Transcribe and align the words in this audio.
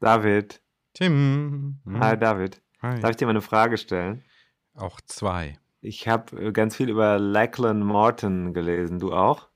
David. 0.00 0.62
Tim. 0.94 1.78
Hm. 1.84 2.00
Hi, 2.00 2.16
David. 2.18 2.60
Hi. 2.82 2.98
Darf 3.00 3.10
ich 3.10 3.16
dir 3.16 3.26
mal 3.26 3.32
eine 3.32 3.42
Frage 3.42 3.76
stellen? 3.76 4.24
Auch 4.74 5.00
zwei. 5.02 5.58
Ich 5.82 6.08
habe 6.08 6.52
ganz 6.52 6.76
viel 6.76 6.88
über 6.88 7.18
Lachlan 7.18 7.80
Morton 7.80 8.54
gelesen. 8.54 8.98
Du 8.98 9.12
auch? 9.12 9.48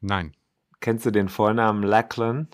Nein. 0.00 0.34
Kennst 0.80 1.06
du 1.06 1.12
den 1.12 1.28
Vornamen 1.28 1.84
Lachlan? 1.84 2.48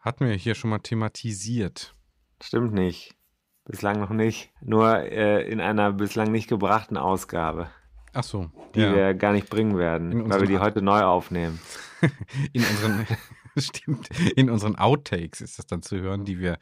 Hatten 0.00 0.26
wir 0.26 0.34
hier 0.34 0.56
schon 0.56 0.70
mal 0.70 0.80
thematisiert. 0.80 1.94
Stimmt 2.42 2.74
nicht. 2.74 3.14
Bislang 3.64 4.00
noch 4.00 4.10
nicht. 4.10 4.50
Nur 4.60 4.98
äh, 4.98 5.42
in 5.48 5.60
einer 5.60 5.92
bislang 5.92 6.32
nicht 6.32 6.48
gebrachten 6.48 6.96
Ausgabe, 6.96 7.70
Ach 8.14 8.24
so. 8.24 8.50
die 8.74 8.80
ja. 8.80 8.94
wir 8.94 9.14
gar 9.14 9.32
nicht 9.32 9.50
bringen 9.50 9.76
werden, 9.76 10.28
weil 10.30 10.40
wir 10.40 10.48
die 10.48 10.58
heute 10.58 10.82
neu 10.82 11.02
aufnehmen. 11.02 11.60
in 12.52 12.64
unseren 12.64 13.06
stimmt, 13.66 14.08
in 14.36 14.50
unseren 14.50 14.76
Outtakes 14.76 15.40
ist 15.40 15.58
das 15.58 15.66
dann 15.66 15.82
zu 15.82 15.98
hören, 16.00 16.24
die 16.24 16.38
wir 16.38 16.58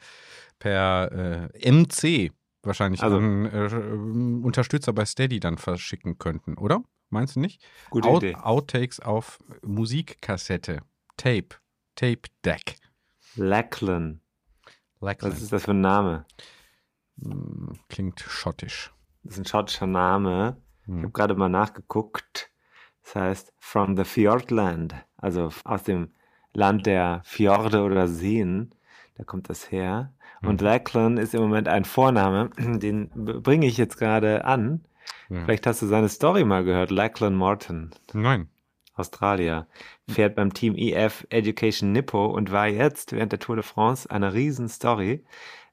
per 0.59 1.49
äh, 1.53 1.71
MC 1.71 2.31
wahrscheinlich 2.63 3.01
Also- 3.03 3.17
an 3.17 3.45
äh, 3.45 4.43
Unterstützer 4.45 4.93
bei 4.93 5.05
Steady 5.05 5.39
dann 5.39 5.57
verschicken 5.57 6.17
könnten, 6.17 6.55
oder? 6.57 6.83
Meinst 7.09 7.35
du 7.37 7.39
nicht? 7.39 7.63
Gute 7.89 8.09
Out 8.09 8.23
Idee. 8.23 8.35
Outtakes 8.35 8.99
auf 8.99 9.39
Musikkassette, 9.65 10.81
Tape, 11.15 11.55
Tape 11.95 12.21
Deck. 12.43 12.75
Lachlan. 13.35 14.19
Lachlan. 14.99 15.31
Was 15.31 15.41
ist 15.41 15.53
das 15.53 15.63
für 15.65 15.71
ein 15.71 15.81
Name? 15.81 16.25
Hm, 17.21 17.73
Klingt 17.89 18.19
schottisch. 18.19 18.91
Das 19.23 19.33
ist 19.35 19.39
ein 19.39 19.45
schottischer 19.45 19.87
Name. 19.87 20.61
Ich 20.81 20.87
Hm. 20.87 20.97
habe 21.03 21.11
gerade 21.11 21.35
mal 21.35 21.49
nachgeguckt. 21.49 22.51
Das 23.03 23.15
heißt 23.15 23.53
From 23.57 23.95
the 23.95 24.03
Fjordland, 24.03 24.93
also 25.15 25.49
aus 25.63 25.83
dem 25.83 26.13
Land 26.57 26.87
der 26.87 27.21
Fjorde 27.23 27.83
oder 27.83 28.07
Seen. 28.07 28.71
Da 29.15 29.23
kommt 29.23 29.47
das 29.49 29.71
her. 29.71 30.11
Und 30.41 30.61
Mhm. 30.61 30.67
Lachlan 30.67 31.17
ist 31.17 31.35
im 31.35 31.41
Moment 31.41 31.67
ein 31.67 31.85
Vorname, 31.85 32.49
den 32.57 33.09
bringe 33.13 33.67
ich 33.67 33.77
jetzt 33.77 33.97
gerade 33.97 34.43
an. 34.45 34.83
Ja. 35.29 35.43
Vielleicht 35.45 35.67
hast 35.67 35.81
du 35.83 35.85
seine 35.85 36.09
Story 36.09 36.43
mal 36.45 36.63
gehört. 36.63 36.89
Lachlan 36.89 37.35
Morton, 37.35 37.91
Nein. 38.13 38.47
Australier, 38.95 39.67
fährt 40.09 40.35
beim 40.35 40.51
Team 40.53 40.73
EF 40.75 41.27
Education 41.29 41.91
Nippo 41.91 42.25
und 42.25 42.51
war 42.51 42.67
jetzt 42.67 43.11
während 43.13 43.31
der 43.31 43.39
Tour 43.39 43.55
de 43.57 43.63
France 43.63 44.09
eine 44.09 44.33
Riesenstory, 44.33 45.23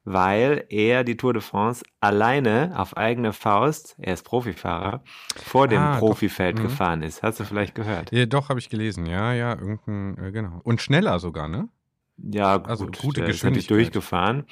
weil 0.04 0.64
er 0.68 1.02
die 1.04 1.16
Tour 1.16 1.32
de 1.32 1.42
France 1.42 1.82
alleine 2.00 2.72
auf 2.76 2.96
eigene 2.96 3.32
Faust, 3.32 3.96
er 3.98 4.14
ist 4.14 4.22
Profifahrer, 4.24 5.02
vor 5.36 5.66
dem 5.68 5.78
Ah, 5.80 5.92
doch. 5.94 6.00
Profifeld 6.00 6.58
Mhm. 6.58 6.62
gefahren 6.62 7.02
ist. 7.02 7.22
Hast 7.22 7.40
du 7.40 7.44
vielleicht 7.44 7.74
gehört? 7.74 8.12
Ja, 8.12 8.26
doch, 8.26 8.48
habe 8.50 8.58
ich 8.58 8.68
gelesen. 8.68 9.06
Ja, 9.06 9.32
ja, 9.32 9.52
irgendein, 9.52 10.16
äh, 10.22 10.30
genau. 10.32 10.60
Und 10.62 10.80
schneller 10.82 11.18
sogar, 11.18 11.48
ne? 11.48 11.68
Ja, 12.16 12.58
gut. 12.58 12.68
Also 12.68 12.84
gute 12.86 13.22
der 13.22 13.30
natürlich 13.30 13.32
Geschwindigkeit. 13.40 13.76
durchgefahren. 13.76 14.44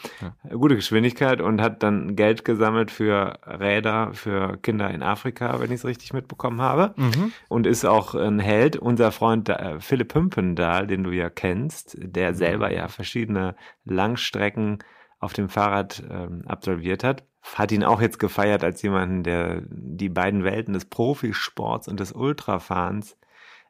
Gute 0.50 0.74
Geschwindigkeit 0.74 1.40
und 1.40 1.60
hat 1.60 1.84
dann 1.84 2.16
Geld 2.16 2.44
gesammelt 2.44 2.90
für 2.90 3.38
Räder 3.46 4.14
für 4.14 4.56
Kinder 4.56 4.90
in 4.90 5.04
Afrika, 5.04 5.60
wenn 5.60 5.68
ich 5.70 5.76
es 5.76 5.84
richtig 5.84 6.12
mitbekommen 6.12 6.60
habe. 6.60 6.92
Mhm. 6.96 7.32
Und 7.48 7.68
ist 7.68 7.84
auch 7.84 8.16
ein 8.16 8.40
Held. 8.40 8.74
Unser 8.76 9.12
Freund 9.12 9.48
äh, 9.48 9.78
Philipp 9.78 10.12
Hümpendahl, 10.12 10.88
den 10.88 11.04
du 11.04 11.12
ja 11.12 11.30
kennst, 11.30 11.96
der 12.00 12.34
selber 12.34 12.72
ja 12.72 12.88
verschiedene 12.88 13.54
Langstrecken 13.84 14.78
auf 15.22 15.32
dem 15.32 15.48
Fahrrad 15.48 16.02
ähm, 16.10 16.42
absolviert 16.46 17.04
hat, 17.04 17.24
hat 17.42 17.72
ihn 17.72 17.84
auch 17.84 18.00
jetzt 18.00 18.18
gefeiert 18.18 18.64
als 18.64 18.82
jemanden, 18.82 19.22
der 19.22 19.62
die 19.68 20.08
beiden 20.08 20.42
Welten 20.42 20.74
des 20.74 20.84
Profisports 20.84 21.88
und 21.88 22.00
des 22.00 22.12
Ultrafahrens 22.12 23.16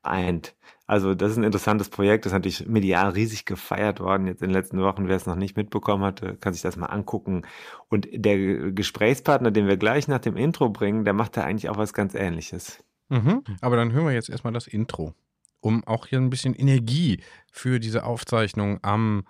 eint. 0.03 0.55
Also 0.87 1.15
das 1.15 1.33
ist 1.33 1.37
ein 1.37 1.45
interessantes 1.45 1.91
Projekt, 1.91 2.25
das 2.25 2.33
ist 2.33 2.35
natürlich 2.35 2.67
medial 2.67 3.11
riesig 3.11 3.45
gefeiert 3.45 4.01
worden 4.01 4.27
jetzt 4.27 4.43
in 4.43 4.49
den 4.49 4.55
letzten 4.55 4.81
Wochen. 4.81 5.09
Wer 5.09 5.17
es 5.17 5.27
noch 5.27 5.37
nicht 5.37 5.57
mitbekommen 5.57 6.05
hatte, 6.05 6.37
kann 6.37 6.55
sich 6.55 6.63
das 6.63 6.77
mal 6.77 6.87
angucken. 6.87 7.43
Und 7.89 8.09
der 8.13 8.73
Gesprächspartner, 8.73 9.51
den 9.51 9.69
wir 9.69 9.77
gleich 9.77 10.09
nach 10.09 10.19
dem 10.21 10.37
Intro 10.37 10.71
bringen, 10.71 11.05
der 11.05 11.15
macht 11.15 11.37
da 11.37 11.45
eigentlich 11.45 11.69
auch 11.69 11.79
was 11.79 11.93
ganz 11.93 12.15
Ähnliches. 12.15 12.83
Mhm. 13.11 13.45
Aber 13.61 13.77
dann 13.77 13.93
hören 13.93 14.07
wir 14.07 14.13
jetzt 14.13 14.31
erstmal 14.31 14.55
das 14.55 14.67
Intro, 14.67 15.15
um 15.61 15.85
auch 15.85 16.07
hier 16.07 16.19
ein 16.19 16.31
bisschen 16.31 16.55
Energie 16.55 17.23
für 17.51 17.79
diese 17.79 18.05
Aufzeichnung 18.05 18.79
am 18.83 19.25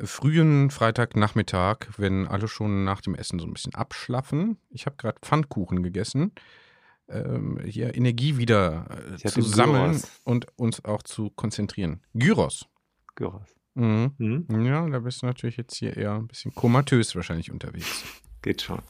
frühen 0.00 0.70
Freitagnachmittag, 0.70 1.86
wenn 1.96 2.26
alle 2.26 2.48
schon 2.48 2.84
nach 2.84 3.00
dem 3.00 3.14
Essen 3.14 3.38
so 3.38 3.46
ein 3.46 3.52
bisschen 3.52 3.74
abschlaffen. 3.74 4.58
Ich 4.70 4.86
habe 4.86 4.96
gerade 4.96 5.18
Pfannkuchen 5.20 5.82
gegessen. 5.82 6.32
Ähm, 7.08 7.60
hier 7.64 7.94
Energie 7.94 8.38
wieder 8.38 8.86
äh, 9.12 9.28
zu 9.28 9.42
sammeln 9.42 9.92
Gyros. 9.92 10.20
und 10.24 10.46
uns 10.58 10.84
auch 10.84 11.02
zu 11.02 11.30
konzentrieren. 11.30 12.00
Gyros. 12.14 12.66
Gyros. 13.14 13.54
Mhm. 13.74 14.14
Hm? 14.18 14.64
Ja, 14.64 14.88
da 14.88 15.00
bist 15.00 15.22
du 15.22 15.26
natürlich 15.26 15.56
jetzt 15.56 15.74
hier 15.76 15.96
eher 15.96 16.14
ein 16.14 16.28
bisschen 16.28 16.54
komatös 16.54 17.14
wahrscheinlich 17.14 17.50
unterwegs. 17.50 18.04
Geht 18.42 18.62
schon. 18.62 18.80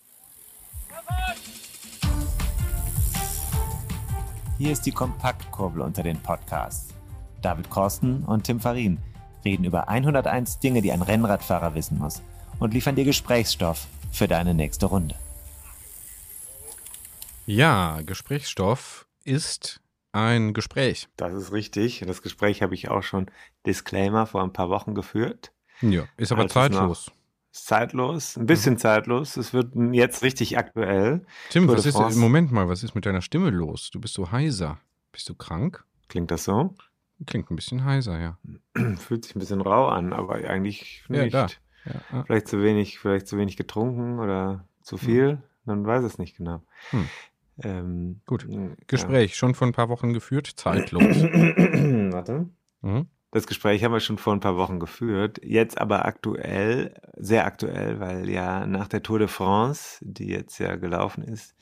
Hier 4.58 4.70
ist 4.70 4.86
die 4.86 4.92
Kompaktkurbel 4.92 5.82
unter 5.82 6.02
den 6.02 6.18
Podcasts. 6.18 6.94
David 7.42 7.68
Korsten 7.68 8.24
und 8.24 8.44
Tim 8.44 8.60
Farin 8.60 8.98
reden 9.44 9.64
über 9.64 9.88
101 9.88 10.58
Dinge, 10.60 10.82
die 10.82 10.92
ein 10.92 11.02
Rennradfahrer 11.02 11.74
wissen 11.74 11.98
muss 11.98 12.22
und 12.58 12.74
liefern 12.74 12.96
dir 12.96 13.04
Gesprächsstoff 13.04 13.86
für 14.12 14.28
deine 14.28 14.54
nächste 14.54 14.86
Runde. 14.86 15.14
Ja, 17.46 18.00
Gesprächsstoff 18.04 19.06
ist 19.24 19.80
ein 20.12 20.54
Gespräch. 20.54 21.08
Das 21.16 21.34
ist 21.34 21.52
richtig. 21.52 22.02
Das 22.06 22.22
Gespräch 22.22 22.62
habe 22.62 22.74
ich 22.74 22.88
auch 22.88 23.02
schon 23.02 23.26
Disclaimer 23.66 24.26
vor 24.26 24.42
ein 24.42 24.52
paar 24.52 24.70
Wochen 24.70 24.94
geführt. 24.94 25.52
Ja, 25.82 26.04
ist 26.16 26.32
aber 26.32 26.42
Als 26.42 26.52
es 26.52 26.54
noch- 26.56 26.62
zeitlos. 26.62 27.10
Ist 27.52 27.66
zeitlos, 27.66 28.36
ein 28.36 28.46
bisschen 28.46 28.78
zeitlos. 28.78 29.36
Es 29.36 29.52
wird 29.52 29.74
jetzt 29.92 30.22
richtig 30.22 30.58
aktuell. 30.58 31.24
Tim, 31.50 31.66
Tour 31.66 31.76
was 31.76 31.86
ist. 31.86 32.16
Moment 32.16 32.50
mal, 32.50 32.68
was 32.68 32.82
ist 32.82 32.94
mit 32.96 33.06
deiner 33.06 33.22
Stimme 33.22 33.50
los? 33.50 33.90
Du 33.92 34.00
bist 34.00 34.14
so 34.14 34.32
heiser. 34.32 34.78
Bist 35.12 35.28
du 35.28 35.34
krank? 35.36 35.84
Klingt 36.08 36.30
das 36.32 36.44
so? 36.44 36.74
Klingt 37.26 37.50
ein 37.50 37.56
bisschen 37.56 37.84
heiser, 37.84 38.18
ja. 38.20 38.38
Fühlt 38.96 39.24
sich 39.24 39.34
ein 39.36 39.40
bisschen 39.40 39.60
rau 39.60 39.88
an, 39.88 40.12
aber 40.12 40.36
eigentlich 40.36 41.04
Ja, 41.08 41.24
nicht. 41.24 41.34
Ja, 41.34 42.00
ah. 42.10 42.24
Vielleicht 42.24 42.48
zu 42.48 42.62
wenig, 42.62 42.98
vielleicht 42.98 43.26
zu 43.26 43.36
wenig 43.36 43.56
getrunken 43.56 44.18
oder 44.18 44.66
zu 44.82 44.96
viel. 44.96 45.42
Man 45.64 45.86
weiß 45.86 46.04
es 46.04 46.18
nicht 46.18 46.36
genau. 46.36 46.62
Hm. 46.90 47.08
Ähm, 47.62 48.20
Gut. 48.26 48.46
ja. 48.48 48.70
Gespräch, 48.86 49.36
schon 49.36 49.54
vor 49.54 49.66
ein 49.66 49.72
paar 49.72 49.88
Wochen 49.88 50.12
geführt, 50.12 50.50
zeitlos. 50.56 51.02
Warte. 52.12 52.48
Mhm. 52.82 53.06
Das 53.30 53.46
Gespräch 53.46 53.82
haben 53.82 53.92
wir 53.92 54.00
schon 54.00 54.18
vor 54.18 54.32
ein 54.32 54.40
paar 54.40 54.56
Wochen 54.56 54.78
geführt, 54.78 55.40
jetzt 55.42 55.78
aber 55.80 56.04
aktuell, 56.04 56.94
sehr 57.16 57.44
aktuell, 57.46 57.98
weil 57.98 58.30
ja 58.30 58.64
nach 58.64 58.86
der 58.86 59.02
Tour 59.02 59.18
de 59.18 59.26
France, 59.26 59.98
die 60.02 60.28
jetzt 60.28 60.58
ja 60.58 60.76
gelaufen 60.76 61.24
ist, 61.24 61.56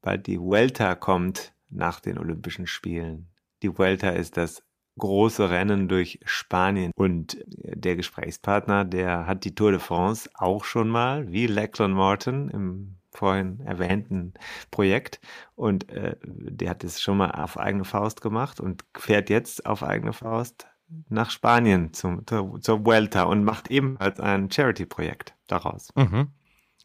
bald 0.00 0.28
die 0.28 0.40
Vuelta 0.40 0.94
kommt 0.94 1.54
nach 1.70 1.98
den 1.98 2.18
Olympischen 2.18 2.68
Spielen. 2.68 3.26
Die 3.62 3.76
Vuelta 3.76 4.10
ist 4.10 4.36
das 4.36 4.62
große 4.98 5.50
Rennen 5.50 5.88
durch 5.88 6.20
Spanien 6.24 6.92
und 6.94 7.42
der 7.46 7.96
Gesprächspartner, 7.96 8.84
der 8.84 9.26
hat 9.26 9.44
die 9.44 9.54
Tour 9.54 9.70
de 9.70 9.80
France 9.80 10.30
auch 10.34 10.64
schon 10.64 10.88
mal, 10.88 11.30
wie 11.32 11.46
Lachlan 11.46 11.92
Morton 11.92 12.48
im 12.50 12.96
vorhin 13.14 13.60
erwähnten 13.60 14.32
Projekt 14.70 15.20
und 15.54 15.90
äh, 15.90 16.16
der 16.22 16.70
hat 16.70 16.82
es 16.82 17.00
schon 17.00 17.18
mal 17.18 17.30
auf 17.30 17.58
eigene 17.58 17.84
Faust 17.84 18.22
gemacht 18.22 18.58
und 18.58 18.84
fährt 18.96 19.28
jetzt 19.28 19.66
auf 19.66 19.82
eigene 19.82 20.12
Faust 20.12 20.66
nach 21.08 21.30
Spanien 21.30 21.92
zum, 21.92 22.26
zur, 22.26 22.60
zur 22.60 22.84
Vuelta 22.84 23.24
und 23.24 23.44
macht 23.44 23.70
ebenfalls 23.70 24.20
ein 24.20 24.50
Charity-Projekt 24.50 25.34
daraus. 25.46 25.90
Mhm. 25.94 26.28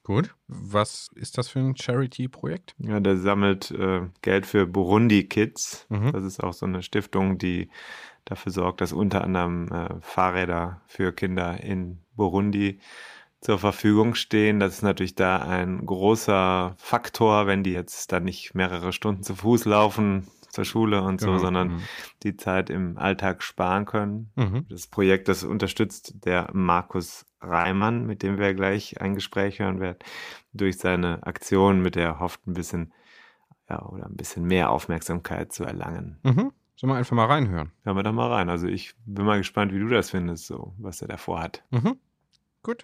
Gut. 0.08 0.34
Was 0.48 1.10
ist 1.16 1.38
das 1.38 1.50
für 1.50 1.60
ein 1.60 1.76
Charity-Projekt? 1.76 2.76
Ja, 2.78 3.02
der 3.02 3.18
sammelt 3.18 3.72
äh, 3.72 4.04
Geld 4.22 4.46
für 4.46 4.66
Burundi 4.66 5.26
Kids. 5.26 5.86
Mhm. 5.90 6.14
Das 6.14 6.24
ist 6.24 6.42
auch 6.42 6.54
so 6.54 6.66
eine 6.66 6.82
Stiftung, 6.82 7.38
die 7.38 7.70
dafür 8.24 8.54
sorgt, 8.54 8.80
dass 8.80 8.94
unter 8.94 9.22
anderem 9.22 9.68
äh, 9.68 10.00
Fahrräder 10.00 10.80
für 10.88 11.12
Kinder 11.12 11.62
in 11.62 12.00
Burundi 12.16 12.80
zur 13.42 13.60
Verfügung 13.60 14.16
stehen. 14.16 14.62
Das 14.62 14.76
ist 14.76 14.82
natürlich 14.82 15.16
da 15.16 15.40
ein 15.40 15.86
großer 15.86 16.76
Faktor, 16.78 17.46
wenn 17.46 17.64
die 17.64 17.74
jetzt 17.74 18.14
dann 18.14 18.24
nicht 18.24 18.56
mehrere 18.56 18.94
Stunden 18.94 19.24
zu 19.24 19.36
Fuß 19.36 19.66
laufen 19.66 20.26
zur 20.50 20.64
Schule 20.64 21.02
und 21.02 21.20
so, 21.20 21.28
Genau, 21.28 21.40
sondern 21.40 21.68
mhm. 21.68 21.82
die 22.24 22.38
Zeit 22.38 22.70
im 22.70 22.98
Alltag 22.98 23.44
sparen 23.44 23.84
können. 23.84 24.32
Mhm. 24.36 24.66
Das 24.70 24.88
Projekt, 24.88 25.28
das 25.28 25.44
unterstützt 25.44 26.26
der 26.26 26.50
Markus 26.54 27.27
Reimann, 27.42 28.06
mit 28.06 28.24
dem 28.24 28.38
wir 28.38 28.54
gleich 28.54 29.02
ein 29.02 29.16
Gespräch 29.16 29.60
hören 29.60 29.80
werden, 29.80 30.00
durch 30.54 30.78
seine 30.78 31.26
Aktion, 31.26 31.82
mit 31.82 31.96
der 31.96 32.06
er 32.06 32.20
hofft, 32.20 32.46
ein 32.48 32.54
bisschen, 32.54 32.94
ja, 33.70 33.84
oder 33.86 34.06
ein 34.06 34.16
bisschen 34.16 34.46
mehr 34.46 34.72
Aufmerksamkeit 34.72 35.52
zu 35.52 35.64
erlangen. 35.64 36.20
Mhm. 36.24 36.52
Sollen 36.76 36.92
wir 36.92 36.98
einfach 36.98 37.16
mal 37.16 37.26
reinhören? 37.26 37.72
Hören 37.84 37.98
wir 37.98 38.04
doch 38.04 38.14
mal 38.14 38.32
rein. 38.32 38.50
Also 38.50 38.68
ich 38.68 38.94
bin 39.06 39.26
mal 39.26 39.40
gespannt, 39.40 39.74
wie 39.74 39.80
du 39.80 39.88
das 39.88 40.12
findest, 40.12 40.46
so, 40.46 40.74
was 40.78 41.02
er 41.02 41.08
davor 41.08 41.42
hat. 41.42 41.64
Mhm. 41.72 41.98
Gut. 42.62 42.84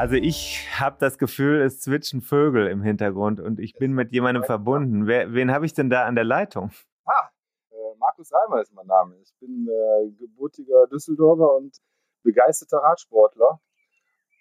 Also 0.00 0.14
ich 0.14 0.66
habe 0.80 0.96
das 0.98 1.18
Gefühl, 1.18 1.60
es 1.60 1.78
zwitschern 1.78 2.22
Vögel 2.22 2.68
im 2.68 2.80
Hintergrund 2.82 3.38
und 3.38 3.60
ich 3.60 3.74
bin 3.74 3.92
mit 3.92 4.12
jemandem 4.12 4.44
verbunden. 4.44 5.06
Wer, 5.06 5.34
wen 5.34 5.52
habe 5.52 5.66
ich 5.66 5.74
denn 5.74 5.90
da 5.90 6.06
an 6.06 6.14
der 6.14 6.24
Leitung? 6.24 6.70
Ah, 7.04 7.28
äh, 7.70 7.96
Markus 7.98 8.32
Reimer 8.32 8.62
ist 8.62 8.72
mein 8.72 8.86
Name. 8.86 9.18
Ich 9.18 9.34
bin 9.40 9.68
äh, 9.68 10.10
gebürtiger 10.12 10.86
Düsseldorfer 10.86 11.54
und 11.54 11.76
begeisterter 12.22 12.78
Radsportler 12.78 13.60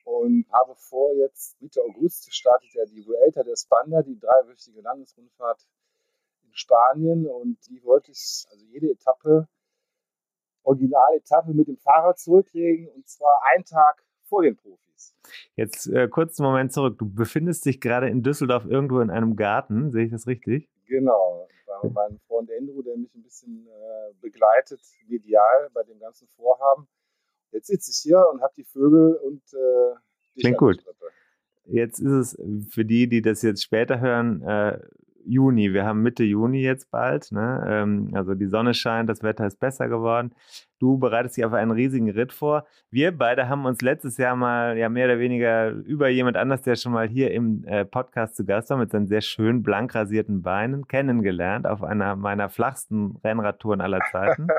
und 0.05 0.45
habe 0.49 0.75
vor, 0.77 1.13
jetzt 1.15 1.61
Mitte 1.61 1.81
August 1.81 2.33
startet 2.33 2.73
ja 2.73 2.85
die 2.85 3.05
Vuelta 3.05 3.43
der 3.43 3.57
Spanda, 3.57 4.01
die 4.01 4.17
dreiwöchige 4.17 4.79
Landesrundfahrt 4.79 5.67
in 6.43 6.53
Spanien 6.53 7.27
und 7.27 7.57
die 7.67 7.83
wollte 7.83 8.11
ich, 8.11 8.45
also 8.49 8.63
jede 8.63 8.91
Etappe, 8.91 9.49
Originaletappe 10.63 11.53
mit 11.53 11.67
dem 11.67 11.77
Fahrrad 11.79 12.17
zurücklegen 12.17 12.87
und 12.95 13.09
zwar 13.09 13.41
einen 13.51 13.65
Tag 13.65 14.01
vor 14.23 14.41
den 14.43 14.55
Profis. 14.55 14.88
Jetzt 15.55 15.87
äh, 15.87 16.07
kurz 16.07 16.39
einen 16.39 16.49
Moment 16.49 16.73
zurück. 16.73 16.97
Du 16.97 17.11
befindest 17.11 17.65
dich 17.65 17.79
gerade 17.81 18.09
in 18.09 18.23
Düsseldorf 18.23 18.65
irgendwo 18.65 18.99
in 18.99 19.09
einem 19.09 19.35
Garten, 19.35 19.91
sehe 19.91 20.05
ich 20.05 20.11
das 20.11 20.27
richtig? 20.27 20.69
Genau, 20.87 21.47
war 21.67 21.91
mein 21.91 22.19
Freund 22.27 22.49
Andrew, 22.51 22.81
der 22.81 22.97
mich 22.97 23.13
ein 23.15 23.23
bisschen 23.23 23.67
äh, 23.67 24.13
begleitet, 24.21 24.81
medial 25.07 25.69
bei 25.73 25.83
dem 25.83 25.99
ganzen 25.99 26.27
Vorhaben. 26.35 26.87
Jetzt 27.51 27.67
sitze 27.67 27.91
ich 27.91 27.97
hier 27.97 28.23
und 28.31 28.41
habe 28.41 28.53
die 28.57 28.63
Vögel 28.63 29.15
und 29.15 29.41
äh, 29.53 29.95
dich 30.35 30.43
Klingt 30.43 30.57
gut. 30.57 30.83
Jetzt 31.65 31.99
ist 31.99 32.11
es 32.11 32.37
für 32.69 32.85
die, 32.85 33.07
die 33.07 33.21
das 33.21 33.41
jetzt 33.41 33.63
später 33.63 33.99
hören, 33.99 34.41
äh, 34.41 34.79
Juni. 35.25 35.73
Wir 35.73 35.85
haben 35.85 36.01
Mitte 36.01 36.23
Juni 36.23 36.61
jetzt 36.61 36.89
bald. 36.89 37.31
Ne? 37.31 37.63
Ähm, 37.67 38.11
also 38.13 38.33
die 38.33 38.47
Sonne 38.47 38.73
scheint, 38.73 39.09
das 39.09 39.21
Wetter 39.21 39.45
ist 39.45 39.59
besser 39.59 39.87
geworden. 39.87 40.33
Du 40.79 40.97
bereitest 40.97 41.37
dich 41.37 41.45
auf 41.45 41.53
einen 41.53 41.71
riesigen 41.71 42.09
Ritt 42.09 42.31
vor. 42.31 42.65
Wir 42.89 43.15
beide 43.15 43.49
haben 43.49 43.65
uns 43.65 43.81
letztes 43.81 44.17
Jahr 44.17 44.35
mal 44.35 44.77
ja 44.77 44.87
mehr 44.89 45.05
oder 45.05 45.19
weniger 45.19 45.69
über 45.71 46.07
jemand 46.09 46.37
anders, 46.37 46.61
der 46.61 46.75
schon 46.75 46.93
mal 46.93 47.07
hier 47.07 47.31
im 47.31 47.65
äh, 47.65 47.83
Podcast 47.85 48.35
zu 48.37 48.45
Gast 48.45 48.69
war, 48.69 48.77
mit 48.77 48.91
seinen 48.91 49.07
sehr 49.07 49.21
schön 49.21 49.61
blank 49.61 49.93
rasierten 49.93 50.41
Beinen 50.41 50.87
kennengelernt 50.87 51.67
auf 51.67 51.83
einer 51.83 52.15
meiner 52.15 52.49
flachsten 52.49 53.17
Rennradtouren 53.23 53.81
aller 53.81 53.99
Zeiten. 54.11 54.47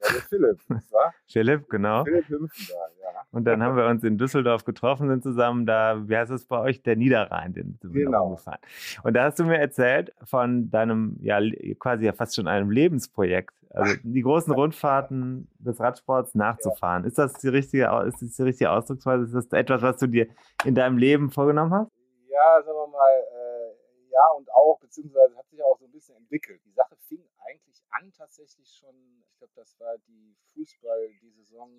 Das 0.00 0.10
war 0.10 0.14
der 0.14 0.22
Philipp, 0.28 0.60
das 0.68 0.92
war 0.92 1.14
Philipp, 1.26 1.68
genau. 1.68 2.04
Philipp 2.04 2.28
Hümpfendahl, 2.28 2.90
ja. 3.02 3.08
Und 3.32 3.44
dann 3.46 3.62
haben 3.62 3.76
wir 3.76 3.86
uns 3.86 4.04
in 4.04 4.16
Düsseldorf 4.16 4.64
getroffen, 4.64 5.08
sind 5.08 5.24
zusammen 5.24 5.66
da, 5.66 6.08
wie 6.08 6.16
heißt 6.16 6.30
es 6.30 6.44
bei 6.44 6.60
euch, 6.60 6.82
der 6.82 6.94
Niederrhein, 6.94 7.52
den 7.52 7.78
sind 7.80 7.92
wir 7.92 8.04
Genau. 8.04 8.30
gefahren. 8.30 8.58
Und 9.02 9.14
da 9.14 9.24
hast 9.24 9.40
du 9.40 9.44
mir 9.44 9.58
erzählt 9.58 10.12
von 10.22 10.70
deinem, 10.70 11.16
ja, 11.20 11.40
quasi 11.80 12.04
ja 12.04 12.12
fast 12.12 12.36
schon 12.36 12.46
einem 12.46 12.70
Lebensprojekt, 12.70 13.54
also 13.74 13.96
die 14.02 14.22
großen 14.22 14.52
Rundfahrten 14.52 15.48
des 15.58 15.80
Radsports 15.80 16.34
nachzufahren. 16.34 17.04
Ist 17.04 17.18
das 17.18 17.32
die 17.34 17.48
richtige, 17.48 17.86
ist 18.06 18.20
das 18.20 18.36
die 18.36 18.42
richtige 18.42 18.70
Ausdrucksweise? 18.70 19.24
Ist 19.24 19.34
das 19.34 19.58
etwas, 19.58 19.82
was 19.82 19.96
du 19.96 20.06
dir 20.06 20.28
in 20.64 20.74
deinem 20.74 20.98
Leben 20.98 21.30
vorgenommen 21.30 21.72
hast? 21.72 21.90
Ja, 22.28 22.62
sagen 22.62 22.76
wir 22.76 22.86
mal, 22.88 23.10
äh, 23.10 24.10
ja 24.10 24.30
und 24.36 24.50
auch, 24.52 24.78
beziehungsweise 24.78 25.36
hat 25.36 25.48
sich 25.48 25.62
auch 25.62 25.78
so 25.78 25.86
ein 25.86 25.92
bisschen 25.92 26.16
entwickelt. 26.16 26.60
Die 26.64 26.72
Sache 26.72 26.96
fing 27.08 27.24
eigentlich 27.46 27.82
an 27.90 28.12
tatsächlich 28.12 28.68
schon, 28.78 28.94
ich 29.26 29.38
glaube, 29.38 29.52
das 29.56 29.78
war 29.80 29.96
die 30.06 30.36
Fußball, 30.54 31.08
die 31.22 31.30
Saison 31.30 31.70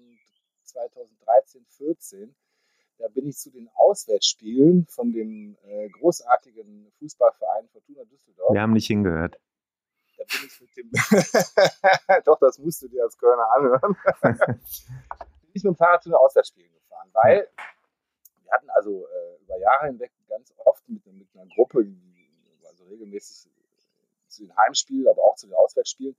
2013, 0.63 1.65
14. 1.77 2.35
Da 2.97 3.07
bin 3.07 3.27
ich 3.27 3.37
zu 3.37 3.51
den 3.51 3.69
Auswärtsspielen 3.73 4.85
von 4.87 5.11
dem 5.11 5.57
äh, 5.63 5.89
großartigen 5.89 6.91
Fußballverein 6.99 7.67
Fortuna 7.69 8.03
Düsseldorf. 8.05 8.53
Wir 8.53 8.61
haben 8.61 8.73
nicht 8.73 8.87
hingehört. 8.87 9.39
Da 10.23 10.37
bin 10.37 10.47
ich 10.47 10.61
mit 10.61 10.77
dem. 10.77 10.91
Doch, 12.25 12.39
das 12.39 12.57
musst 12.59 12.81
du 12.81 12.87
dir 12.87 13.03
als 13.03 13.17
Kölner 13.17 13.49
anhören. 13.51 13.95
bin 14.21 15.51
ich 15.53 15.63
mit 15.63 15.73
dem 15.73 15.75
Fahrrad 15.75 16.03
zu 16.03 16.09
den 16.09 16.15
Auswärtsspielen 16.15 16.71
gefahren, 16.73 17.09
weil 17.13 17.49
wir 18.43 18.51
hatten 18.51 18.69
also 18.69 19.07
äh, 19.07 19.41
über 19.41 19.57
Jahre 19.59 19.87
hinweg 19.87 20.11
ganz 20.29 20.53
oft 20.57 20.87
mit, 20.87 21.05
mit 21.07 21.27
einer 21.35 21.47
Gruppe, 21.47 21.85
also 22.65 22.85
regelmäßig 22.85 23.49
zu 24.27 24.45
den 24.45 24.55
Heimspielen, 24.55 25.07
aber 25.07 25.21
auch 25.23 25.35
zu 25.35 25.47
den 25.47 25.55
Auswärtsspielen. 25.55 26.15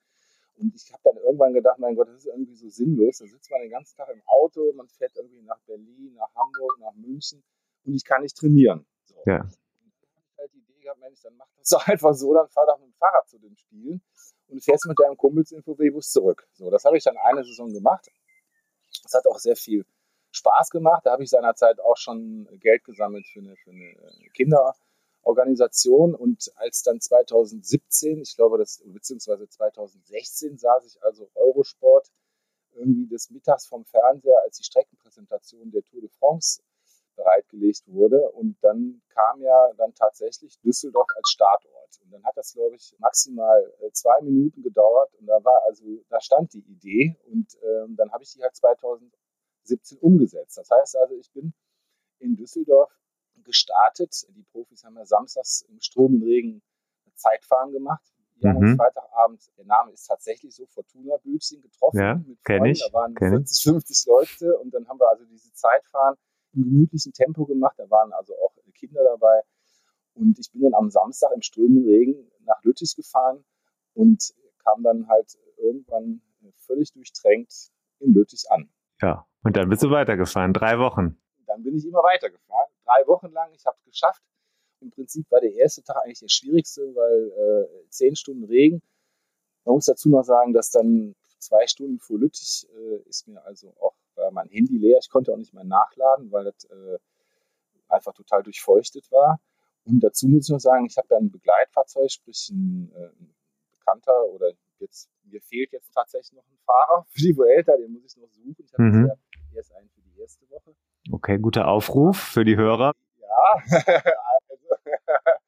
Und 0.57 0.75
ich 0.75 0.93
habe 0.93 1.03
dann 1.03 1.17
irgendwann 1.17 1.53
gedacht, 1.53 1.79
mein 1.79 1.97
Gott, 1.97 2.09
das 2.09 2.19
ist 2.19 2.27
irgendwie 2.27 2.55
so 2.55 2.69
sinnlos. 2.69 3.19
Da 3.19 3.27
sitzt 3.27 3.51
man 3.51 3.61
den 3.63 3.71
ganzen 3.71 3.97
Tag 3.97 4.09
im 4.11 4.23
Auto, 4.27 4.73
man 4.75 4.89
fährt 4.89 5.17
irgendwie 5.17 5.43
nach 5.43 5.59
Berlin, 5.67 6.15
nach 6.15 6.33
Hamburg, 6.35 6.79
nach 6.79 6.95
München 6.95 7.43
und 7.85 7.95
ich 7.95 8.05
kann 8.05 8.23
nicht 8.23 8.37
trainieren. 8.37 8.87
So. 9.05 9.17
Ja. 9.27 9.41
Und 9.41 9.51
dann 10.03 10.15
habe 10.15 10.27
ich 10.29 10.39
halt 10.39 10.53
Mensch, 11.15 11.23
dann 11.23 11.37
mach 11.37 11.49
das 11.57 11.69
doch 11.69 11.87
einfach 11.87 12.15
so, 12.15 12.35
dann 12.35 12.49
fahr 12.49 12.67
doch 12.67 12.79
mit 12.79 12.89
dem 12.89 12.95
Fahrrad 12.95 13.29
zu 13.29 13.39
den 13.39 13.57
Spielen 13.57 14.03
und 14.49 14.63
fährst 14.63 14.87
mit 14.87 14.99
deinem 14.99 15.17
Kumpels 15.17 15.53
in 15.53 15.63
VW-Bus 15.63 16.11
zurück. 16.11 16.47
So, 16.55 16.71
das 16.71 16.85
habe 16.85 16.97
ich 16.97 17.05
dann 17.05 17.17
eine 17.17 17.45
Saison 17.45 17.73
gemacht. 17.73 18.11
Das 19.03 19.15
hat 19.15 19.27
auch 19.27 19.39
sehr 19.39 19.57
viel 19.57 19.85
Spaß 20.33 20.71
gemacht. 20.71 21.03
Da 21.05 21.13
habe 21.13 21.23
ich 21.23 21.31
seinerzeit 21.31 21.81
auch 21.81 21.97
schon 21.97 22.49
Geld 22.61 22.85
gesammelt 22.85 23.27
für 23.27 23.41
eine, 23.41 23.57
für 23.57 23.71
eine 23.71 23.85
äh, 23.85 24.29
Kinderorganisation. 24.35 26.15
Und 26.15 26.53
als 26.57 26.83
dann 26.83 27.01
2017, 27.01 28.21
ich 28.21 28.37
glaube, 28.37 28.59
das, 28.59 28.83
beziehungsweise 28.85 29.49
2016 29.49 30.59
saß 30.59 30.87
ich 30.87 31.03
also 31.03 31.31
Eurosport 31.35 32.11
irgendwie 32.73 33.07
des 33.07 33.31
Mittags 33.31 33.67
vom 33.67 33.85
Fernseher, 33.85 34.41
als 34.45 34.57
die 34.57 34.65
Streckenpräsentation 34.65 35.71
der 35.71 35.83
Tour 35.85 36.01
de 36.01 36.11
France 36.11 36.61
bereitgelegt 37.17 37.83
wurde. 37.87 38.31
Und 38.33 38.57
dann 38.63 39.03
kam 39.09 39.41
ja 39.41 39.73
dann 39.77 39.95
tatsächlich 39.95 40.59
Düsseldorf 40.61 41.09
als 41.17 41.29
Startort. 41.31 42.01
Und 42.03 42.13
dann 42.13 42.25
hat 42.25 42.37
das, 42.37 42.53
glaube 42.53 42.77
ich, 42.77 42.95
maximal 42.99 43.73
äh, 43.81 43.91
zwei 43.93 44.21
Minuten 44.23 44.63
gedauert. 44.63 45.13
Und 45.15 45.27
da 45.27 45.43
war 45.45 45.63
also, 45.67 45.85
da 46.09 46.21
stand 46.21 46.53
die 46.53 46.65
Idee. 46.67 47.17
Und 47.31 47.57
ähm, 47.63 47.97
dann 47.97 48.11
habe 48.13 48.23
ich 48.23 48.33
die 48.33 48.43
halt 48.43 48.55
2017 48.57 49.99
umgesetzt. 49.99 50.57
Das 50.59 50.71
heißt 50.71 50.97
also, 50.97 51.15
ich 51.17 51.31
bin 51.33 51.55
in 52.19 52.37
Düsseldorf 52.37 52.91
gestartet. 53.43 54.27
Die 54.37 54.43
Profis 54.45 54.85
haben 54.85 54.97
ja 54.97 55.05
samstags 55.05 55.63
im 55.69 55.81
strömenden 55.81 56.29
Regen 56.29 56.63
Zeitfahren 57.15 57.73
gemacht. 57.73 58.03
Jan 58.37 58.59
Mhm. 58.59 58.77
Freitagabend, 58.77 59.49
der 59.57 59.65
Name 59.65 59.93
ist 59.93 60.07
tatsächlich 60.07 60.55
so, 60.55 60.67
Fortuna 60.67 61.17
Bülzing 61.19 61.61
getroffen. 61.61 61.99
Ja, 62.01 62.15
mit 62.17 62.43
kenn 62.45 62.59
Freunden. 62.59 62.73
ich, 62.73 62.85
Da 62.87 62.93
waren 62.93 63.15
kenn 63.15 63.29
ich. 63.29 63.39
40, 63.39 63.63
50 63.63 64.07
Leute 64.07 64.59
und 64.59 64.75
dann 64.75 64.89
haben 64.89 64.99
wir 64.99 65.09
also 65.09 65.25
diese 65.25 65.53
Zeitfahren 65.53 66.17
im 66.55 66.65
gemütlichen 66.65 67.13
Tempo 67.13 67.45
gemacht. 67.47 67.75
Da 67.79 67.89
waren 67.91 68.13
also 68.13 68.35
auch 68.35 68.55
Kinder 68.75 69.03
dabei. 69.05 69.43
Und 70.15 70.39
ich 70.39 70.51
bin 70.53 70.63
dann 70.63 70.75
am 70.75 70.91
Samstag 70.91 71.33
im 71.35 71.43
strömenden 71.43 71.87
Regen 71.87 72.31
nach 72.45 72.63
Lüttich 72.63 72.95
gefahren 72.95 73.45
und 73.95 74.35
kam 74.59 74.83
dann 74.83 75.09
halt 75.09 75.39
irgendwann 75.57 76.21
völlig 76.57 76.93
durchtränkt 76.93 77.71
in 78.01 78.15
Lüttich 78.15 78.45
an. 78.51 78.69
Ja. 79.01 79.27
Und 79.43 79.57
dann 79.57 79.69
bist 79.69 79.83
du 79.83 79.91
weitergefahren, 79.91 80.53
drei 80.53 80.79
Wochen. 80.79 81.19
Dann 81.47 81.63
bin 81.63 81.77
ich 81.77 81.87
immer 81.87 82.03
weitergefahren. 82.03 82.71
Drei 82.85 83.07
Wochen 83.07 83.31
lang, 83.33 83.51
ich 83.55 83.67
habe 83.67 83.77
es 83.79 83.85
geschafft. 83.85 84.23
Im 84.81 84.91
Prinzip 84.91 85.31
war 85.31 85.41
der 85.41 85.53
erste 85.53 85.83
Tag 85.83 85.97
eigentlich 86.05 86.21
der 86.21 86.29
schwierigste, 86.29 86.83
weil 86.95 87.31
äh, 87.31 87.89
zehn 87.91 88.17
Stunden 88.17 88.45
Regen. 88.45 88.83
Man 89.65 89.75
muss 89.75 89.87
dazu 89.87 90.09
noch 90.09 90.23
sagen, 90.23 90.53
dass 90.53 90.71
dann 90.71 91.15
zwei 91.39 91.67
Stunden 91.67 91.99
vor 91.99 92.19
Lüttich 92.19 92.67
äh, 92.75 93.09
ist 93.09 93.29
mir 93.29 93.43
also 93.45 93.75
auch 93.81 93.94
mein 94.35 94.49
Handy 94.49 94.77
leer. 94.79 94.99
Ich 95.01 95.09
konnte 95.11 95.33
auch 95.33 95.37
nicht 95.39 95.55
mehr 95.55 95.65
nachladen, 95.65 96.31
weil 96.33 96.45
das 96.45 96.65
äh, 96.65 96.99
einfach 97.89 98.13
total 98.13 98.43
durchfeuchtet 98.43 99.11
war. 99.11 99.41
Und 99.85 100.01
dazu 100.01 100.29
muss 100.29 100.49
ich 100.49 100.53
noch 100.53 100.61
sagen, 100.61 100.87
ich 100.87 100.97
habe 100.97 101.09
dann 101.09 101.25
ein 101.25 101.31
Begleitfahrzeug, 101.31 102.11
sprich 102.11 102.51
ein, 102.51 102.91
äh, 102.95 103.07
ein 103.21 103.35
Bekannter 103.73 104.25
oder 104.27 104.51
jetzt, 104.79 105.11
mir 105.25 105.41
fehlt 105.43 105.73
jetzt 105.73 105.93
tatsächlich 105.93 106.33
noch 106.33 106.47
ein 106.49 106.59
Fahrer 106.65 107.07
für 107.11 107.21
die 107.21 107.37
Vuelta, 107.37 107.77
den 107.77 107.93
muss 107.93 108.17
ich 108.17 108.23
noch 108.23 108.31
suchen. 108.31 108.65
Ich 108.65 108.73
habe 108.73 108.83
Mhm. 108.83 109.03
bisher 109.03 109.19
erst 109.57 109.73
einen 109.75 109.89
für 109.91 110.01
die 110.01 110.21
erste 110.21 110.51
Woche. 110.51 110.75
Okay, 111.13 111.39
guter 111.39 111.69
Aufruf 111.69 112.17
für 112.19 112.45
die 112.45 112.57
Hörer. 112.57 112.93
Ja, 113.21 113.55
also, 114.49 114.69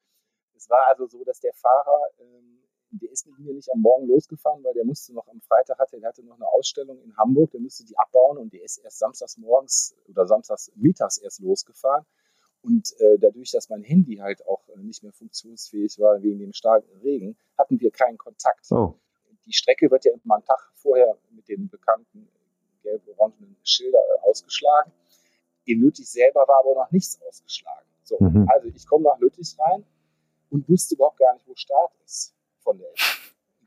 es 0.55 0.69
war 0.69 0.87
also 0.89 1.07
so, 1.07 1.23
dass 1.23 1.39
der 1.39 1.53
Fahrer, 1.53 1.99
ähm, 2.19 2.56
der 2.91 3.11
ist 3.11 3.27
mit 3.27 3.39
mir 3.39 3.53
nicht 3.53 3.71
am 3.71 3.81
Morgen 3.81 4.07
losgefahren, 4.07 4.63
weil 4.63 4.73
der 4.73 4.85
musste 4.85 5.13
noch 5.13 5.27
am 5.27 5.41
Freitag 5.41 5.77
hatte, 5.79 5.99
der 5.99 6.09
hatte 6.09 6.23
noch 6.23 6.35
eine 6.35 6.47
Ausstellung 6.47 7.01
in 7.01 7.15
Hamburg, 7.17 7.51
der 7.51 7.59
musste 7.59 7.85
die 7.85 7.97
abbauen 7.97 8.37
und 8.37 8.53
der 8.53 8.63
ist 8.63 8.77
erst 8.77 8.99
samstags 8.99 9.37
morgens 9.37 9.95
oder 10.07 10.25
samstags 10.25 10.71
mittags 10.75 11.17
erst 11.17 11.39
losgefahren. 11.41 12.05
Und 12.63 12.93
äh, 12.99 13.17
dadurch, 13.19 13.51
dass 13.51 13.69
mein 13.69 13.83
Handy 13.83 14.17
halt 14.17 14.45
auch 14.47 14.67
äh, 14.69 14.79
nicht 14.79 15.03
mehr 15.03 15.13
funktionsfähig 15.13 15.99
war 15.99 16.21
wegen 16.21 16.39
dem 16.39 16.53
starken 16.53 16.91
Regen, 17.01 17.37
hatten 17.57 17.79
wir 17.79 17.91
keinen 17.91 18.17
Kontakt. 18.17 18.71
Oh, 18.71 18.95
die 19.45 19.53
Strecke 19.53 19.89
wird 19.91 20.05
ja 20.05 20.11
immer 20.11 20.35
einen 20.35 20.43
Tag 20.43 20.71
vorher 20.75 21.17
mit 21.31 21.47
den 21.47 21.69
bekannten 21.69 22.27
gelb-orangenen 22.83 23.55
Schilder 23.63 23.99
äh, 23.99 24.29
ausgeschlagen. 24.29 24.91
In 25.65 25.81
Lüttich 25.81 26.09
selber 26.09 26.45
war 26.47 26.59
aber 26.61 26.83
noch 26.83 26.91
nichts 26.91 27.19
ausgeschlagen. 27.21 27.85
So, 28.03 28.17
mhm. 28.19 28.47
also 28.49 28.69
ich 28.69 28.87
komme 28.87 29.03
nach 29.03 29.19
Lüttich 29.19 29.55
rein 29.59 29.85
und 30.49 30.67
wusste 30.69 30.95
überhaupt 30.95 31.19
gar 31.19 31.33
nicht, 31.33 31.47
wo 31.47 31.55
Start 31.55 31.91
ist 32.05 32.36
von 32.67 32.77
der 32.77 32.87
Elbe. 32.87 33.01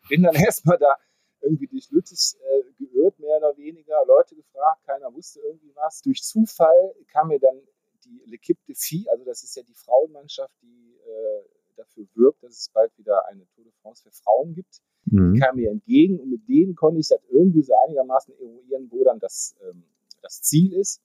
Ich 0.03 0.09
bin 0.09 0.23
dann 0.23 0.35
erstmal 0.47 0.77
da 0.79 0.97
irgendwie 1.41 1.67
durch 1.67 1.91
Lüttich 1.91 2.37
äh, 2.39 2.85
geirrt, 2.85 3.19
mehr 3.19 3.39
oder 3.39 3.57
weniger, 3.57 4.05
Leute 4.07 4.37
gefragt, 4.37 4.85
keiner 4.85 5.13
wusste 5.15 5.41
irgendwie 5.41 5.75
was. 5.75 6.03
Durch 6.03 6.23
Zufall 6.23 6.95
kam 7.09 7.29
mir 7.29 7.41
dann 7.41 7.63
die 8.05 8.23
L'Equipe 8.27 8.61
de 8.69 8.75
Filles, 8.75 9.09
also 9.09 9.25
das 9.25 9.43
ist 9.43 9.57
ja 9.57 9.63
die 9.63 9.75
Frauenmannschaft, 9.75 10.53
die 10.61 10.99
äh, 11.07 11.45
dafür 11.77 12.07
wirbt, 12.15 12.43
dass 12.43 12.59
es 12.59 12.69
bald 12.69 12.97
wieder 12.99 13.27
eine 13.29 13.47
Tour 13.55 13.65
de 13.65 13.73
France 13.81 14.03
für 14.03 14.11
Frauen 14.11 14.53
gibt. 14.53 14.83
Mhm. 15.07 15.33
Die 15.33 15.41
kam 15.41 15.57
mir 15.57 15.71
entgegen 15.71 16.21
und 16.21 16.29
mit 16.29 16.47
denen 16.47 16.75
konnte 16.75 17.01
ich 17.01 17.09
das 17.09 17.21
irgendwie 17.31 17.63
so 17.63 17.73
einigermaßen 17.87 18.35
eruieren, 18.39 18.89
wo 18.91 19.03
dann 19.05 19.19
das, 19.19 19.57
ähm, 19.63 19.85
das 20.21 20.43
Ziel 20.43 20.75
ist. 20.75 21.01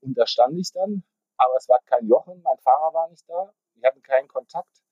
Und 0.00 0.18
da 0.18 0.26
stand 0.26 0.58
ich 0.58 0.70
dann, 0.72 1.02
aber 1.38 1.56
es 1.56 1.68
war 1.68 1.78
kein 1.86 2.06
Jochen, 2.06 2.42
mein 2.42 2.58
Fahrer 2.58 2.92
war 2.92 3.08
nicht 3.08 3.26
da, 3.26 3.54
wir 3.76 3.88
hatten 3.88 4.02
keinen 4.02 4.28
Kontakt. 4.28 4.82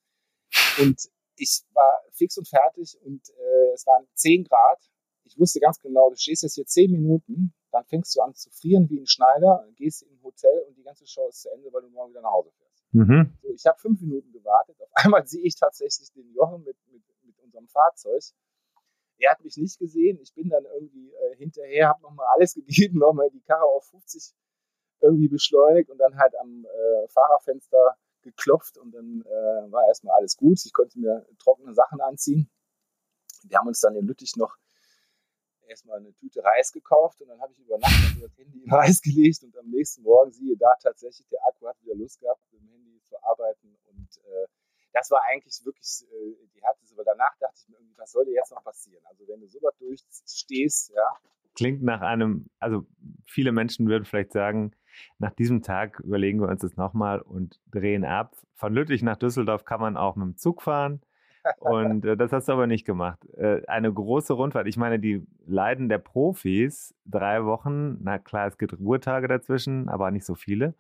Und 0.78 1.11
ich 1.40 1.62
war 1.73 2.02
fix 2.12 2.37
und 2.37 2.49
fertig 2.49 2.99
und 3.02 3.28
äh, 3.30 3.73
es 3.75 3.87
waren 3.87 4.06
10 4.14 4.44
Grad. 4.44 4.90
Ich 5.25 5.38
wusste 5.38 5.61
ganz 5.61 5.78
genau, 5.78 6.11
du 6.11 6.16
stehst 6.16 6.42
jetzt 6.42 6.54
hier 6.54 6.66
10 6.66 6.90
Minuten, 6.90 7.54
dann 7.70 7.85
fängst 7.85 8.14
du 8.14 8.20
an 8.20 8.35
zu 8.35 8.50
frieren 8.50 8.88
wie 8.90 9.00
ein 9.00 9.06
Schneider, 9.06 9.66
gehst 9.76 10.02
in 10.02 10.11
ein 10.11 10.23
Hotel 10.23 10.64
und 10.68 10.76
die 10.76 10.82
ganze 10.82 11.06
Show 11.06 11.26
ist 11.28 11.42
zu 11.42 11.50
Ende, 11.50 11.73
weil 11.73 11.82
du 11.82 11.88
morgen 11.88 12.11
wieder 12.11 12.23
nach 12.23 12.32
Hause 12.32 12.50
fährst. 12.52 12.85
Mhm. 12.92 13.38
So, 13.42 13.49
ich 13.52 13.64
habe 13.66 13.78
fünf 13.78 14.00
Minuten 14.00 14.32
gewartet. 14.32 14.76
Auf 14.80 14.90
einmal 14.94 15.26
sehe 15.26 15.42
ich 15.42 15.54
tatsächlich 15.54 16.12
den 16.12 16.30
Jochen 16.32 16.62
mit, 16.64 16.76
mit, 16.88 17.02
mit 17.23 17.38
unserem 17.38 17.68
Fahrzeug. 17.68 18.23
Er 19.18 19.32
hat 19.32 19.44
mich 19.44 19.56
nicht 19.56 19.78
gesehen. 19.78 20.18
Ich 20.20 20.35
bin 20.35 20.49
dann 20.49 20.64
irgendwie 20.64 21.12
äh, 21.12 21.37
hinterher, 21.37 21.88
habe 21.88 22.02
nochmal 22.02 22.26
alles 22.35 22.54
gegeben, 22.54 22.99
nochmal 22.99 23.30
die 23.30 23.42
Karre 23.42 23.64
auf 23.64 23.87
50 23.87 24.35
irgendwie 25.02 25.28
beschleunigt 25.28 25.88
und 25.88 25.99
dann 25.99 26.18
halt 26.18 26.35
am 26.38 26.66
äh, 26.66 27.09
Fahrerfenster 27.09 27.97
geklopft 28.23 28.79
und 28.79 28.93
dann 28.93 29.23
äh, 29.25 29.73
war 29.73 29.87
erstmal 29.89 30.17
alles 30.19 30.37
gut. 30.37 30.65
Ich 30.65 30.73
konnte 30.73 30.99
mir 30.99 31.27
trockene 31.39 31.75
Sachen 31.75 32.00
anziehen. 32.00 32.50
Wir 33.45 33.59
haben 33.59 33.69
uns 33.69 33.81
dann 33.81 33.97
in 33.97 34.07
Lüttich 34.07 34.37
noch 34.37 34.57
erstmal 35.67 35.99
eine 35.99 36.12
Tüte 36.15 36.43
Reis 36.43 36.73
gekauft 36.73 37.23
und 37.23 37.29
dann 37.29 37.41
habe 37.41 37.53
ich 37.53 37.59
über 37.61 37.79
Nacht 37.79 38.17
das 38.21 38.37
Handy 38.37 38.62
in 38.65 38.71
Reis 38.71 39.00
gelegt 39.00 39.43
und 39.45 39.57
am 39.57 39.71
nächsten 39.71 40.03
Morgen 40.03 40.33
siehe 40.33 40.57
da 40.57 40.75
tatsächlich, 40.83 41.27
der 41.29 41.41
Akku 41.47 41.67
hat 41.69 41.81
wieder 41.81 41.95
Lust 41.95 42.21
gehabt, 42.21 42.41
mit 42.50 42.61
dem 42.61 42.69
Handy 42.69 43.00
zu 43.05 43.17
arbeiten 43.23 43.79
und 43.87 44.17
äh, 44.25 44.47
das 44.93 45.11
war 45.11 45.21
eigentlich 45.31 45.65
wirklich 45.65 46.05
äh, 46.11 46.47
die 46.55 46.62
härteste, 46.62 46.97
weil 46.97 47.05
danach 47.05 47.37
dachte 47.39 47.55
ich 47.62 47.69
mir 47.69 47.77
irgendwie, 47.77 47.97
was 47.97 48.11
soll 48.11 48.25
dir 48.25 48.35
jetzt 48.35 48.50
noch 48.50 48.62
passieren? 48.65 49.05
Also 49.07 49.27
wenn 49.29 49.41
du 49.41 49.47
so 49.47 49.61
was 49.62 49.77
durchstehst, 49.79 50.91
ja. 50.91 51.17
Klingt 51.55 51.83
nach 51.83 52.00
einem, 52.00 52.49
also 52.59 52.87
viele 53.27 53.53
Menschen 53.53 53.89
würden 53.89 54.05
vielleicht 54.05 54.33
sagen, 54.33 54.73
nach 55.18 55.32
diesem 55.32 55.62
Tag 55.62 56.00
überlegen 56.00 56.40
wir 56.40 56.49
uns 56.49 56.62
das 56.62 56.76
nochmal 56.76 57.20
und 57.20 57.61
drehen 57.70 58.04
ab. 58.04 58.35
Von 58.54 58.75
Lüttich 58.75 59.02
nach 59.02 59.16
Düsseldorf 59.16 59.64
kann 59.64 59.80
man 59.80 59.97
auch 59.97 60.16
mit 60.16 60.26
dem 60.26 60.37
Zug 60.37 60.62
fahren. 60.62 61.00
Und 61.59 62.04
äh, 62.04 62.16
das 62.16 62.32
hast 62.32 62.49
du 62.49 62.52
aber 62.52 62.66
nicht 62.66 62.85
gemacht. 62.85 63.18
Äh, 63.37 63.62
eine 63.66 63.92
große 63.92 64.32
Rundfahrt. 64.32 64.66
Ich 64.66 64.76
meine, 64.76 64.99
die 64.99 65.26
Leiden 65.47 65.88
der 65.88 65.99
Profis, 65.99 66.94
drei 67.06 67.44
Wochen, 67.44 67.99
na 68.02 68.18
klar, 68.18 68.47
es 68.47 68.59
gibt 68.59 68.78
Ruhetage 68.78 69.28
dazwischen, 69.28 69.88
aber 69.88 70.11
nicht 70.11 70.26
so 70.26 70.35
viele. 70.35 70.75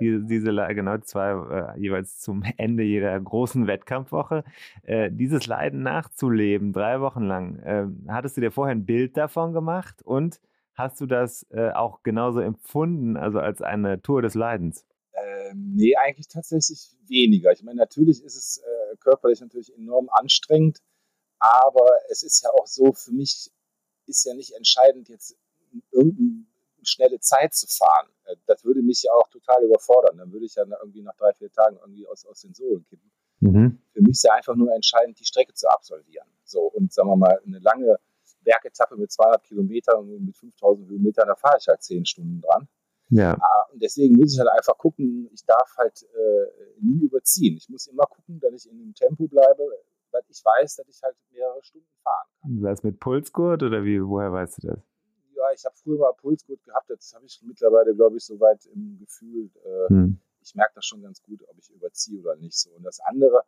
Die, 0.00 0.20
diese, 0.26 0.52
genau, 0.74 0.98
zwei 0.98 1.30
äh, 1.30 1.80
jeweils 1.80 2.18
zum 2.18 2.42
Ende 2.56 2.82
jeder 2.82 3.18
großen 3.18 3.66
Wettkampfwoche. 3.66 4.44
Äh, 4.82 5.10
dieses 5.12 5.46
Leiden 5.46 5.82
nachzuleben, 5.82 6.72
drei 6.72 7.00
Wochen 7.00 7.22
lang, 7.22 7.58
äh, 7.60 7.86
hattest 8.08 8.36
du 8.36 8.40
dir 8.40 8.50
vorher 8.50 8.74
ein 8.74 8.86
Bild 8.86 9.16
davon 9.16 9.52
gemacht 9.52 10.02
und 10.02 10.40
hast 10.74 11.00
du 11.00 11.06
das 11.06 11.46
äh, 11.50 11.70
auch 11.70 12.02
genauso 12.02 12.40
empfunden, 12.40 13.16
also 13.16 13.38
als 13.38 13.62
eine 13.62 14.02
Tour 14.02 14.22
des 14.22 14.34
Leidens? 14.34 14.86
Ähm, 15.12 15.74
nee, 15.76 15.96
eigentlich 15.96 16.28
tatsächlich 16.28 16.96
weniger. 17.06 17.52
Ich 17.52 17.62
meine, 17.62 17.78
natürlich 17.78 18.22
ist 18.22 18.36
es 18.36 18.58
äh, 18.58 18.96
körperlich 18.98 19.40
natürlich 19.40 19.74
enorm 19.76 20.08
anstrengend, 20.12 20.78
aber 21.38 21.90
es 22.10 22.22
ist 22.22 22.42
ja 22.42 22.50
auch 22.50 22.66
so, 22.66 22.92
für 22.92 23.12
mich 23.12 23.50
ist 24.06 24.24
ja 24.24 24.34
nicht 24.34 24.54
entscheidend, 24.54 25.08
jetzt 25.08 25.36
irgendeine 25.90 26.46
schnelle 26.82 27.20
Zeit 27.20 27.54
zu 27.54 27.66
fahren. 27.66 28.08
Äh, 28.24 28.36
das 28.46 28.64
würde 28.64 28.82
mich 28.82 29.02
ja 29.02 29.12
auch 29.12 29.28
total 29.28 29.64
überfordern. 29.64 30.18
Dann 30.18 30.32
würde 30.32 30.46
ich 30.46 30.54
ja 30.54 30.64
irgendwie 30.64 31.02
nach 31.02 31.16
drei, 31.16 31.32
vier 31.34 31.50
Tagen 31.50 31.76
irgendwie 31.80 32.06
aus, 32.06 32.24
aus 32.26 32.40
den 32.40 32.54
Sohlen 32.54 32.84
kippen. 32.84 33.10
Mhm. 33.40 33.80
Für 33.92 34.02
mich 34.02 34.12
ist 34.12 34.24
ja 34.24 34.34
einfach 34.34 34.54
nur 34.54 34.72
entscheidend, 34.74 35.18
die 35.18 35.24
Strecke 35.24 35.54
zu 35.54 35.68
absolvieren. 35.68 36.28
So, 36.44 36.62
und 36.62 36.92
sagen 36.92 37.08
wir 37.08 37.16
mal, 37.16 37.40
eine 37.44 37.58
lange 37.58 37.98
Bergetappe 38.42 38.96
mit 38.96 39.10
200 39.10 39.42
Kilometern 39.44 39.98
und 39.98 40.26
mit 40.26 40.36
5000 40.36 40.88
Höhenmetern, 40.88 41.28
da 41.28 41.34
fahre 41.34 41.58
ich 41.58 41.68
halt 41.68 41.82
zehn 41.82 42.04
Stunden 42.04 42.40
dran. 42.40 42.68
Ja. 43.10 43.36
Ah, 43.40 43.66
und 43.72 43.82
deswegen 43.82 44.16
muss 44.16 44.32
ich 44.32 44.38
halt 44.38 44.50
einfach 44.50 44.78
gucken, 44.78 45.28
ich 45.32 45.44
darf 45.44 45.76
halt 45.76 46.02
äh, 46.02 46.80
nie 46.80 47.04
überziehen. 47.04 47.56
Ich 47.56 47.68
muss 47.68 47.88
immer 47.88 48.04
gucken, 48.04 48.38
dass 48.40 48.52
ich 48.54 48.70
in 48.70 48.80
einem 48.80 48.94
Tempo 48.94 49.26
bleibe, 49.26 49.64
weil 50.12 50.22
ich 50.28 50.42
weiß, 50.44 50.76
dass 50.76 50.88
ich 50.88 51.02
halt 51.02 51.16
mehrere 51.32 51.62
Stunden 51.62 51.88
fahren 52.02 52.28
kann. 52.40 52.62
Was 52.62 52.82
mit 52.82 53.00
Pulsgurt 53.00 53.62
oder 53.62 53.84
wie, 53.84 54.00
woher 54.02 54.32
weißt 54.32 54.62
du 54.62 54.68
das? 54.68 54.78
Ja, 55.34 55.44
ich 55.54 55.64
habe 55.64 55.74
früher 55.76 55.98
mal 55.98 56.12
Pulsgurt 56.12 56.62
gehabt, 56.62 56.88
jetzt 56.90 57.14
habe 57.14 57.26
ich 57.26 57.40
mittlerweile, 57.42 57.94
glaube 57.94 58.16
ich, 58.16 58.24
soweit 58.24 58.64
im 58.66 58.98
Gefühl, 58.98 59.50
äh, 59.64 59.88
hm. 59.88 60.20
ich 60.42 60.54
merke 60.54 60.72
das 60.76 60.86
schon 60.86 61.02
ganz 61.02 61.20
gut, 61.22 61.42
ob 61.48 61.58
ich 61.58 61.70
überziehe 61.70 62.20
oder 62.20 62.36
nicht 62.36 62.56
so. 62.56 62.70
Und 62.70 62.84
das 62.84 63.00
andere, 63.00 63.42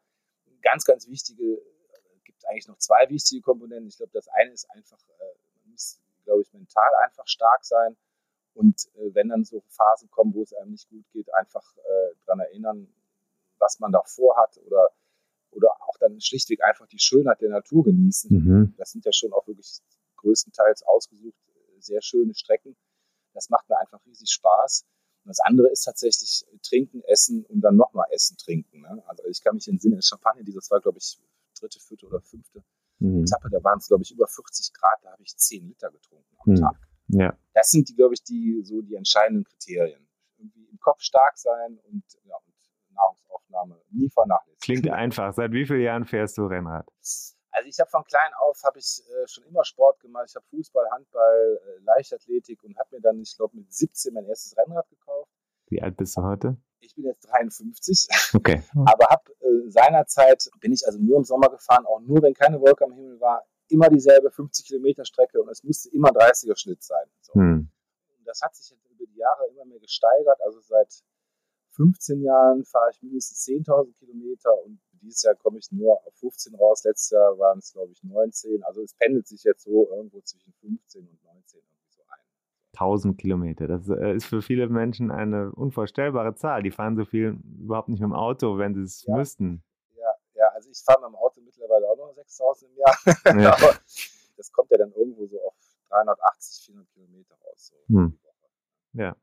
ganz, 0.62 0.84
ganz 0.84 1.08
wichtige, 1.08 1.62
gibt 2.32 2.48
eigentlich 2.48 2.68
noch 2.68 2.78
zwei 2.78 3.08
wichtige 3.08 3.42
Komponenten. 3.42 3.88
Ich 3.88 3.96
glaube, 3.96 4.12
das 4.12 4.28
eine 4.28 4.52
ist 4.52 4.70
einfach, 4.70 4.98
äh, 4.98 5.34
man 5.60 5.72
muss, 5.72 6.00
glaube 6.24 6.42
ich, 6.42 6.52
mental 6.52 6.94
einfach 7.04 7.26
stark 7.26 7.64
sein 7.64 7.96
und 8.54 8.88
äh, 8.94 9.14
wenn 9.14 9.28
dann 9.28 9.44
so 9.44 9.62
Phasen 9.68 10.10
kommen, 10.10 10.34
wo 10.34 10.42
es 10.42 10.52
einem 10.52 10.72
nicht 10.72 10.88
gut 10.88 11.04
geht, 11.12 11.32
einfach 11.34 11.76
äh, 11.76 12.14
daran 12.26 12.40
erinnern, 12.40 12.92
was 13.58 13.78
man 13.78 13.92
da 13.92 14.02
vorhat 14.04 14.58
oder, 14.66 14.90
oder 15.50 15.70
auch 15.82 15.96
dann 15.98 16.20
schlichtweg 16.20 16.62
einfach 16.64 16.86
die 16.88 16.98
Schönheit 16.98 17.40
der 17.40 17.50
Natur 17.50 17.84
genießen. 17.84 18.30
Mhm. 18.30 18.74
Das 18.76 18.90
sind 18.90 19.04
ja 19.04 19.12
schon 19.12 19.32
auch 19.32 19.46
wirklich 19.46 19.78
größtenteils 20.16 20.82
ausgesucht 20.82 21.36
sehr 21.82 22.02
schöne 22.02 22.34
Strecken. 22.34 22.76
Das 23.34 23.50
macht 23.50 23.68
mir 23.68 23.78
einfach 23.78 24.04
riesig 24.06 24.30
Spaß. 24.30 24.84
Und 25.24 25.28
das 25.28 25.40
andere 25.40 25.68
ist 25.70 25.82
tatsächlich 25.82 26.44
trinken, 26.62 27.02
essen 27.06 27.44
und 27.46 27.60
dann 27.60 27.76
nochmal 27.76 28.06
essen, 28.10 28.36
trinken. 28.36 28.80
Ne? 28.80 29.02
Also 29.06 29.24
ich 29.26 29.42
kann 29.42 29.54
mich 29.54 29.68
entsinnen, 29.68 30.02
Champagner, 30.02 30.42
dieses 30.42 30.70
war, 30.70 30.80
glaube 30.80 30.98
ich, 30.98 31.18
dritte, 31.62 31.80
vierte 31.80 32.06
oder 32.06 32.20
fünfte 32.20 32.62
mhm. 32.98 33.22
Etappe, 33.22 33.48
da 33.50 33.62
waren 33.62 33.78
es, 33.78 33.88
glaube 33.88 34.02
ich, 34.02 34.12
über 34.12 34.26
40 34.26 34.72
Grad, 34.74 34.98
da 35.02 35.12
habe 35.12 35.22
ich 35.22 35.36
10 35.36 35.68
Liter 35.68 35.90
getrunken 35.90 36.36
am 36.44 36.52
mhm. 36.52 36.56
Tag. 36.56 36.76
Ja. 37.08 37.36
Das 37.54 37.70
sind 37.70 37.88
die, 37.88 37.94
glaube 37.94 38.14
ich, 38.14 38.22
die 38.22 38.62
so 38.62 38.80
die 38.80 38.94
entscheidenden 38.94 39.44
Kriterien. 39.44 40.08
Irgendwie 40.38 40.64
im 40.64 40.78
Kopf 40.80 41.00
stark 41.02 41.36
sein 41.38 41.78
und, 41.84 42.04
ja, 42.24 42.36
und 42.36 42.94
Nahrungsaufnahme 42.94 43.80
nie 43.90 44.08
vernachlässigen. 44.08 44.60
Klingt 44.60 44.90
einfach. 44.90 45.32
Seit 45.34 45.52
wie 45.52 45.66
vielen 45.66 45.82
Jahren 45.82 46.04
fährst 46.04 46.38
du 46.38 46.46
Rennrad? 46.46 46.86
Also 47.50 47.68
ich 47.68 47.78
habe 47.80 47.90
von 47.90 48.02
klein 48.04 48.32
auf 48.40 48.62
habe 48.64 48.78
ich 48.78 49.02
äh, 49.06 49.28
schon 49.28 49.44
immer 49.44 49.64
Sport 49.64 50.00
gemacht. 50.00 50.26
Ich 50.28 50.34
habe 50.34 50.46
Fußball, 50.46 50.90
Handball, 50.90 51.60
äh, 51.62 51.84
Leichtathletik 51.84 52.62
und 52.64 52.76
habe 52.78 52.96
mir 52.96 53.02
dann, 53.02 53.20
ich 53.20 53.36
glaube, 53.36 53.56
mit 53.56 53.72
17 53.72 54.14
mein 54.14 54.24
erstes 54.24 54.56
Rennrad 54.56 54.88
gekauft. 54.88 55.30
Wie 55.66 55.82
alt 55.82 55.96
bist 55.96 56.16
du 56.16 56.22
heute? 56.22 56.56
Ich 56.84 56.94
bin 56.94 57.04
jetzt 57.04 57.22
53. 57.28 58.08
Okay. 58.34 58.62
Aber 58.86 59.06
habe 59.06 59.32
äh, 59.40 59.70
seinerzeit 59.70 60.50
bin 60.60 60.72
ich 60.72 60.86
also 60.86 60.98
nur 60.98 61.18
im 61.18 61.24
Sommer 61.24 61.48
gefahren, 61.48 61.86
auch 61.86 62.00
nur 62.00 62.22
wenn 62.22 62.34
keine 62.34 62.60
Wolke 62.60 62.84
am 62.84 62.92
Himmel 62.92 63.20
war 63.20 63.46
immer 63.68 63.88
dieselbe 63.88 64.30
50 64.30 64.66
Kilometer 64.66 65.04
Strecke 65.04 65.40
und 65.40 65.48
es 65.48 65.64
musste 65.64 65.88
immer 65.90 66.10
30er 66.10 66.56
Schnitt 66.58 66.82
sein. 66.82 67.06
So. 67.20 67.34
Hm. 67.34 67.70
Das 68.24 68.40
hat 68.42 68.54
sich 68.54 68.70
jetzt 68.70 68.86
über 68.86 69.06
die 69.06 69.18
Jahre 69.18 69.46
immer 69.48 69.64
mehr 69.64 69.80
gesteigert. 69.80 70.38
Also 70.44 70.60
seit 70.60 71.02
15 71.70 72.22
Jahren 72.22 72.64
fahre 72.64 72.90
ich 72.90 73.02
mindestens 73.02 73.46
10.000 73.46 73.94
Kilometer 73.98 74.50
und 74.64 74.78
dieses 75.00 75.22
Jahr 75.22 75.34
komme 75.34 75.58
ich 75.58 75.72
nur 75.72 75.94
auf 76.06 76.14
15 76.16 76.54
raus. 76.54 76.84
Letztes 76.84 77.10
Jahr 77.10 77.38
waren 77.38 77.58
es, 77.58 77.72
glaube 77.72 77.92
ich, 77.92 78.02
19. 78.04 78.62
Also 78.64 78.82
es 78.82 78.94
pendelt 78.94 79.26
sich 79.26 79.42
jetzt 79.42 79.64
so 79.64 79.88
irgendwo 79.90 80.20
zwischen 80.20 80.52
15 80.60 81.08
und 81.08 81.24
19 81.24 81.32
irgendwie 81.32 81.46
so 81.46 81.58
ein. 81.58 81.71
1000 82.74 83.18
Kilometer, 83.18 83.66
das 83.66 83.88
äh, 83.88 84.14
ist 84.14 84.26
für 84.26 84.42
viele 84.42 84.68
Menschen 84.68 85.10
eine 85.10 85.52
unvorstellbare 85.52 86.34
Zahl. 86.34 86.62
Die 86.62 86.70
fahren 86.70 86.96
so 86.96 87.04
viel 87.04 87.38
überhaupt 87.60 87.88
nicht 87.88 88.00
mit 88.00 88.08
dem 88.08 88.14
Auto, 88.14 88.58
wenn 88.58 88.74
sie 88.74 88.82
es 88.82 89.04
ja. 89.06 89.16
müssten. 89.16 89.62
Ja, 89.96 90.12
ja, 90.34 90.48
also 90.54 90.70
ich 90.70 90.82
fahre 90.84 91.00
mit 91.02 91.10
dem 91.10 91.16
Auto 91.16 91.40
mittlerweile 91.42 91.88
auch 91.88 91.96
noch 91.96 92.12
6000 92.14 92.70
im 92.70 92.78
Jahr. 92.78 93.42
Ja. 93.42 93.52
Aber 93.54 93.78
das 94.36 94.52
kommt 94.52 94.70
ja 94.70 94.78
dann 94.78 94.92
irgendwo 94.92 95.26
so 95.26 95.40
auf 95.42 95.54
380, 95.90 96.66
400 96.66 96.92
Kilometer 96.92 97.34
raus. 97.46 97.72
So 97.88 97.94
hm. 97.94 98.18
Ja. 98.94 99.16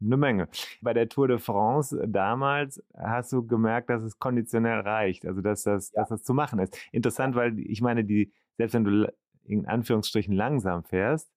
Eine 0.00 0.16
Menge. 0.16 0.48
Bei 0.80 0.94
der 0.94 1.08
Tour 1.08 1.26
de 1.26 1.38
France 1.38 2.00
damals 2.06 2.80
hast 2.96 3.32
du 3.32 3.44
gemerkt, 3.44 3.90
dass 3.90 4.02
es 4.02 4.18
konditionell 4.18 4.80
reicht, 4.80 5.26
also 5.26 5.40
dass 5.40 5.64
das, 5.64 5.90
ja. 5.92 6.02
dass 6.02 6.10
das 6.10 6.22
zu 6.22 6.34
machen 6.34 6.60
ist. 6.60 6.78
Interessant, 6.92 7.34
weil 7.34 7.58
ich 7.58 7.80
meine, 7.80 8.04
die, 8.04 8.32
selbst 8.56 8.74
wenn 8.74 8.84
du 8.84 9.12
in 9.42 9.66
Anführungsstrichen 9.66 10.34
langsam 10.34 10.84
fährst, 10.84 11.28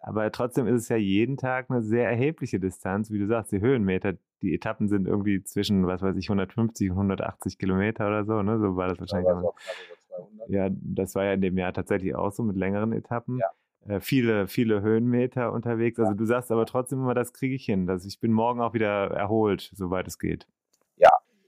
aber 0.00 0.30
trotzdem 0.32 0.66
ist 0.66 0.82
es 0.82 0.88
ja 0.88 0.96
jeden 0.96 1.36
Tag 1.36 1.70
eine 1.70 1.82
sehr 1.82 2.08
erhebliche 2.08 2.60
Distanz, 2.60 3.10
wie 3.10 3.18
du 3.18 3.26
sagst, 3.26 3.52
die 3.52 3.60
Höhenmeter, 3.60 4.14
die 4.42 4.54
Etappen 4.54 4.88
sind 4.88 5.06
irgendwie 5.06 5.42
zwischen, 5.42 5.86
was 5.86 6.02
weiß 6.02 6.16
ich, 6.16 6.28
150 6.28 6.90
und 6.90 6.96
180 6.96 7.58
Kilometer 7.58 8.06
oder 8.06 8.24
so, 8.24 8.42
ne? 8.42 8.58
So 8.58 8.76
war 8.76 8.88
das 8.88 9.00
wahrscheinlich. 9.00 9.28
Ja, 9.28 9.40
200. 9.40 10.48
Ja, 10.48 10.68
das 10.70 11.14
war 11.14 11.24
ja 11.24 11.32
in 11.32 11.40
dem 11.40 11.58
Jahr 11.58 11.72
tatsächlich 11.72 12.14
auch 12.14 12.32
so 12.32 12.42
mit 12.42 12.56
längeren 12.56 12.92
Etappen. 12.92 13.38
Ja. 13.38 13.94
Äh, 13.94 14.00
viele, 14.00 14.48
viele 14.48 14.80
Höhenmeter 14.82 15.52
unterwegs. 15.52 15.98
Also 15.98 16.12
Ja. 16.12 16.16
du 16.16 16.24
sagst 16.24 16.50
aber 16.50 16.66
trotzdem 16.66 17.00
immer, 17.00 17.14
das 17.14 17.32
kriege 17.32 17.54
ich 17.54 17.64
hin. 17.64 17.86
Dass 17.86 18.04
ich 18.04 18.20
bin 18.20 18.32
morgen 18.32 18.60
auch 18.60 18.74
wieder 18.74 19.10
erholt, 19.10 19.70
soweit 19.74 20.06
es 20.06 20.18
geht. 20.18 20.46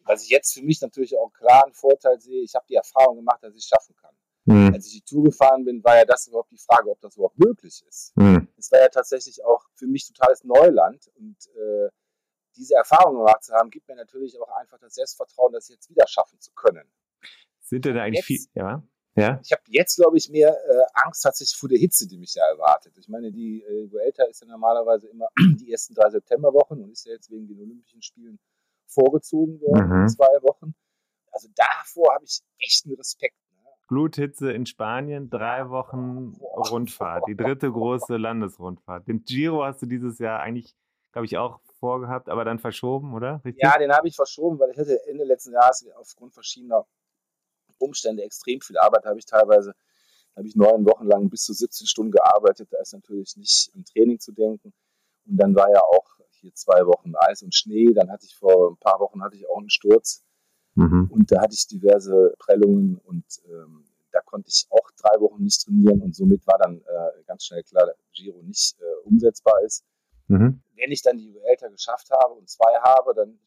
Was 0.09 0.25
ich 0.25 0.31
jetzt 0.31 0.55
für 0.55 0.65
mich 0.65 0.81
natürlich 0.81 1.15
auch 1.19 1.25
einen 1.25 1.33
klaren 1.35 1.73
Vorteil 1.75 2.19
sehe, 2.19 2.43
ich 2.43 2.55
habe 2.55 2.65
die 2.67 2.77
Erfahrung 2.77 3.17
gemacht, 3.17 3.43
dass 3.43 3.53
ich 3.53 3.59
es 3.59 3.69
schaffen 3.69 3.95
kann. 4.01 4.15
Hm. 4.49 4.73
Als 4.75 4.87
ich 4.87 4.93
die 4.95 5.03
Tour 5.03 5.25
gefahren 5.25 5.65
bin, 5.65 5.85
war 5.85 5.97
ja 5.97 6.05
das 6.05 6.27
überhaupt 6.27 6.51
die 6.51 6.59
Frage, 6.59 6.91
ob 6.91 7.01
das 7.01 7.17
überhaupt 7.17 7.39
möglich 7.39 7.85
ist. 7.87 8.13
Hm. 8.19 8.49
Es 8.57 8.73
war 8.73 8.81
ja 8.81 8.89
tatsächlich 8.89 9.45
auch 9.45 9.65
für 9.75 9.87
mich 9.87 10.07
totales 10.07 10.43
Neuland 10.45 11.11
und 11.17 11.37
äh, 11.55 11.89
diese 12.57 12.75
Erfahrung 12.75 13.17
gemacht 13.17 13.45
zu 13.45 13.53
haben, 13.53 13.71
gibt 13.71 13.89
mir 13.89 13.95
natürlich 13.95 14.39
auch 14.41 14.49
einfach 14.57 14.79
das 14.79 14.95
Selbstvertrauen, 14.95 15.53
das 15.53 15.69
jetzt 15.69 15.89
wieder 15.91 16.07
schaffen 16.09 16.41
zu 16.41 16.51
können. 16.53 16.91
Sind 17.61 17.85
denn 17.85 17.99
eigentlich 17.99 18.25
viel. 18.25 18.41
Ja? 18.55 18.83
Ja? 19.15 19.41
Ich 19.45 19.53
habe 19.53 19.63
jetzt, 19.67 19.97
glaube 19.97 20.17
ich, 20.17 20.31
mehr 20.31 20.51
äh, 20.51 20.83
Angst 20.95 21.23
tatsächlich 21.23 21.57
vor 21.57 21.69
der 21.69 21.79
Hitze, 21.79 22.07
die 22.07 22.17
mich 22.19 22.33
da 22.35 22.47
erwartet. 22.49 22.97
Ich 22.97 23.09
meine, 23.09 23.31
die 23.31 23.63
äh, 23.63 23.91
Vuelta 23.93 24.25
ist 24.25 24.41
ja 24.41 24.47
normalerweise 24.47 25.09
immer 25.09 25.29
die 25.61 25.71
ersten 25.71 25.95
drei 25.95 26.09
Septemberwochen 26.11 26.83
und 26.83 26.93
ist 26.93 27.05
ja 27.05 27.13
jetzt 27.13 27.31
wegen 27.31 27.47
den 27.47 27.61
Olympischen 27.61 28.01
Spielen 28.03 28.39
vorgezogen 28.87 29.61
worden 29.61 30.03
Mhm. 30.05 30.09
zwei 30.09 30.43
Wochen. 30.43 30.75
Also 31.31 31.49
davor 31.55 32.15
habe 32.15 32.25
ich 32.25 32.41
echt 32.59 32.87
einen 32.87 32.95
Respekt. 32.95 33.37
Gluthitze 33.89 34.53
in 34.53 34.67
Spanien, 34.67 35.31
drei 35.31 35.71
Wochen 35.71 36.35
Rundfahrt, 36.41 37.25
die 37.27 37.37
dritte 37.37 37.73
große 37.73 38.17
Landesrundfahrt. 38.17 39.09
Den 39.09 39.25
Giro 39.25 39.65
hast 39.65 39.83
du 39.83 39.87
dieses 39.87 40.19
Jahr 40.19 40.41
eigentlich, 40.41 40.77
glaube 41.13 41.25
ich, 41.25 41.39
auch 41.39 41.59
vorgehabt, 41.81 42.29
aber 42.29 42.45
dann 42.45 42.59
verschoben, 42.59 43.15
oder? 43.15 43.41
Richtig? 43.45 43.63
Ja, 43.63 43.79
den 43.79 43.93
habe 43.93 44.07
ich 44.07 44.15
verschoben, 44.15 44.59
weil 44.59 44.71
ich 44.71 44.79
hatte 44.79 45.01
Ende 45.07 45.25
letzten 45.25 45.53
Jahres 45.53 45.87
aufgrund 45.97 46.35
verschiedener 46.35 46.87
Umstände 47.79 48.23
extrem 48.23 48.61
viel 48.61 48.77
Arbeit. 48.77 49.07
Habe 49.07 49.19
ich 49.19 49.27
teilweise, 49.27 49.75
habe 50.37 50.47
ich 50.47 50.55
neun 50.55 50.85
Wochen 50.85 51.07
lang 51.07 51.31
bis 51.31 51.45
zu 51.45 51.55
17 51.55 51.87
Stunden 51.87 52.13
gearbeitet. 52.13 52.69
Da 52.71 52.81
ist 52.81 52.93
natürlich 52.93 53.37
nicht 53.37 53.71
am 53.75 53.85
Training 53.85 54.19
zu 54.19 54.33
denken. 54.33 54.75
Und 55.27 55.37
dann 55.37 55.55
war 55.55 55.71
ja 55.71 55.81
auch 55.81 56.05
hier 56.31 56.55
zwei 56.55 56.87
Wochen 56.87 57.15
Eis 57.17 57.43
und 57.43 57.55
Schnee. 57.55 57.93
Dann 57.95 58.11
hatte 58.11 58.27
ich 58.27 58.37
vor 58.37 58.73
ein 58.73 58.77
paar 58.77 59.01
Wochen 59.01 59.23
hatte 59.23 59.37
ich 59.37 59.49
auch 59.49 59.59
einen 59.59 59.71
Sturz 59.71 60.25
Mhm. 60.79 61.09
und 61.11 61.33
da 61.33 61.41
hatte 61.43 61.55
ich 61.55 61.67
diverse 61.67 62.35
Prellungen 62.39 62.99
und 63.05 63.25
ähm, 63.47 63.85
da 64.13 64.21
konnte 64.21 64.49
ich 64.49 64.67
auch 64.71 64.91
drei 64.97 65.21
Wochen 65.21 65.43
nicht 65.43 65.63
trainieren 65.65 66.01
und 66.03 66.15
somit 66.15 66.47
war 66.47 66.59
dann 66.59 66.79
äh, 66.81 67.23
ganz 67.27 67.45
schnell 67.45 67.63
klar, 67.65 67.87
dass 67.87 67.97
Giro 68.15 68.41
nicht 68.43 68.77
äh, 68.81 68.85
umsetzbar 69.09 69.61
ist 69.65 69.85
Mhm. 70.31 70.61
wenn 70.77 70.93
ich 70.93 71.01
dann 71.03 71.17
die 71.17 71.33
Vuelta 71.35 71.69
geschafft 71.69 72.11
habe 72.11 72.35
und 72.35 72.49
zwei 72.51 72.79
habe, 72.83 73.15
dann 73.15 73.39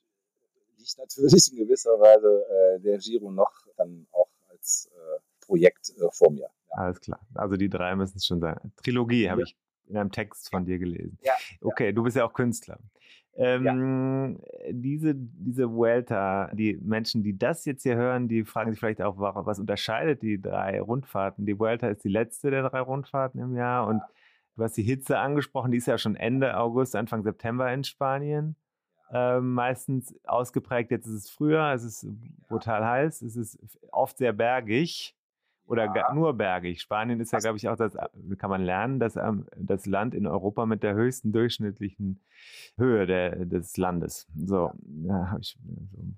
liegt 0.78 0.98
natürlich 0.98 1.52
in 1.52 1.58
gewisser 1.60 1.92
Weise 2.00 2.44
äh, 2.50 2.80
der 2.82 2.98
Giro 2.98 3.30
noch 3.32 3.52
dann 3.78 4.08
auch 4.12 4.30
als 4.50 4.90
äh, 4.92 5.20
Projekt 5.46 5.92
äh, 5.98 6.10
vor 6.12 6.32
mir. 6.32 6.50
Ja. 6.70 6.78
Alles 6.78 7.00
klar. 7.00 7.20
Also 7.36 7.56
die 7.56 7.70
drei 7.70 7.96
müssen 7.96 8.18
es 8.18 8.26
schon 8.26 8.40
sein. 8.40 8.58
Trilogie 8.78 9.30
habe 9.30 9.42
Ja. 9.42 9.46
ich 9.48 9.56
in 9.88 9.96
einem 9.98 10.12
Text 10.12 10.50
von 10.50 10.66
dir 10.66 10.80
gelesen. 10.80 11.20
Ja, 11.22 11.34
Okay, 11.62 11.94
du 11.94 12.02
bist 12.02 12.16
ja 12.18 12.26
auch 12.26 12.34
Künstler. 12.34 12.80
Ähm, 13.38 14.40
diese, 14.70 15.16
diese 15.16 15.72
Vuelta, 15.72 16.50
die 16.54 16.78
Menschen, 16.82 17.24
die 17.24 17.38
das 17.38 17.66
jetzt 17.66 17.84
hier 17.84 17.96
hören, 17.96 18.28
die 18.28 18.44
fragen 18.44 18.72
sich 18.72 18.80
vielleicht 18.80 19.02
auch, 19.02 19.16
was 19.18 19.60
unterscheidet 19.60 20.22
die 20.22 20.42
drei 20.42 20.82
Rundfahrten? 20.82 21.46
Die 21.46 21.58
Vuelta 21.58 21.88
ist 21.88 22.04
die 22.04 22.10
letzte 22.10 22.52
der 22.52 22.68
drei 22.70 22.82
Rundfahrten 22.82 23.40
im 23.42 23.56
Jahr 23.56 23.88
und 23.88 24.02
du 24.58 24.64
hast 24.64 24.76
die 24.76 24.84
Hitze 24.84 25.18
angesprochen, 25.18 25.72
die 25.72 25.78
ist 25.78 25.88
ja 25.88 25.98
schon 25.98 26.16
Ende 26.16 26.58
August, 26.58 26.96
Anfang 26.96 27.24
September 27.24 27.72
in 27.72 27.84
Spanien. 27.84 28.56
Ähm, 29.14 29.54
meistens 29.54 30.16
ausgeprägt, 30.26 30.92
jetzt 30.92 31.06
ist 31.06 31.14
es 31.14 31.30
früher, 31.30 31.74
es 31.74 31.84
ist 31.84 32.08
brutal 32.48 32.86
heiß, 32.86 33.22
es 33.22 33.36
ist 33.36 33.60
oft 33.92 34.18
sehr 34.18 34.32
bergig 34.32 35.16
oder 35.72 35.86
Ja. 35.86 35.94
ga- 35.94 36.14
nur 36.14 36.34
bergig. 36.34 36.82
Spanien 36.82 37.20
ist 37.20 37.32
ja, 37.32 37.40
glaube 37.40 37.58
ich, 37.58 37.68
auch 37.70 37.76
das, 37.78 37.94
kann 38.38 38.50
man 38.50 38.62
lernen, 38.62 39.00
das, 39.00 39.16
ähm, 39.16 39.48
das 39.58 39.86
Land 39.86 40.14
in 40.14 40.28
Europa 40.28 40.66
mit 40.66 40.84
der 40.84 40.94
höchsten 40.96 41.32
durchschnittlichen 41.32 42.22
Höhe 42.78 43.06
der, 43.08 43.46
des 43.46 43.78
Landes. 43.78 44.28
So, 44.36 44.72
da 44.84 45.32
habe 45.32 45.42
ich 45.42 45.58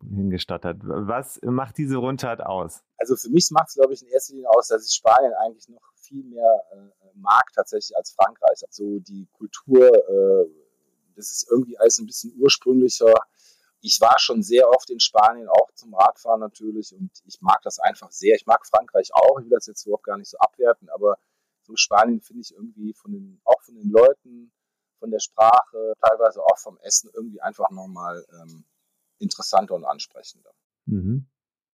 so 0.01 0.15
hingestottert. 0.15 0.77
Was 0.83 1.39
macht 1.43 1.77
diese 1.77 1.97
Rundfahrt 1.97 2.41
aus? 2.45 2.83
Also 2.97 3.15
für 3.15 3.29
mich 3.29 3.49
macht 3.51 3.67
es, 3.69 3.75
glaube 3.75 3.93
ich, 3.93 4.01
in 4.01 4.07
erster 4.09 4.33
Linie 4.33 4.49
aus, 4.49 4.67
dass 4.69 4.85
ich 4.87 4.93
Spanien 4.93 5.33
eigentlich 5.45 5.69
noch 5.69 5.81
viel 5.95 6.23
mehr 6.23 6.63
äh, 6.73 6.77
mag 7.15 7.43
tatsächlich 7.53 7.95
als 7.95 8.11
Frankreich. 8.13 8.61
Also 8.67 8.99
die 8.99 9.27
Kultur, 9.33 9.85
äh, 9.87 10.47
das 11.15 11.31
ist 11.31 11.47
irgendwie 11.51 11.77
alles 11.77 11.99
ein 11.99 12.05
bisschen 12.07 12.33
ursprünglicher. 12.39 13.13
Ich 13.85 13.99
war 13.99 14.17
schon 14.17 14.41
sehr 14.43 14.69
oft 14.69 14.89
in 14.89 15.01
Spanien, 15.01 15.49
auch 15.49 15.69
zum 15.73 15.93
Radfahren 15.93 16.39
natürlich, 16.39 16.95
und 16.95 17.11
ich 17.25 17.41
mag 17.41 17.61
das 17.63 17.79
einfach 17.79 18.11
sehr. 18.11 18.35
Ich 18.35 18.45
mag 18.45 18.65
Frankreich 18.65 19.09
auch, 19.13 19.39
ich 19.39 19.45
will 19.45 19.57
das 19.57 19.67
jetzt 19.67 19.85
überhaupt 19.85 20.05
gar 20.05 20.17
nicht 20.17 20.29
so 20.29 20.37
abwerten, 20.37 20.89
aber 20.89 21.17
so 21.63 21.75
Spanien 21.75 22.21
finde 22.21 22.41
ich 22.41 22.53
irgendwie 22.55 22.93
von 22.93 23.11
den, 23.11 23.41
auch 23.43 23.61
von 23.61 23.75
den 23.75 23.89
Leuten, 23.89 24.53
von 24.99 25.11
der 25.11 25.19
Sprache, 25.19 25.93
teilweise 26.01 26.41
auch 26.41 26.57
vom 26.57 26.77
Essen 26.77 27.09
irgendwie 27.13 27.41
einfach 27.41 27.69
nochmal 27.71 28.25
ähm, 28.41 28.63
interessanter 29.19 29.75
und 29.75 29.83
ansprechender. 29.83 30.51
Mhm. 30.85 31.27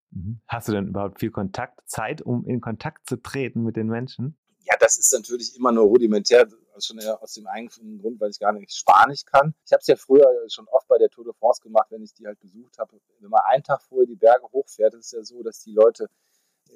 Mhm. 0.10 0.41
Hast 0.48 0.67
du 0.67 0.72
denn 0.72 0.88
überhaupt 0.88 1.19
viel 1.19 1.30
Kontakt, 1.30 1.88
Zeit, 1.88 2.24
um 2.24 2.43
in 2.45 2.60
Kontakt 2.60 3.08
zu 3.08 3.17
treten 3.17 3.62
mit 3.62 3.76
den 3.76 3.88
Menschen? 3.88 4.36
Ja, 4.69 4.77
das 4.79 4.97
ist 4.97 5.12
natürlich 5.13 5.55
immer 5.55 5.71
nur 5.71 5.86
rudimentär, 5.86 6.47
schon 6.77 6.99
aus 6.99 7.34
dem 7.34 7.47
eigenen 7.47 7.99
Grund, 7.99 8.21
weil 8.21 8.29
ich 8.29 8.39
gar 8.39 8.53
nicht 8.53 8.71
Spanisch 8.73 9.25
kann. 9.25 9.53
Ich 9.65 9.71
habe 9.71 9.82
es 9.82 9.88
ja 9.88 9.95
früher 9.95 10.25
schon 10.47 10.67
oft 10.67 10.88
bei 10.88 10.97
der 10.97 11.10
Tour 11.10 11.25
de 11.25 11.34
France 11.34 11.62
gemacht, 11.62 11.88
wenn 11.89 12.03
ich 12.03 12.13
die 12.13 12.25
halt 12.25 12.39
besucht 12.39 12.77
habe. 12.77 12.99
Wenn 13.19 13.29
man 13.29 13.41
einen 13.45 13.63
Tag 13.63 13.82
vorher 13.82 14.08
die 14.08 14.15
Berge 14.15 14.45
hochfährt, 14.53 14.93
ist 14.93 15.08
es 15.08 15.12
ja 15.12 15.23
so, 15.23 15.43
dass 15.43 15.60
die 15.62 15.73
Leute 15.73 16.08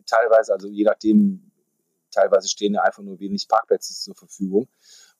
teilweise, 0.05 0.53
also 0.53 0.67
je 0.67 0.83
nachdem, 0.83 1.51
teilweise 2.11 2.49
stehen 2.49 2.73
ja 2.73 2.81
einfach 2.81 3.03
nur 3.03 3.19
wenig 3.19 3.47
Parkplätze 3.47 3.93
zur 3.93 4.15
Verfügung. 4.15 4.67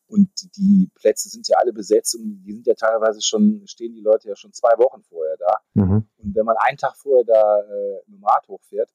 Und 0.08 0.30
die 0.58 0.92
Plätze 0.96 1.30
sind 1.30 1.48
ja 1.48 1.58
alle 1.58 1.74
besetzt 1.74 2.16
und 2.16 2.44
die 2.44 2.54
sind 2.54 2.68
ja 2.68 2.74
teilweise 2.74 3.22
schon, 3.22 3.64
stehen 3.66 3.94
die 3.94 4.02
Leute 4.02 4.30
ja 4.30 4.36
schon 4.36 4.52
zwei 4.52 4.78
Wochen 4.78 5.02
vorher 5.04 5.38
da. 5.38 5.58
Mhm. 5.74 6.08
Und 6.18 6.36
wenn 6.36 6.46
man 6.46 6.58
einen 6.58 6.78
Tag 6.78 6.96
vorher 6.98 7.24
da 7.24 7.62
äh, 7.62 8.02
mit 8.08 8.20
dem 8.20 8.26
Rad 8.26 8.48
hochfährt, 8.48 8.94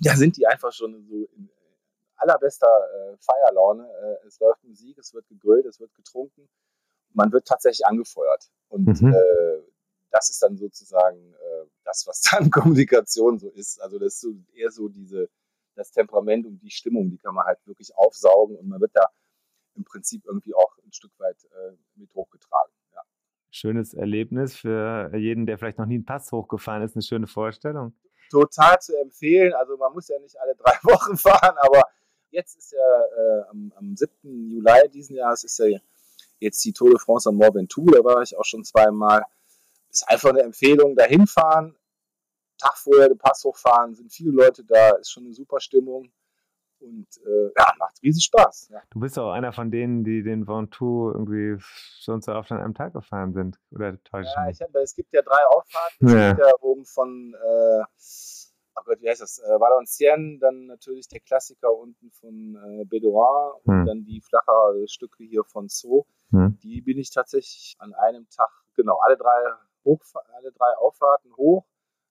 da 0.00 0.14
sind 0.16 0.36
die 0.36 0.46
einfach 0.46 0.72
schon 0.72 1.06
so 1.06 1.26
in 1.36 1.48
allerbester 2.16 2.66
äh, 2.68 3.16
Feierlaune. 3.18 3.88
Äh, 4.22 4.26
es 4.26 4.38
läuft 4.40 4.62
Musik, 4.64 4.98
es 4.98 5.12
wird 5.14 5.26
gegrillt, 5.28 5.66
es 5.66 5.80
wird 5.80 5.94
getrunken. 5.94 6.48
Man 7.12 7.32
wird 7.32 7.46
tatsächlich 7.46 7.86
angefeuert. 7.86 8.50
Und 8.68 8.86
Mhm. 9.00 9.12
äh, 9.14 9.62
das 10.10 10.30
ist 10.30 10.42
dann 10.42 10.56
sozusagen 10.56 11.34
äh, 11.34 11.64
das, 11.84 12.06
was 12.06 12.20
dann 12.30 12.50
Kommunikation 12.50 13.38
so 13.38 13.50
ist. 13.50 13.80
Also 13.80 13.98
das 13.98 14.14
ist 14.14 14.20
so 14.20 14.34
eher 14.54 14.70
so 14.70 14.88
diese, 14.88 15.28
das 15.74 15.90
Temperament 15.90 16.46
und 16.46 16.58
die 16.60 16.70
Stimmung, 16.70 17.10
die 17.10 17.18
kann 17.18 17.34
man 17.34 17.44
halt 17.44 17.58
wirklich 17.66 17.94
aufsaugen 17.96 18.56
und 18.56 18.68
man 18.68 18.80
wird 18.80 18.92
da 18.94 19.06
im 19.74 19.84
Prinzip 19.84 20.24
irgendwie 20.24 20.54
auch 20.54 20.76
ein 20.84 20.92
Stück 20.92 21.12
weit 21.18 21.36
äh, 21.44 21.76
mit 21.96 22.12
hochgetragen. 22.14 22.72
Ja. 22.94 23.02
Schönes 23.50 23.92
Erlebnis 23.92 24.56
für 24.56 25.14
jeden, 25.14 25.44
der 25.44 25.58
vielleicht 25.58 25.76
noch 25.78 25.84
nie 25.86 25.96
einen 25.96 26.06
Pass 26.06 26.32
hochgefahren 26.32 26.82
ist, 26.82 26.94
eine 26.96 27.02
schöne 27.02 27.26
Vorstellung. 27.26 27.94
total 28.30 28.78
zu 28.80 28.96
empfehlen. 28.98 29.52
Also 29.52 29.76
man 29.76 29.92
muss 29.92 30.08
ja 30.08 30.18
nicht 30.18 30.38
alle 30.40 30.54
drei 30.56 30.72
Wochen 30.84 31.16
fahren, 31.16 31.56
aber 31.60 31.82
jetzt 32.36 32.56
ist 32.56 32.72
ja 32.72 32.78
äh, 32.78 33.42
am, 33.50 33.72
am 33.76 33.96
7. 33.96 34.12
Juli 34.50 34.88
diesen 34.92 35.16
Jahres 35.16 35.42
ist 35.44 35.58
ja 35.58 35.78
jetzt 36.38 36.62
die 36.64 36.72
Tour 36.72 36.90
de 36.90 36.98
France 36.98 37.28
am 37.28 37.36
Mont 37.36 37.54
Ventoux, 37.54 37.86
da 37.90 38.04
war 38.04 38.22
ich 38.22 38.36
auch 38.36 38.44
schon 38.44 38.62
zweimal. 38.62 39.22
Ist 39.90 40.08
einfach 40.08 40.30
eine 40.30 40.42
Empfehlung, 40.42 40.94
dahin 40.94 41.26
fahren, 41.26 41.74
Tag 42.58 42.76
vorher 42.76 43.08
den 43.08 43.18
Pass 43.18 43.42
hochfahren, 43.44 43.94
sind 43.94 44.12
viele 44.12 44.32
Leute 44.32 44.64
da, 44.64 44.90
ist 44.96 45.10
schon 45.10 45.24
eine 45.24 45.32
super 45.32 45.60
Stimmung 45.60 46.12
und 46.80 47.06
äh, 47.26 47.46
ja, 47.56 47.72
macht 47.78 48.02
riesig 48.02 48.24
Spaß. 48.24 48.68
Ja. 48.70 48.82
Du 48.90 49.00
bist 49.00 49.18
auch 49.18 49.32
einer 49.32 49.52
von 49.52 49.70
denen, 49.70 50.04
die 50.04 50.22
den 50.22 50.46
Ventoux 50.46 51.10
irgendwie 51.12 51.56
schon 51.58 52.20
so 52.20 52.32
oft 52.32 52.52
an 52.52 52.60
einem 52.60 52.74
Tag 52.74 52.92
gefahren 52.92 53.32
sind. 53.32 53.58
Oder 53.70 54.02
täusche 54.04 54.30
Ja, 54.36 54.48
ich 54.50 54.56
ich 54.56 54.60
hab, 54.60 54.74
es 54.74 54.94
gibt 54.94 55.12
ja 55.14 55.22
drei 55.22 55.42
Auffahrten. 55.48 56.06
Es 56.06 56.12
Ja. 56.12 56.28
gibt 56.34 56.46
ja 56.46 56.52
oben 56.60 56.84
von, 56.84 57.34
äh, 57.34 57.84
oh 58.76 58.82
Gott, 58.84 59.00
wie 59.00 59.08
heißt 59.08 59.20
das? 59.20 59.38
Äh, 59.38 59.60
Valenciennes, 59.60 60.40
dann 60.40 60.66
natürlich 60.66 61.08
der 61.08 61.20
Klassiker 61.20 61.72
unten 61.72 62.10
von 62.12 62.56
äh, 62.56 62.84
Bédouin 62.84 63.52
und 63.64 63.80
Hm. 63.80 63.86
dann 63.86 64.04
die 64.04 64.20
flachere 64.20 64.86
Stücke 64.88 65.24
hier 65.24 65.44
von 65.44 65.68
Zoo. 65.68 66.04
Hm. 66.30 66.58
Die 66.62 66.80
bin 66.82 66.98
ich 66.98 67.10
tatsächlich 67.10 67.76
an 67.78 67.94
einem 67.94 68.28
Tag, 68.30 68.50
genau, 68.74 68.98
alle 68.98 69.16
drei, 69.16 69.42
hoch, 69.84 70.00
alle 70.34 70.52
drei 70.52 70.76
Auffahrten 70.78 71.34
hoch. 71.36 71.64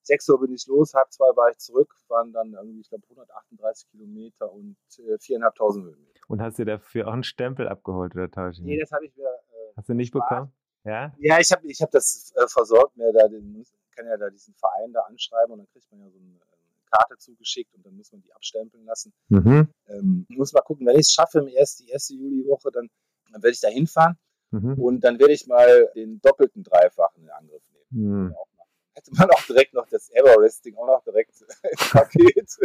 6 0.04 0.30
Uhr 0.30 0.40
bin 0.40 0.54
ich 0.54 0.68
los, 0.68 0.94
halb 0.94 1.12
zwei 1.12 1.36
war 1.36 1.50
ich 1.50 1.58
zurück, 1.58 1.92
waren 2.10 2.32
dann 2.32 2.54
irgendwie, 2.54 2.82
ich 2.82 2.90
glaube, 2.90 3.04
138 3.10 3.90
Kilometer 3.90 4.52
und 4.52 4.78
äh, 5.00 5.16
4.500 5.18 5.84
Höhenmeter. 5.84 6.20
Und 6.28 6.42
hast 6.42 6.60
dir 6.60 6.66
dafür 6.66 7.08
auch 7.08 7.14
einen 7.14 7.24
Stempel 7.24 7.68
abgeholt 7.68 8.14
oder 8.16 8.30
täusche 8.30 8.62
ich 8.62 8.66
Nee, 8.66 8.80
das 8.80 8.92
habe 8.92 9.06
ich 9.06 9.16
mir 9.16 9.26
äh, 9.28 9.74
Hast 9.76 9.90
du 9.90 9.94
nicht 9.96 10.10
Spaß. 10.10 10.22
bekommen? 10.30 10.54
Ja? 10.84 11.12
Ja, 11.18 11.40
ich 11.40 11.52
habe 11.52 11.66
ich 11.68 11.82
hab 11.82 11.90
das 11.90 12.32
äh, 12.36 12.48
versorgt, 12.48 12.96
mir 12.96 13.12
da 13.14 13.28
den, 13.28 13.66
kann 13.96 14.06
ja 14.06 14.16
da 14.18 14.30
diesen 14.30 14.54
Verein 14.54 14.94
da 14.94 15.02
anschreiben 15.02 15.54
und 15.54 15.60
dann 15.60 15.68
kriegt 15.70 15.90
man 15.92 16.02
ja 16.02 16.10
so 16.12 16.20
eine, 16.20 16.36
äh, 16.36 16.55
Karte 16.96 17.18
zugeschickt 17.18 17.74
und 17.76 17.86
dann 17.86 17.96
muss 17.96 18.12
man 18.12 18.22
die 18.22 18.34
abstempeln 18.34 18.86
lassen. 18.86 19.14
Mhm. 19.30 19.68
Ähm, 19.88 20.26
muss 20.30 20.54
mal 20.54 20.62
gucken, 20.62 20.86
wenn 20.88 20.96
ich 20.96 21.08
es 21.08 21.14
schaffe, 21.14 21.40
im 21.40 21.48
erst, 21.48 21.80
die 21.80 21.90
erste 21.90 22.14
Juliwoche, 22.14 22.70
dann, 22.72 22.90
dann 23.32 23.44
werde 23.44 23.54
ich 23.54 23.62
da 23.62 23.70
hinfahren 23.70 24.18
Mhm. 24.52 24.74
und 24.80 25.04
dann 25.04 25.20
werde 25.20 25.34
ich 25.34 25.48
mal 25.48 25.90
den 25.96 26.22
doppelten 26.22 26.64
Dreifachen 26.64 27.24
in 27.24 27.30
Angriff 27.30 27.64
nehmen. 27.72 28.28
Mhm. 28.28 28.36
Auch. 28.36 28.48
Hätte 28.96 29.12
dann 29.12 29.30
auch 29.30 29.44
direkt 29.44 29.74
noch 29.74 29.88
das 29.90 30.10
Everesting 30.12 30.76
auch 30.78 30.88
noch 30.88 31.04
direkt 31.04 31.42
im 31.64 31.90
Paket. 31.92 32.58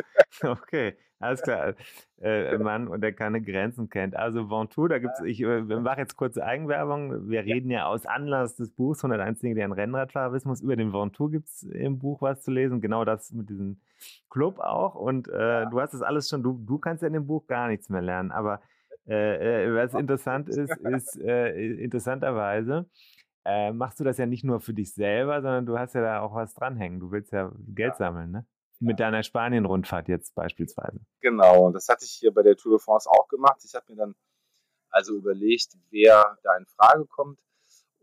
Okay, 0.43 0.97
alles 1.19 1.43
klar. 1.43 1.75
Äh, 2.21 2.57
Mann, 2.57 2.87
und 2.87 3.01
der 3.01 3.13
keine 3.13 3.43
Grenzen 3.43 3.91
kennt. 3.91 4.15
Also 4.15 4.49
Ventoux, 4.49 4.89
da 4.89 4.99
gibt 4.99 5.15
es, 5.19 5.25
ich 5.25 5.41
äh, 5.41 5.61
mache 5.61 6.01
jetzt 6.01 6.17
kurze 6.17 6.45
Eigenwerbung. 6.45 7.29
Wir 7.29 7.45
reden 7.45 7.71
ja 7.71 7.87
aus 7.87 8.07
Anlass 8.07 8.55
des 8.57 8.71
Buchs 8.71 9.03
101 9.05 9.41
Dinge, 9.41 9.57
die 9.57 9.63
ein 9.63 9.73
Rennradfahrer 9.73 10.33
wissen 10.33 10.49
muss. 10.49 10.63
Über 10.63 10.77
den 10.77 10.93
Ventoux 10.93 11.31
gibt 11.31 11.49
es 11.49 11.65
im 11.65 11.99
Buch 11.99 12.23
was 12.23 12.43
zu 12.43 12.53
lesen. 12.53 12.81
Genau 12.81 13.05
das 13.05 13.33
mit 13.33 13.51
diesem 13.51 13.81
Club 14.31 14.61
auch. 14.61 14.95
Und 14.95 15.29
äh, 15.29 15.67
du 15.69 15.81
hast 15.81 15.95
das 15.95 16.03
alles 16.03 16.29
schon, 16.29 16.43
du, 16.43 16.59
du 16.65 16.79
kannst 16.79 17.03
ja 17.03 17.09
in 17.09 17.15
dem 17.15 17.27
Buch 17.27 17.47
gar 17.49 17.69
nichts 17.69 17.89
mehr 17.89 18.03
lernen. 18.03 18.31
Aber 18.31 18.61
äh, 19.09 19.65
äh 19.65 19.75
was 19.75 19.95
interessant 19.95 20.49
ist, 20.49 20.77
ist 20.77 21.17
interessanterweise, 21.17 22.87
äh, 23.45 23.73
machst 23.73 24.01
du 24.01 24.05
das 24.05 24.19
ja 24.19 24.27
nicht 24.27 24.45
nur 24.45 24.61
für 24.61 24.75
dich 24.75 24.95
selber, 24.95 25.43
sondern 25.43 25.67
du 25.67 25.79
hast 25.79 25.95
ja 25.95 26.03
da 26.03 26.21
auch 26.21 26.35
was 26.35 26.55
dranhängen. 26.55 27.01
Du 27.01 27.11
willst 27.11 27.33
ja 27.33 27.53
Geld 27.69 27.93
ja. 27.93 27.97
sammeln, 27.97 28.31
ne? 28.31 28.47
Mit 28.83 28.99
deiner 28.99 29.23
Spanien-Rundfahrt 29.23 30.09
jetzt 30.09 30.35
beispielsweise. 30.35 31.01
Genau, 31.21 31.67
und 31.67 31.75
das 31.75 31.89
hatte 31.89 32.07
ich 32.07 32.13
hier 32.13 32.33
bei 32.33 32.43
der 32.43 32.57
Tour 32.57 32.79
de 32.79 32.83
France 32.83 33.11
auch 33.11 33.29
gemacht. 33.29 33.61
Ich 33.63 33.75
habe 33.75 33.85
mir 33.91 33.97
dann 33.97 34.15
also 34.89 35.15
überlegt, 35.15 35.77
wer 35.91 36.39
da 36.43 36.57
in 36.57 36.65
Frage 36.67 37.05
kommt. 37.07 37.39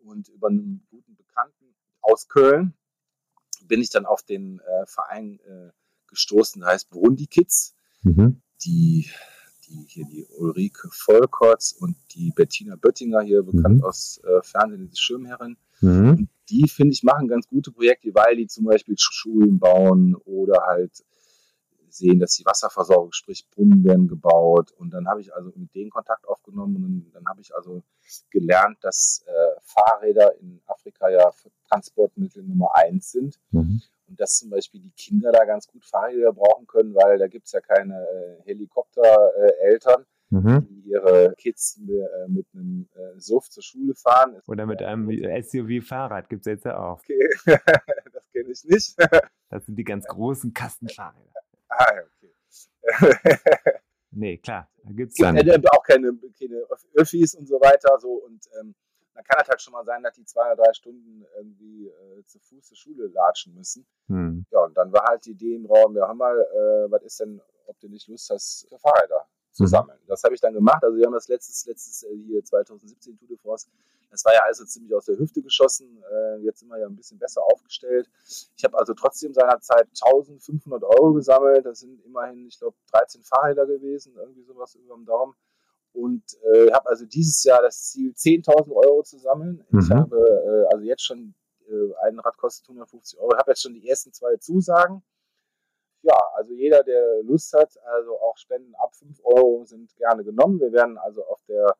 Und 0.03 0.29
über 0.29 0.47
einen 0.47 0.85
guten 0.89 1.15
Bekannten 1.15 1.75
aus 2.01 2.27
Köln 2.27 2.73
bin 3.63 3.81
ich 3.81 3.89
dann 3.89 4.05
auf 4.05 4.23
den 4.23 4.59
äh, 4.59 4.85
Verein 4.85 5.39
äh, 5.45 5.71
gestoßen, 6.07 6.61
der 6.61 6.71
heißt 6.71 6.89
Burundi 6.89 7.27
Kids. 7.27 7.75
Mhm. 8.03 8.41
Die 8.63 9.09
die 9.67 9.85
hier 9.87 10.05
die 10.05 10.25
Ulrike 10.37 10.89
Volkotz 10.91 11.71
und 11.71 11.95
die 12.15 12.31
Bettina 12.35 12.75
Böttinger 12.75 13.21
hier 13.21 13.43
bekannt 13.43 13.79
mhm. 13.79 13.83
aus 13.83 14.21
äh, 14.23 14.41
Fernsehen, 14.43 14.89
die 14.89 14.97
Schirmherrin. 14.97 15.57
Mhm. 15.79 16.27
die, 16.49 16.67
finde 16.67 16.93
ich, 16.93 17.03
machen 17.03 17.27
ganz 17.27 17.47
gute 17.47 17.71
Projekte, 17.71 18.09
weil 18.15 18.37
die 18.37 18.47
zum 18.47 18.65
Beispiel 18.65 18.95
Schulen 18.97 19.59
bauen 19.59 20.15
oder 20.25 20.63
halt 20.65 21.03
sehen, 21.89 22.19
dass 22.19 22.33
die 22.33 22.45
Wasserversorgung, 22.45 23.11
sprich 23.11 23.47
Brunnen 23.49 23.83
werden 23.83 24.07
gebaut. 24.07 24.71
Und 24.71 24.91
dann 24.91 25.07
habe 25.07 25.21
ich 25.21 25.33
also 25.33 25.51
mit 25.55 25.73
denen 25.75 25.89
Kontakt 25.89 26.27
aufgenommen 26.27 26.75
und 26.77 26.81
dann, 26.83 27.11
dann 27.13 27.25
habe 27.27 27.41
ich 27.41 27.53
also 27.55 27.83
gelernt, 28.29 28.77
dass 28.81 29.23
äh, 29.27 29.56
Fahrräder 29.67 30.35
in 30.39 30.61
Afrika 30.65 31.09
ja 31.09 31.31
Transportmittel 31.69 32.43
Nummer 32.43 32.73
eins 32.75 33.11
sind. 33.11 33.39
Mhm. 33.51 33.81
Und 34.07 34.19
dass 34.19 34.37
zum 34.37 34.49
Beispiel 34.49 34.81
die 34.81 34.91
Kinder 34.91 35.31
da 35.31 35.43
ganz 35.43 35.67
gut 35.67 35.83
Fahrräder 35.85 36.31
brauchen 36.31 36.65
können, 36.65 36.95
weil 36.95 37.17
da 37.17 37.27
gibt 37.27 37.47
es 37.47 37.51
ja 37.51 37.59
keine 37.59 37.95
äh, 37.95 38.43
Helikoptereltern, 38.45 40.03
äh, 40.03 40.35
mhm. 40.35 40.67
die 40.69 40.89
ihre 40.89 41.33
Kids 41.37 41.79
mit 42.27 42.47
einem 42.53 42.87
äh, 42.95 43.19
Suff 43.19 43.49
zur 43.49 43.63
Schule 43.63 43.95
fahren. 43.95 44.39
Oder 44.47 44.65
mit 44.65 44.81
einem 44.81 45.09
SUV-Fahrrad 45.09 46.29
gibt 46.29 46.47
es 46.47 46.51
jetzt 46.51 46.65
ja 46.65 46.79
auch. 46.79 46.99
Okay, 46.99 47.29
das 48.13 48.31
kenne 48.31 48.49
ich 48.49 48.63
nicht. 48.63 48.95
das 49.49 49.65
sind 49.65 49.75
die 49.75 49.83
ganz 49.83 50.05
großen 50.05 50.53
Kastenfahrräder. 50.53 51.41
Ah, 51.67 51.91
okay. 51.91 52.33
nee, 54.11 54.37
klar, 54.37 54.69
da 54.83 54.93
gibt 54.93 55.11
es 55.11 55.17
dann. 55.17 55.37
auch 55.37 55.83
keine, 55.83 56.17
keine 56.39 56.63
Öffis 56.93 57.35
und 57.35 57.47
so 57.47 57.55
weiter. 57.55 57.99
So, 57.99 58.23
und 58.23 58.47
ähm, 58.61 58.73
dann 59.17 59.25
kann 59.25 59.41
es 59.41 59.49
halt 59.49 59.61
schon 59.61 59.73
mal 59.73 59.83
sein, 59.83 60.03
dass 60.03 60.13
die 60.13 60.25
zwei 60.25 60.45
oder 60.51 60.63
drei 60.63 60.73
Stunden 60.73 61.25
irgendwie 61.35 61.87
äh, 61.87 62.23
zu 62.25 62.39
Fuß 62.39 62.67
zur 62.67 62.77
Schule 62.77 63.07
latschen 63.07 63.55
müssen. 63.55 63.87
Hm. 64.07 64.45
Ja, 64.51 64.59
und 64.59 64.77
dann 64.77 64.93
war 64.93 65.05
halt 65.07 65.25
die 65.25 65.31
Idee 65.31 65.55
im 65.55 65.65
Raum, 65.65 65.95
ja, 65.97 66.05
hör 66.05 66.13
mal, 66.13 66.39
äh, 66.39 66.91
was 66.91 67.01
ist 67.01 67.19
denn, 67.19 67.41
ob 67.65 67.79
du 67.79 67.89
nicht 67.89 68.07
Lust 68.07 68.29
hast, 68.29 68.67
für 68.69 68.77
Fahrräder 68.77 69.25
zu 69.51 69.63
mhm. 69.63 69.67
sammeln. 69.67 69.99
Das 70.05 70.23
habe 70.23 70.35
ich 70.35 70.41
dann 70.41 70.53
gemacht. 70.53 70.83
Also 70.83 70.95
wir 70.95 71.05
haben 71.07 71.13
das 71.13 71.27
letztes, 71.27 71.65
letztes 71.65 72.03
äh, 72.03 72.15
hier 72.27 72.45
2017 72.45 73.17
Tour 73.17 73.27
de 73.27 73.37
France. 73.37 73.67
Das 74.11 74.23
war 74.23 74.33
ja 74.33 74.41
also 74.43 74.63
ziemlich 74.65 74.93
aus 74.93 75.05
der 75.05 75.17
Hüfte 75.17 75.41
geschossen. 75.41 76.03
Äh, 76.11 76.37
jetzt 76.43 76.59
sind 76.59 76.69
wir 76.69 76.77
ja 76.77 76.85
ein 76.85 76.95
bisschen 76.95 77.17
besser 77.17 77.41
aufgestellt. 77.43 78.07
Ich 78.55 78.63
habe 78.63 78.77
also 78.77 78.93
trotzdem 78.93 79.33
seinerzeit 79.33 79.87
1500 79.87 80.83
Euro 80.83 81.13
gesammelt. 81.13 81.65
Das 81.65 81.79
sind 81.79 82.05
immerhin, 82.05 82.47
ich 82.47 82.59
glaube, 82.59 82.77
13 82.91 83.23
Fahrräder 83.23 83.65
gewesen, 83.65 84.13
irgendwie 84.15 84.43
sowas 84.43 84.75
über 84.75 84.93
dem 84.93 85.05
Daumen 85.05 85.33
und 85.97 86.21
äh, 86.53 86.71
habe 86.71 86.89
also 86.89 87.05
dieses 87.05 87.43
Jahr 87.43 87.61
das 87.61 87.89
Ziel, 87.89 88.11
10.000 88.11 88.71
Euro 88.71 89.01
zu 89.01 89.17
sammeln. 89.17 89.65
Mhm. 89.69 89.79
Ich 89.79 89.89
habe 89.89 90.15
äh, 90.15 90.73
also 90.73 90.85
jetzt 90.85 91.03
schon, 91.03 91.33
äh, 91.67 92.07
ein 92.07 92.19
Rad 92.19 92.37
kostet 92.37 92.69
150 92.69 93.19
Euro, 93.19 93.31
Ich 93.33 93.39
habe 93.39 93.51
jetzt 93.51 93.63
schon 93.63 93.73
die 93.73 93.87
ersten 93.87 94.13
zwei 94.13 94.37
Zusagen. 94.37 95.03
Ja, 96.03 96.17
also 96.35 96.53
jeder, 96.53 96.83
der 96.83 97.23
Lust 97.23 97.51
hat, 97.53 97.75
also 97.83 98.19
auch 98.21 98.37
Spenden 98.37 98.75
ab 98.75 98.95
5 98.95 99.19
Euro 99.23 99.65
sind 99.65 99.95
gerne 99.95 100.23
genommen. 100.23 100.59
Wir 100.59 100.71
werden 100.71 100.97
also 100.99 101.25
auf 101.25 101.41
der 101.49 101.75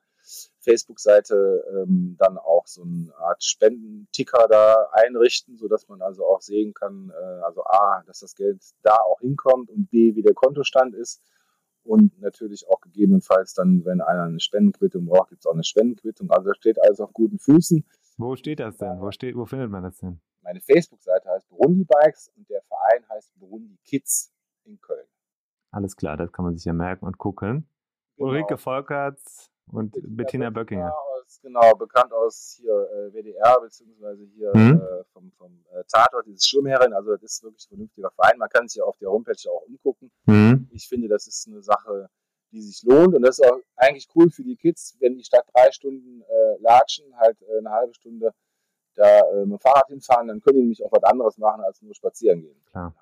Facebook-Seite 0.62 1.63
ähm, 1.71 2.17
dann 2.19 2.38
auch 2.39 2.65
so 2.65 2.82
eine 2.82 3.13
Art 3.19 3.41
Spendenticker 3.43 4.47
da 4.49 4.89
einrichten, 4.91 5.58
sodass 5.58 5.88
man 5.88 6.01
also 6.01 6.25
auch 6.25 6.41
sehen 6.41 6.73
kann, 6.73 7.13
äh, 7.13 7.43
also 7.45 7.63
A, 7.63 8.03
dass 8.08 8.19
das 8.19 8.36
Geld 8.36 8.62
da 8.82 8.95
auch 8.95 9.19
hinkommt 9.21 9.69
und 9.69 9.89
B, 9.91 10.15
wie 10.15 10.23
der 10.23 10.34
Kontostand 10.34 10.95
ist 10.95 11.21
und 11.88 12.19
natürlich 12.19 12.67
auch 12.69 12.82
gegebenenfalls 12.82 13.54
dann, 13.54 13.86
wenn 13.86 14.02
einer 14.02 14.23
eine 14.23 14.39
Spendenquittung 14.39 15.06
braucht, 15.06 15.30
gibt 15.30 15.41
es 15.41 15.45
auch 15.47 15.54
eine 15.54 15.63
Spendenquittung. 15.63 16.30
Also 16.30 16.54
steht 16.54 16.82
alles 16.82 17.00
auf 17.00 17.13
guten 17.13 17.39
Füßen. 17.39 17.86
Wo 18.17 18.36
steht 18.36 18.60
das 18.60 18.78
denn? 18.78 19.00
Wo, 19.00 19.12
steht, 19.12 19.36
wo 19.36 19.45
findet 19.45 19.69
man 19.69 19.84
das 19.84 19.97
denn? 19.97 20.19
Meine 20.41 20.60
Facebook-Seite 20.62 21.30
heißt 21.30 21.47
Burundi 21.50 21.86
Bikes 21.86 22.32
und 22.36 22.50
der 22.50 22.62
Verein 22.63 23.04
heißt 23.10 23.38
Burundi 23.39 23.78
Kids 23.84 24.34
in 24.65 24.80
Köln. 24.82 25.06
Alles 25.71 25.95
klar, 25.95 26.17
das 26.17 26.32
kann 26.32 26.45
man 26.45 26.56
sich 26.56 26.65
ja 26.65 26.73
merken 26.73 27.06
und 27.06 27.17
gucken. 27.17 27.67
Genau. 28.15 28.30
Ulrike 28.30 28.58
Volkerts 28.58 29.52
und 29.67 29.91
Bettina, 29.91 30.15
Bettina 30.15 30.50
Böckinger 30.50 30.93
aus, 31.27 31.39
genau, 31.41 31.75
bekannt 31.75 32.13
aus 32.13 32.57
hier 32.59 32.73
äh, 32.73 33.13
WDR, 33.13 33.59
beziehungsweise 33.61 34.23
hier 34.35 34.51
mhm. 34.55 34.81
äh, 34.81 35.03
vom, 35.13 35.31
vom 35.37 35.63
äh, 35.71 35.83
Tatort, 35.91 36.25
dieses 36.25 36.47
Schirmherrin. 36.47 36.93
Also, 36.93 37.15
das 37.15 37.33
ist 37.33 37.43
wirklich 37.43 37.65
ein 37.65 37.69
vernünftiger 37.69 38.11
Verein. 38.11 38.37
Man 38.37 38.49
kann 38.49 38.67
sich 38.67 38.77
ja 38.77 38.85
auf 38.85 38.97
der 38.97 39.09
Homepage 39.09 39.49
auch 39.49 39.63
umgucken. 39.67 40.11
Mhm. 40.25 40.69
Ich 40.71 40.87
finde, 40.87 41.07
das 41.07 41.27
ist 41.27 41.47
eine 41.47 41.61
Sache, 41.61 42.09
die 42.51 42.61
sich 42.61 42.83
lohnt. 42.83 43.15
Und 43.15 43.21
das 43.23 43.39
ist 43.39 43.45
auch 43.45 43.59
eigentlich 43.75 44.07
cool 44.15 44.29
für 44.29 44.43
die 44.43 44.55
Kids, 44.55 44.95
wenn 44.99 45.15
die 45.15 45.23
statt 45.23 45.45
drei 45.53 45.71
Stunden 45.71 46.21
äh, 46.21 46.61
latschen, 46.61 47.05
halt 47.17 47.41
äh, 47.41 47.59
eine 47.59 47.69
halbe 47.69 47.93
Stunde 47.93 48.31
da 48.95 49.19
äh, 49.19 49.45
mit 49.45 49.51
dem 49.51 49.59
Fahrrad 49.59 49.87
hinfahren, 49.87 50.27
dann 50.27 50.41
können 50.41 50.55
die 50.55 50.61
nämlich 50.61 50.83
auch 50.83 50.91
was 50.91 51.03
anderes 51.03 51.37
machen, 51.37 51.61
als 51.61 51.81
nur 51.81 51.93
spazieren 51.93 52.41
gehen. 52.41 52.59
Klar. 52.71 52.95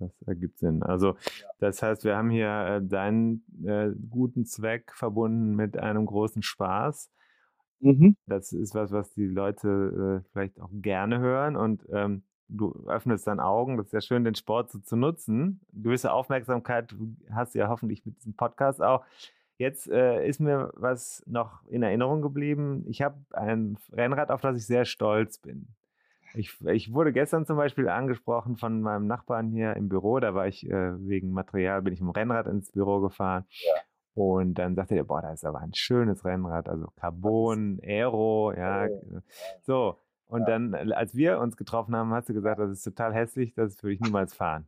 Das 0.00 0.10
ergibt 0.26 0.58
Sinn. 0.58 0.82
Also, 0.84 1.16
ja. 1.40 1.48
das 1.58 1.82
heißt, 1.82 2.04
wir 2.04 2.16
haben 2.16 2.30
hier 2.30 2.48
äh, 2.48 2.80
deinen 2.80 3.44
äh, 3.64 3.90
guten 4.08 4.44
Zweck 4.46 4.92
verbunden 4.94 5.56
mit 5.56 5.76
einem 5.76 6.06
großen 6.06 6.42
Spaß. 6.42 7.10
Mhm. 7.80 8.16
Das 8.26 8.52
ist 8.52 8.74
was, 8.74 8.92
was 8.92 9.12
die 9.12 9.26
Leute 9.26 10.22
äh, 10.24 10.28
vielleicht 10.32 10.60
auch 10.60 10.70
gerne 10.72 11.20
hören 11.20 11.56
und 11.56 11.86
ähm, 11.92 12.22
du 12.48 12.84
öffnest 12.86 13.26
deine 13.26 13.44
Augen. 13.44 13.76
Das 13.76 13.86
ist 13.86 13.92
ja 13.92 14.00
schön, 14.00 14.24
den 14.24 14.34
Sport 14.34 14.70
so 14.70 14.78
zu 14.78 14.96
nutzen. 14.96 15.60
Gewisse 15.72 16.12
Aufmerksamkeit 16.12 16.94
hast 17.30 17.54
du 17.54 17.60
ja 17.60 17.68
hoffentlich 17.68 18.04
mit 18.04 18.16
diesem 18.18 18.34
Podcast 18.34 18.82
auch. 18.82 19.04
Jetzt 19.58 19.88
äh, 19.88 20.26
ist 20.26 20.40
mir 20.40 20.72
was 20.74 21.22
noch 21.26 21.66
in 21.66 21.82
Erinnerung 21.82 22.22
geblieben. 22.22 22.84
Ich 22.88 23.02
habe 23.02 23.16
ein 23.32 23.76
Rennrad, 23.92 24.30
auf 24.30 24.40
das 24.40 24.56
ich 24.56 24.66
sehr 24.66 24.84
stolz 24.84 25.38
bin. 25.38 25.68
Ich, 26.34 26.60
ich, 26.66 26.92
wurde 26.92 27.12
gestern 27.12 27.46
zum 27.46 27.56
Beispiel 27.56 27.88
angesprochen 27.88 28.56
von 28.56 28.80
meinem 28.82 29.06
Nachbarn 29.06 29.50
hier 29.50 29.74
im 29.74 29.88
Büro. 29.88 30.20
Da 30.20 30.34
war 30.34 30.46
ich 30.46 30.68
äh, 30.68 31.08
wegen 31.08 31.32
Material, 31.32 31.82
bin 31.82 31.92
ich 31.92 32.00
im 32.00 32.10
Rennrad 32.10 32.46
ins 32.46 32.70
Büro 32.70 33.00
gefahren. 33.00 33.46
Ja. 33.48 33.72
Und 34.18 34.54
dann 34.54 34.74
sagte 34.74 34.96
er, 34.96 35.04
boah, 35.04 35.22
das 35.22 35.34
ist 35.34 35.44
aber 35.44 35.60
ein 35.60 35.74
schönes 35.74 36.24
Rennrad, 36.24 36.68
also 36.68 36.88
Carbon, 36.96 37.78
Aero, 37.84 38.52
ja. 38.52 38.88
So. 39.62 39.96
Und 40.26 40.48
dann, 40.48 40.74
äh, 40.74 40.92
als 40.92 41.14
wir 41.14 41.38
uns 41.38 41.56
getroffen 41.56 41.94
haben, 41.94 42.12
hast 42.12 42.28
du 42.28 42.34
gesagt, 42.34 42.58
das 42.58 42.72
ist 42.72 42.82
total 42.82 43.14
hässlich, 43.14 43.54
das 43.54 43.80
würde 43.80 43.94
ich 43.94 44.00
niemals 44.10 44.34
fahren. 44.34 44.66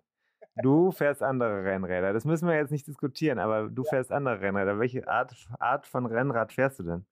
Du 0.63 0.93
fährst 0.93 1.21
andere 1.25 1.65
Rennräder. 1.65 2.13
Das 2.13 2.25
müssen 2.25 2.47
wir 2.47 2.55
jetzt 2.55 2.71
nicht 2.71 2.87
diskutieren, 2.87 3.41
aber 3.41 3.69
du 3.69 3.83
fährst 3.83 4.13
andere 4.13 4.41
Rennräder. 4.41 4.79
Welche 4.79 5.09
Art, 5.09 5.35
Art 5.59 5.85
von 5.85 6.07
Rennrad 6.07 6.53
fährst 6.53 6.79
du 6.79 6.85
denn? 6.85 7.07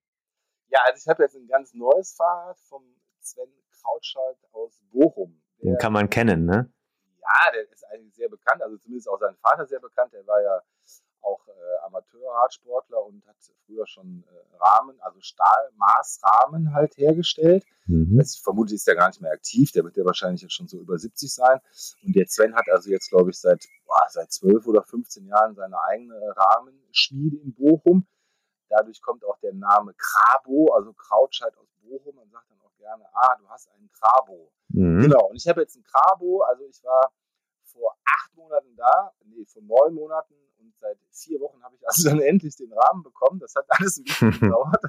Ja, 0.68 0.78
also 0.84 1.02
ich 1.02 1.08
habe 1.08 1.24
jetzt 1.24 1.34
ein 1.34 1.48
ganz 1.48 1.74
neues 1.74 2.14
Fahrrad 2.14 2.60
vom 2.60 2.84
Sven 3.18 3.48
Krautschalt 3.82 4.38
aus 4.52 4.80
Bochum. 4.92 5.42
Den 5.60 5.76
kann 5.78 5.92
man 5.92 6.08
kennen, 6.08 6.44
ne? 6.44 6.70
Ja, 7.20 7.52
der 7.52 7.68
ist 7.68 7.84
eigentlich 7.92 8.14
sehr 8.14 8.28
bekannt, 8.28 8.62
also 8.62 8.76
zumindest 8.76 9.08
auch 9.08 9.18
sein 9.18 9.34
Vater 9.42 9.66
sehr 9.66 9.80
bekannt. 9.80 10.12
Der 10.12 10.24
war 10.24 10.40
ja 10.40 10.62
auch 11.28 11.46
äh, 11.48 11.86
Amateurradsportler 11.86 13.04
und 13.04 13.26
hat 13.26 13.36
früher 13.66 13.86
schon 13.86 14.24
äh, 14.26 14.56
Rahmen, 14.56 15.00
also 15.00 15.20
Stahlmaßrahmen 15.20 16.74
halt 16.74 16.96
hergestellt. 16.96 17.64
Mhm. 17.86 18.20
Ich 18.20 18.40
vermute, 18.42 18.74
ist 18.74 18.86
ja 18.86 18.94
gar 18.94 19.08
nicht 19.08 19.20
mehr 19.20 19.32
aktiv, 19.32 19.70
der 19.72 19.84
wird 19.84 19.96
ja 19.96 20.04
wahrscheinlich 20.04 20.42
jetzt 20.42 20.54
schon 20.54 20.68
so 20.68 20.78
über 20.78 20.98
70 20.98 21.32
sein. 21.32 21.60
Und 22.04 22.16
der 22.16 22.26
Sven 22.26 22.54
hat 22.54 22.68
also 22.70 22.90
jetzt, 22.90 23.10
glaube 23.10 23.30
ich, 23.30 23.38
seit, 23.38 23.66
boah, 23.86 24.06
seit 24.08 24.32
12 24.32 24.66
oder 24.66 24.82
15 24.82 25.26
Jahren 25.26 25.54
seine 25.54 25.80
eigene 25.82 26.18
Rahmenschmiede 26.36 27.36
in 27.38 27.54
Bochum. 27.54 28.06
Dadurch 28.68 29.00
kommt 29.00 29.24
auch 29.24 29.38
der 29.38 29.54
Name 29.54 29.94
Krabo, 29.96 30.72
also 30.74 30.92
Krautscheid 30.92 31.56
aus 31.56 31.68
Bochum. 31.80 32.16
Man 32.16 32.30
sagt 32.30 32.50
dann 32.50 32.60
auch 32.60 32.76
gerne, 32.76 33.04
ah, 33.14 33.36
du 33.38 33.48
hast 33.48 33.70
einen 33.70 33.90
Krabo. 33.92 34.52
Mhm. 34.68 35.02
Genau, 35.02 35.28
und 35.28 35.36
ich 35.36 35.48
habe 35.48 35.62
jetzt 35.62 35.76
einen 35.76 35.84
Krabo, 35.84 36.42
also 36.42 36.64
ich 36.64 36.82
war 36.84 37.12
vor 37.64 37.96
acht 38.04 38.34
Monaten 38.34 38.74
da, 38.76 39.12
nee, 39.24 39.44
vor 39.46 39.62
neun 39.62 39.94
Monaten 39.94 40.34
seit 40.80 40.98
vier 41.10 41.40
Wochen 41.40 41.62
habe 41.62 41.76
ich 41.76 41.86
also 41.86 42.08
dann 42.08 42.20
endlich 42.32 42.56
den 42.56 42.72
Rahmen 42.72 43.02
bekommen. 43.02 43.40
Das 43.40 43.54
hat 43.54 43.66
alles 43.68 43.98
ein 43.98 44.04
bisschen 44.04 44.30
gedauert. 44.40 44.82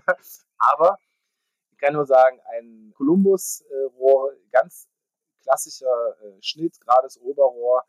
Aber 0.58 0.98
ich 1.72 1.78
kann 1.78 1.94
nur 1.94 2.06
sagen, 2.06 2.40
ein 2.58 2.94
Columbus-Rohr, 2.96 4.34
ganz 4.52 4.88
klassischer 5.44 6.16
äh, 6.22 6.42
Schnitt, 6.42 6.80
gerades 6.80 7.20
Oberrohr, 7.20 7.84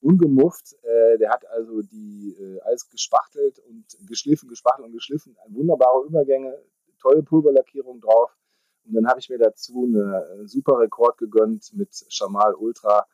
ungemufft. 0.00 0.74
Äh, 0.82 1.18
der 1.18 1.30
hat 1.30 1.46
also 1.46 1.82
die 1.82 2.36
äh, 2.38 2.60
alles 2.60 2.88
gespachtelt 2.88 3.58
und 3.60 3.84
geschliffen, 4.06 4.48
gespachtelt 4.48 4.86
und 4.86 4.92
geschliffen. 4.92 5.36
Wunderbare 5.48 6.04
Übergänge, 6.04 6.58
tolle 7.00 7.22
Pulverlackierung 7.22 8.00
drauf. 8.00 8.36
Und 8.84 8.94
dann 8.94 9.06
habe 9.06 9.20
ich 9.20 9.28
mir 9.28 9.38
dazu 9.38 9.84
eine 9.86 10.24
äh, 10.24 10.46
super 10.46 10.78
Rekord 10.78 11.18
gegönnt 11.18 11.72
mit 11.74 12.06
Shamal 12.08 12.54
Ultra 12.54 13.06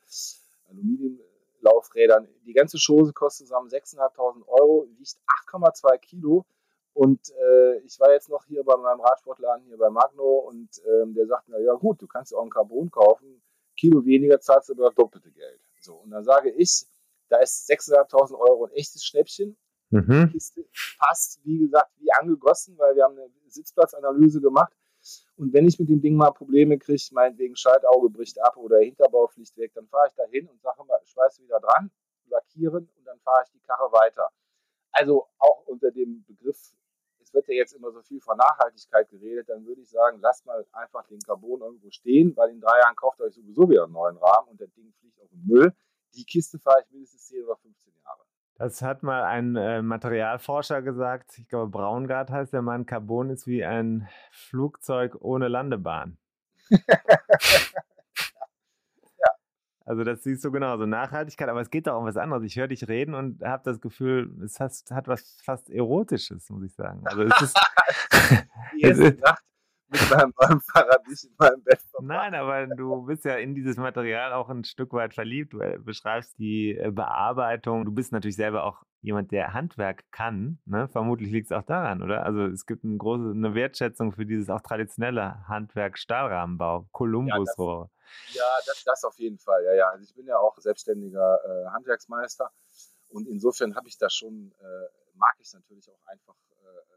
Aluminiumlaufrädern. 1.64 2.28
Die 2.46 2.52
ganze 2.52 2.78
Chose 2.78 3.12
kostet 3.12 3.46
zusammen 3.46 3.68
6.500 3.68 4.46
Euro, 4.48 4.86
wiegt 4.98 5.16
8,2 5.50 5.98
Kilo. 5.98 6.44
Und 6.92 7.20
äh, 7.30 7.78
ich 7.80 7.98
war 7.98 8.12
jetzt 8.12 8.28
noch 8.28 8.44
hier 8.46 8.62
bei 8.62 8.76
meinem 8.76 9.00
Radsportladen 9.00 9.64
hier 9.66 9.76
bei 9.76 9.90
Magno 9.90 10.46
und 10.48 10.68
ähm, 10.86 11.14
der 11.14 11.26
sagt 11.26 11.48
mir, 11.48 11.60
ja 11.60 11.72
gut, 11.74 12.00
du 12.00 12.06
kannst 12.06 12.32
auch 12.32 12.42
ein 12.44 12.50
Carbon 12.50 12.88
kaufen, 12.88 13.42
Kilo 13.76 14.04
weniger 14.04 14.38
zahlst 14.40 14.68
du 14.68 14.74
aber 14.74 14.84
das 14.84 14.94
doppelte 14.94 15.32
Geld. 15.32 15.60
So, 15.80 15.94
und 15.96 16.10
dann 16.10 16.22
sage 16.22 16.50
ich, 16.50 16.86
da 17.28 17.38
ist 17.38 17.68
6.500 17.68 18.38
Euro 18.38 18.66
ein 18.66 18.72
echtes 18.72 19.04
Schnäppchen. 19.04 19.56
Mhm. 19.90 20.30
Kiste 20.30 20.64
passt, 20.98 21.40
wie 21.44 21.58
gesagt, 21.58 21.90
wie 21.98 22.12
angegossen, 22.12 22.78
weil 22.78 22.94
wir 22.94 23.04
haben 23.04 23.18
eine 23.18 23.28
Sitzplatzanalyse 23.48 24.40
gemacht. 24.40 24.72
Und 25.36 25.52
wenn 25.52 25.66
ich 25.66 25.78
mit 25.78 25.88
dem 25.88 26.00
Ding 26.00 26.16
mal 26.16 26.30
Probleme 26.30 26.78
kriege, 26.78 27.02
meinetwegen 27.12 27.56
Schaltauge 27.56 28.08
bricht 28.10 28.40
ab 28.40 28.56
oder 28.56 28.78
Hinterbau 28.78 29.26
fliegt 29.26 29.56
weg, 29.56 29.72
dann 29.74 29.86
fahre 29.88 30.08
ich 30.08 30.14
da 30.14 30.24
hin 30.30 30.48
und 30.48 30.60
sage 30.62 30.82
mal, 30.84 30.98
schweiß 31.04 31.40
wieder 31.40 31.60
dran, 31.60 31.90
lackieren 32.28 32.88
und 32.96 33.04
dann 33.04 33.18
fahre 33.20 33.42
ich 33.44 33.50
die 33.50 33.60
Karre 33.60 33.92
weiter. 33.92 34.28
Also 34.92 35.26
auch 35.38 35.66
unter 35.66 35.90
dem 35.90 36.24
Begriff, 36.24 36.74
es 37.20 37.34
wird 37.34 37.48
ja 37.48 37.54
jetzt 37.54 37.74
immer 37.74 37.90
so 37.90 38.00
viel 38.02 38.20
von 38.20 38.36
Nachhaltigkeit 38.36 39.08
geredet, 39.10 39.48
dann 39.48 39.66
würde 39.66 39.82
ich 39.82 39.90
sagen, 39.90 40.20
lasst 40.20 40.46
mal 40.46 40.64
einfach 40.72 41.06
den 41.06 41.20
Carbon 41.20 41.60
irgendwo 41.60 41.90
stehen, 41.90 42.34
weil 42.36 42.50
in 42.50 42.60
drei 42.60 42.78
Jahren 42.78 42.96
kauft 42.96 43.20
ihr 43.20 43.24
euch 43.24 43.34
sowieso 43.34 43.68
wieder 43.68 43.84
einen 43.84 43.92
neuen 43.92 44.16
Rahmen 44.16 44.48
und 44.48 44.60
das 44.60 44.72
Ding 44.72 44.92
fliegt 45.00 45.20
auf 45.20 45.28
den 45.30 45.44
Müll. 45.44 45.74
Die 46.14 46.24
Kiste 46.24 46.58
fahre 46.58 46.80
ich 46.82 46.90
mindestens 46.90 47.26
10 47.26 47.44
oder 47.44 47.56
15 47.56 47.92
Jahre. 48.04 48.23
Das 48.56 48.82
hat 48.82 49.02
mal 49.02 49.24
ein 49.24 49.56
äh, 49.56 49.82
Materialforscher 49.82 50.80
gesagt. 50.82 51.38
Ich 51.38 51.48
glaube, 51.48 51.70
Braungart 51.70 52.30
heißt 52.30 52.52
der 52.52 52.62
Mann. 52.62 52.86
Carbon 52.86 53.30
ist 53.30 53.46
wie 53.48 53.64
ein 53.64 54.08
Flugzeug 54.30 55.16
ohne 55.20 55.48
Landebahn. 55.48 56.18
ja. 56.70 56.78
Also 59.84 60.04
das 60.04 60.22
siehst 60.22 60.44
du 60.44 60.52
genauso. 60.52 60.86
Nachhaltigkeit, 60.86 61.48
aber 61.48 61.60
es 61.62 61.70
geht 61.70 61.88
doch 61.88 61.98
um 61.98 62.04
was 62.04 62.16
anderes. 62.16 62.44
Ich 62.44 62.56
höre 62.56 62.68
dich 62.68 62.86
reden 62.86 63.14
und 63.14 63.42
habe 63.42 63.64
das 63.64 63.80
Gefühl, 63.80 64.32
es 64.44 64.60
hat, 64.60 64.72
hat, 64.90 65.08
was 65.08 65.40
fast 65.42 65.68
Erotisches, 65.68 66.48
muss 66.50 66.62
ich 66.64 66.74
sagen. 66.74 67.02
Also 67.06 67.22
es 67.22 67.42
ist, 67.42 67.58
erste 68.80 69.14
Nacht 69.20 69.44
mit 69.94 70.10
meinem 70.10 70.32
neuen 70.40 70.60
Fahrrad 70.60 71.06
nicht 71.08 71.24
in 71.24 71.34
meinem 71.38 71.62
Bett 71.62 71.80
verbracht. 71.80 72.06
Nein, 72.06 72.34
aber 72.34 72.66
du 72.66 73.02
bist 73.06 73.24
ja 73.24 73.36
in 73.36 73.54
dieses 73.54 73.76
Material 73.76 74.32
auch 74.32 74.48
ein 74.48 74.64
Stück 74.64 74.92
weit 74.92 75.14
verliebt. 75.14 75.52
Du 75.52 75.58
beschreibst 75.82 76.38
die 76.38 76.76
äh, 76.76 76.90
Bearbeitung. 76.90 77.84
Du 77.84 77.92
bist 77.92 78.12
natürlich 78.12 78.36
selber 78.36 78.64
auch 78.64 78.82
jemand, 79.00 79.30
der 79.32 79.52
Handwerk 79.52 80.04
kann. 80.10 80.58
Ne? 80.64 80.88
Vermutlich 80.88 81.30
liegt 81.30 81.46
es 81.46 81.52
auch 81.52 81.62
daran, 81.62 82.02
oder? 82.02 82.24
Also 82.24 82.46
es 82.46 82.66
gibt 82.66 82.84
eine 82.84 82.96
große 82.96 83.30
eine 83.30 83.54
Wertschätzung 83.54 84.12
für 84.12 84.26
dieses 84.26 84.50
auch 84.50 84.60
traditionelle 84.60 85.46
Handwerk 85.46 85.98
Stahlrahmenbau, 85.98 86.88
Kolumbusrohr. 86.92 87.90
Ja, 88.32 88.40
ja 88.40 88.48
das, 88.66 88.82
das, 88.84 89.04
auf 89.04 89.18
jeden 89.18 89.38
Fall. 89.38 89.62
Ja, 89.64 89.74
ja. 89.74 89.88
Also 89.90 90.04
ich 90.04 90.14
bin 90.14 90.26
ja 90.26 90.38
auch 90.38 90.58
selbstständiger 90.58 91.38
äh, 91.44 91.70
Handwerksmeister 91.70 92.50
und 93.08 93.28
insofern 93.28 93.76
habe 93.76 93.88
ich 93.88 93.98
da 93.98 94.08
schon, 94.08 94.52
äh, 94.58 95.16
mag 95.16 95.34
ich 95.38 95.46
es 95.46 95.54
natürlich 95.54 95.88
auch 95.90 96.06
einfach 96.06 96.36
äh, 96.52 96.96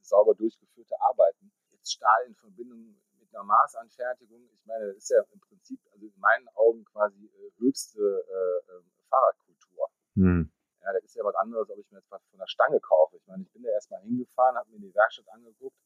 sauber 0.00 0.34
durchgeführte 0.34 0.94
Arbeiten 1.00 1.52
Stahl 1.84 2.26
in 2.26 2.34
Verbindung 2.34 2.94
mit 3.18 3.34
einer 3.34 3.44
Maßanfertigung, 3.44 4.48
ich 4.52 4.66
meine, 4.66 4.88
das 4.88 4.96
ist 4.98 5.10
ja 5.10 5.22
im 5.32 5.40
Prinzip, 5.40 5.80
also 5.92 6.06
in 6.06 6.20
meinen 6.20 6.48
Augen 6.54 6.84
quasi 6.84 7.24
äh, 7.26 7.50
höchste 7.58 8.00
äh, 8.00 8.72
ähm, 8.72 8.92
Fahrradkultur. 9.08 9.88
Hm. 10.14 10.52
Ja, 10.82 10.92
das 10.92 11.04
ist 11.04 11.14
ja 11.14 11.24
was 11.24 11.34
anderes, 11.36 11.70
ob 11.70 11.78
ich 11.78 11.90
mir 11.90 11.98
jetzt 11.98 12.10
was 12.10 12.24
von 12.26 12.38
der 12.38 12.46
Stange 12.46 12.80
kaufe. 12.80 13.16
Ich 13.16 13.26
meine, 13.26 13.42
ich 13.42 13.52
bin 13.52 13.62
da 13.62 13.70
erstmal 13.70 14.02
hingefahren, 14.02 14.56
habe 14.56 14.70
mir 14.70 14.80
die 14.80 14.94
Werkstatt 14.94 15.28
angeguckt 15.28 15.76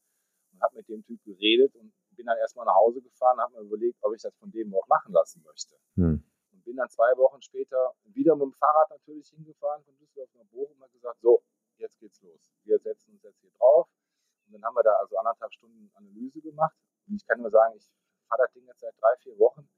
und 0.53 0.61
habe 0.61 0.77
mit 0.77 0.89
dem 0.89 1.05
Typ 1.05 1.23
geredet 1.25 1.75
und 1.77 1.93
bin 2.11 2.27
dann 2.27 2.39
erstmal 2.39 2.65
nach 2.65 2.75
Hause 2.75 3.03
gefahren, 3.03 3.39
habe 3.39 3.55
mir 3.55 3.61
überlegt, 3.61 3.99
ob 4.03 4.15
ich 4.15 4.23
das 4.23 4.35
von 4.37 4.51
dem 4.51 4.75
auch 4.75 4.87
machen 4.89 5.13
lassen 5.13 5.43
möchte. 5.43 5.77
Hm. 5.97 6.25
Und 6.53 6.65
bin 6.65 6.77
dann 6.77 6.89
zwei 6.89 7.15
Wochen 7.17 7.43
später 7.43 7.95
wieder 8.05 8.35
mit 8.35 8.45
dem 8.45 8.53
Fahrrad 8.55 8.91
natürlich 8.91 9.29
hingefahren 9.29 9.85
von 9.85 9.97
Düsseldorf 9.99 10.31
nach 10.35 10.47
Bochum 10.47 10.77
und 10.77 10.83
habe 10.83 10.93
gesagt, 10.93 11.21
so, 11.21 11.43
jetzt 11.77 11.99
geht's 11.99 12.21
los. 12.23 12.51
Wir 12.65 12.79
setzen 12.79 13.13
uns 13.13 13.23
jetzt 13.23 13.41
hier 13.41 13.51
drauf 13.59 13.89
und 14.47 14.53
dann 14.53 14.65
haben 14.65 14.75
wir 14.75 14.83
da 14.83 14.93
also 14.95 15.17
anderthalb 15.19 15.53
Stunden 15.53 15.91
Analyse 15.95 16.41
gemacht. 16.41 16.77
Und 17.09 17.17
ich 17.17 17.27
kann 17.27 17.41
nur 17.41 17.51
sagen, 17.51 17.75
ich 17.77 17.91
fahre 18.29 18.43
das 18.43 18.53
Ding 18.53 18.67
jetzt 18.67 18.81
seit 18.81 18.95
drei, 19.01 19.17
vier 19.23 19.39
Wochen. 19.39 19.69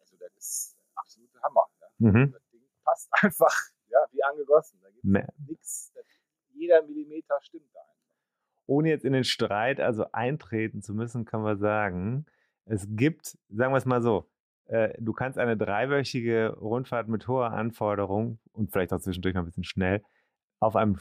Also 0.00 0.16
das 0.18 0.34
ist 0.36 0.76
absolute 0.94 1.40
Hammer. 1.42 1.66
Ja. 1.80 1.88
Mhm. 1.98 2.32
Das 2.32 2.48
Ding 2.50 2.62
passt 2.84 3.08
einfach, 3.22 3.54
ja, 3.88 3.98
wie 4.12 4.22
angegossen. 4.22 4.80
Da 4.82 4.90
gibt 4.90 5.04
es 5.04 5.46
nichts. 5.46 5.92
Jeder 6.52 6.82
Millimeter 6.82 7.38
stimmt 7.40 7.74
da 7.74 7.80
einfach. 7.80 8.16
Ohne 8.66 8.90
jetzt 8.90 9.04
in 9.04 9.12
den 9.12 9.24
Streit 9.24 9.80
also 9.80 10.06
eintreten 10.12 10.82
zu 10.82 10.94
müssen, 10.94 11.24
kann 11.24 11.42
man 11.42 11.58
sagen, 11.58 12.26
es 12.66 12.86
gibt, 12.88 13.38
sagen 13.48 13.72
wir 13.72 13.78
es 13.78 13.86
mal 13.86 14.02
so, 14.02 14.30
äh, 14.66 14.94
du 15.00 15.12
kannst 15.12 15.38
eine 15.38 15.56
dreiwöchige 15.56 16.56
Rundfahrt 16.60 17.08
mit 17.08 17.26
hoher 17.26 17.50
Anforderung 17.50 18.38
und 18.52 18.70
vielleicht 18.70 18.92
auch 18.92 19.00
zwischendurch 19.00 19.34
noch 19.34 19.42
ein 19.42 19.46
bisschen 19.46 19.64
schnell 19.64 20.04
auf 20.60 20.76
einem 20.76 20.96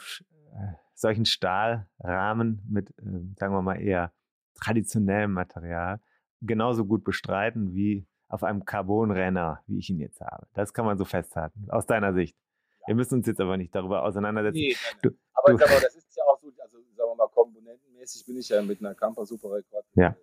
äh, 0.53 0.73
solchen 0.99 1.25
Stahlrahmen 1.25 2.61
mit, 2.69 2.89
äh, 2.99 3.03
sagen 3.37 3.53
wir 3.53 3.61
mal, 3.61 3.81
eher 3.81 4.13
traditionellem 4.55 5.31
Material 5.31 5.99
genauso 6.41 6.85
gut 6.85 7.03
bestreiten 7.03 7.73
wie 7.73 8.05
auf 8.27 8.43
einem 8.43 8.65
Carbonrenner, 8.65 9.63
wie 9.67 9.79
ich 9.79 9.89
ihn 9.89 9.99
jetzt 9.99 10.21
habe. 10.21 10.47
Das 10.53 10.73
kann 10.73 10.85
man 10.85 10.97
so 10.97 11.05
festhalten, 11.05 11.67
aus 11.69 11.85
deiner 11.85 12.13
Sicht. 12.13 12.37
Ja. 12.81 12.87
Wir 12.89 12.95
müssen 12.95 13.15
uns 13.15 13.27
jetzt 13.27 13.41
aber 13.41 13.57
nicht 13.57 13.73
darüber 13.73 14.03
auseinandersetzen. 14.03 14.57
Nee, 14.57 14.75
du, 15.01 15.09
aber, 15.33 15.53
du, 15.53 15.65
aber 15.65 15.81
das 15.81 15.95
ist 15.95 16.15
ja 16.15 16.23
auch 16.25 16.39
so, 16.39 16.51
also 16.59 16.77
sagen 16.95 17.09
wir 17.09 17.15
mal, 17.15 17.27
komponentenmäßig 17.29 18.25
bin 18.25 18.37
ich 18.37 18.49
ja 18.49 18.61
mit 18.61 18.79
einer 18.79 18.93
Camper 18.93 19.25
Super 19.25 19.53
Record, 19.53 19.85
ja. 19.95 20.15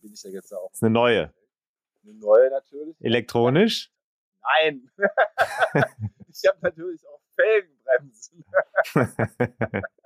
bin 0.00 0.12
ich 0.12 0.22
ja 0.22 0.30
jetzt 0.30 0.52
auch. 0.52 0.68
Das 0.70 0.78
ist 0.78 0.82
eine 0.82 0.92
neue. 0.92 1.32
Eine 2.02 2.14
neue 2.14 2.50
natürlich. 2.50 2.96
Elektronisch? 3.00 3.92
Nein. 4.42 4.90
ich 6.28 6.42
habe 6.48 6.58
natürlich 6.62 7.06
auch 7.06 7.20
Felgenbremsen. 7.34 8.44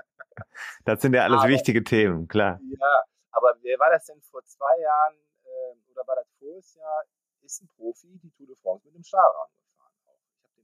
Das 0.84 1.00
sind 1.00 1.14
ja 1.14 1.24
alles 1.24 1.40
aber, 1.40 1.48
wichtige 1.48 1.82
Themen, 1.84 2.28
klar. 2.28 2.60
Ja, 2.62 3.02
aber 3.30 3.56
wer 3.62 3.78
war 3.78 3.90
das 3.90 4.06
denn 4.06 4.20
vor 4.22 4.42
zwei 4.44 4.80
Jahren 4.80 5.14
äh, 5.44 5.90
oder 5.90 6.06
war 6.06 6.16
das 6.16 6.28
voriges 6.38 6.74
Jahr? 6.74 7.04
Ist 7.42 7.62
ein 7.62 7.68
Profi 7.76 8.18
die 8.22 8.30
Tour 8.30 8.46
de 8.46 8.56
France 8.56 8.84
mit 8.86 8.94
dem 8.94 9.04
Stahlrahmen 9.04 9.52
gefahren. 9.54 9.92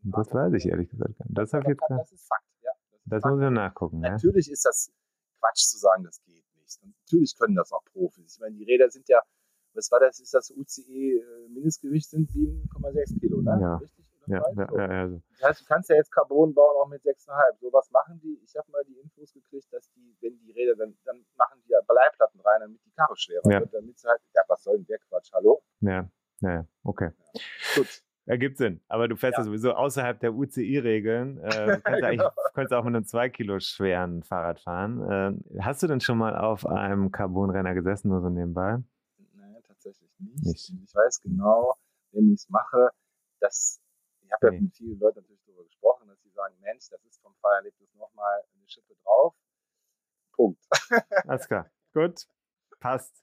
Das 0.03 0.35
weiß 0.35 0.53
ich 0.55 0.67
ehrlich 0.67 0.91
gesagt 0.91 1.17
gar 1.17 1.27
nicht. 1.27 1.39
Das, 1.39 1.51
das, 1.51 1.63
das 1.89 2.13
ist 2.13 2.27
Fakt, 2.27 2.45
ja. 2.63 2.73
Das, 3.05 3.23
das 3.23 3.31
muss 3.31 3.43
ich 3.43 3.51
nachgucken. 3.51 4.01
Natürlich 4.01 4.47
ja. 4.47 4.53
ist 4.53 4.65
das 4.65 4.93
Quatsch 5.39 5.65
zu 5.69 5.79
sagen, 5.79 6.05
das 6.05 6.21
geht 6.25 6.45
nicht. 6.57 6.83
Und 6.83 6.95
natürlich 7.05 7.37
können 7.39 7.55
das 7.55 7.73
auch 7.73 7.85
Profis. 7.93 8.35
Ich 8.35 8.41
meine, 8.41 8.57
die 8.57 8.65
Räder 8.65 8.91
sind 8.91 9.09
ja, 9.09 9.23
was 9.75 9.91
war 9.91 10.01
das? 10.01 10.19
Ist 10.19 10.35
das 10.35 10.51
UCE 10.51 11.21
äh, 11.21 11.49
Mindestgewicht 11.49 12.11
sind 12.11 12.29
7,6 12.31 13.21
Kilo, 13.21 13.43
ne? 13.43 13.59
Ja. 13.61 13.77
Richtig? 13.77 14.05
Ja, 14.27 14.43
ja, 14.57 14.67
so. 14.69 14.79
ja, 14.79 14.93
ja, 14.93 15.09
Das 15.09 15.49
heißt, 15.49 15.61
du 15.63 15.65
kannst 15.67 15.91
ja 15.91 15.97
jetzt 15.97 16.11
Carbon 16.13 16.55
bauen 16.55 16.77
auch 16.81 16.89
mit 16.89 17.03
6,5. 17.03 17.61
So 17.61 17.73
was 17.73 17.91
machen 17.91 18.21
die. 18.23 18.41
Ich 18.45 18.55
habe 18.57 18.71
mal 18.71 18.85
die 18.85 18.99
Infos 18.99 19.33
gekriegt, 19.33 19.73
dass 19.73 19.91
die, 19.93 20.17
wenn 20.21 20.39
die 20.39 20.53
Räder, 20.53 20.77
dann, 20.77 20.97
dann 21.05 21.25
machen 21.37 21.61
die 21.67 21.73
ja 21.73 21.81
Bleiplatten 21.87 22.41
rein, 22.41 22.61
damit 22.61 22.81
die 22.85 22.93
Karre 22.93 23.17
schwerer 23.17 23.51
ja. 23.51 23.61
wird, 23.61 23.75
damit 23.75 23.99
sie 23.99 24.09
halt, 24.09 24.21
ja, 24.35 24.43
was 24.49 24.63
soll 24.63 24.77
denn 24.77 24.87
der 24.87 24.99
Quatsch, 24.99 25.33
hallo? 25.33 25.63
Ja, 25.81 26.09
ja, 26.41 26.67
okay. 26.85 27.11
Gut. 27.75 28.03
Ergibt 28.25 28.57
Sinn. 28.57 28.81
Aber 28.89 29.09
du 29.09 29.17
fährst 29.17 29.39
ja. 29.39 29.45
sowieso 29.45 29.73
außerhalb 29.73 30.21
der 30.21 30.33
UCI-Regeln. 30.33 31.39
Äh, 31.39 31.81
kannst, 31.85 32.03
genau. 32.03 32.31
kannst 32.55 32.73
auch 32.73 32.85
mit 32.85 32.95
einem 32.95 33.05
2 33.05 33.31
Kilo 33.31 33.59
schweren 33.59 34.23
Fahrrad 34.23 34.61
fahren. 34.61 35.43
Äh, 35.57 35.61
hast 35.61 35.83
du 35.83 35.89
denn 35.89 36.01
schon 36.01 36.19
mal 36.19 36.37
auf 36.37 36.65
einem 36.65 37.11
Carbonrenner 37.11 37.75
gesessen, 37.75 38.09
nur 38.09 38.21
so 38.21 38.29
nebenbei? 38.29 38.79
Nein, 39.35 39.57
tatsächlich 39.67 40.11
nicht. 40.21 40.45
nicht. 40.45 40.73
Ich 40.85 40.95
weiß 40.95 41.21
genau, 41.21 41.75
wenn 42.13 42.33
ich 42.33 42.43
es 42.43 42.49
mache, 42.49 42.91
dass 43.41 43.82
ich 44.33 44.43
habe 44.43 44.55
ja 44.55 44.61
mit 44.61 44.75
vielen 44.75 44.99
Leuten 44.99 45.21
natürlich 45.21 45.43
darüber 45.47 45.65
gesprochen, 45.65 46.09
dass 46.09 46.21
sie 46.23 46.31
sagen, 46.31 46.55
Mensch, 46.61 46.89
das 46.91 47.05
ist 47.05 47.21
vom 47.21 47.35
Feierlebnis 47.41 47.95
nochmal 47.95 48.43
eine 48.55 48.69
Schippe 48.69 48.95
drauf. 49.05 49.35
Punkt. 50.33 50.65
Alles 51.27 51.47
klar. 51.47 51.71
Gut. 51.93 52.27
Passt. 52.81 53.23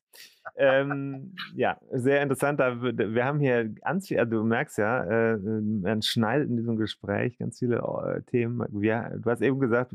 ähm, 0.56 1.36
ja, 1.54 1.78
sehr 1.92 2.22
interessant. 2.22 2.60
Wir 2.60 3.26
haben 3.26 3.40
hier 3.40 3.68
ganz 3.68 4.08
viel, 4.08 4.18
also 4.18 4.38
du 4.38 4.44
merkst 4.44 4.78
ja, 4.78 5.04
äh, 5.04 5.38
man 5.38 6.02
schneidet 6.02 6.50
in 6.50 6.56
diesem 6.56 6.78
Gespräch 6.78 7.38
ganz 7.38 7.60
viele 7.60 7.78
äh, 7.78 8.22
Themen. 8.24 8.66
Wir, 8.70 9.18
du 9.18 9.30
hast 9.30 9.42
eben 9.42 9.60
gesagt, 9.60 9.94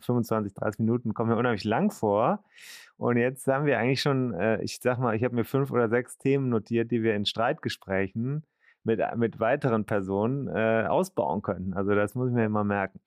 25, 0.00 0.54
30 0.54 0.80
Minuten 0.80 1.12
kommen 1.12 1.30
mir 1.30 1.36
unheimlich 1.36 1.64
lang 1.64 1.90
vor. 1.90 2.42
Und 2.96 3.18
jetzt 3.18 3.46
haben 3.46 3.66
wir 3.66 3.78
eigentlich 3.78 4.00
schon, 4.00 4.32
äh, 4.32 4.62
ich 4.62 4.80
sag 4.80 4.98
mal, 4.98 5.14
ich 5.14 5.22
habe 5.22 5.34
mir 5.34 5.44
fünf 5.44 5.70
oder 5.70 5.90
sechs 5.90 6.16
Themen 6.16 6.48
notiert, 6.48 6.90
die 6.90 7.02
wir 7.02 7.14
in 7.14 7.26
Streitgesprächen 7.26 8.44
mit, 8.88 9.00
mit 9.16 9.38
weiteren 9.38 9.84
Personen 9.84 10.48
äh, 10.48 10.86
ausbauen 10.88 11.42
können. 11.42 11.74
Also 11.74 11.94
das 11.94 12.14
muss 12.14 12.30
ich 12.30 12.34
mir 12.34 12.46
immer 12.46 12.64
merken. 12.64 13.00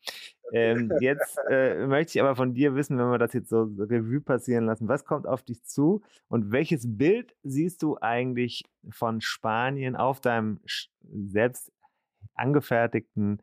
Ähm, 0.53 0.91
jetzt 1.01 1.39
äh, 1.49 1.87
möchte 1.87 2.17
ich 2.17 2.21
aber 2.21 2.35
von 2.35 2.53
dir 2.53 2.75
wissen, 2.75 2.97
wenn 2.99 3.09
wir 3.09 3.17
das 3.17 3.33
jetzt 3.33 3.49
so 3.49 3.63
Revue 3.63 4.21
passieren 4.21 4.65
lassen, 4.65 4.87
was 4.87 5.05
kommt 5.05 5.27
auf 5.27 5.41
dich 5.41 5.63
zu 5.63 6.01
und 6.27 6.51
welches 6.51 6.85
Bild 6.97 7.35
siehst 7.43 7.81
du 7.81 7.97
eigentlich 7.99 8.63
von 8.89 9.21
Spanien 9.21 9.95
auf 9.95 10.21
deinem 10.21 10.59
selbst 11.03 11.71
angefertigten 12.35 13.41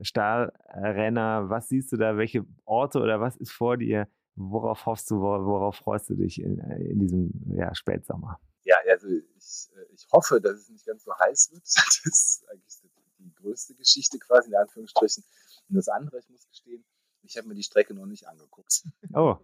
Stahlrenner? 0.00 1.50
Was 1.50 1.68
siehst 1.68 1.90
du 1.92 1.96
da? 1.96 2.16
Welche 2.16 2.46
Orte 2.64 3.00
oder 3.00 3.20
was 3.20 3.36
ist 3.36 3.52
vor 3.52 3.76
dir? 3.76 4.06
Worauf 4.36 4.86
hoffst 4.86 5.10
du, 5.10 5.20
worauf 5.20 5.76
freust 5.76 6.10
du 6.10 6.14
dich 6.14 6.40
in, 6.40 6.58
in 6.58 7.00
diesem 7.00 7.30
ja, 7.56 7.74
Spätsommer? 7.74 8.38
Ja, 8.66 8.76
also 8.88 9.06
ich, 9.06 9.68
äh, 9.76 9.94
ich 9.94 10.06
hoffe, 10.12 10.40
dass 10.40 10.54
es 10.54 10.68
nicht 10.68 10.84
ganz 10.84 11.04
so 11.04 11.16
heiß 11.16 11.52
wird. 11.52 11.62
Das 11.76 12.00
ist 12.04 12.48
eigentlich 12.50 12.80
die 13.18 13.34
größte 13.34 13.74
Geschichte 13.74 14.18
quasi 14.18 14.50
in 14.50 14.56
Anführungsstrichen. 14.56 15.24
Und 15.68 15.76
das 15.76 15.88
andere, 15.88 16.18
ich 16.18 16.28
muss 16.28 16.46
gestehen, 16.48 16.84
ich 17.22 17.36
habe 17.36 17.48
mir 17.48 17.54
die 17.54 17.62
Strecke 17.62 17.94
noch 17.94 18.06
nicht 18.06 18.26
angeguckt. 18.26 18.82
Oh. 19.14 19.36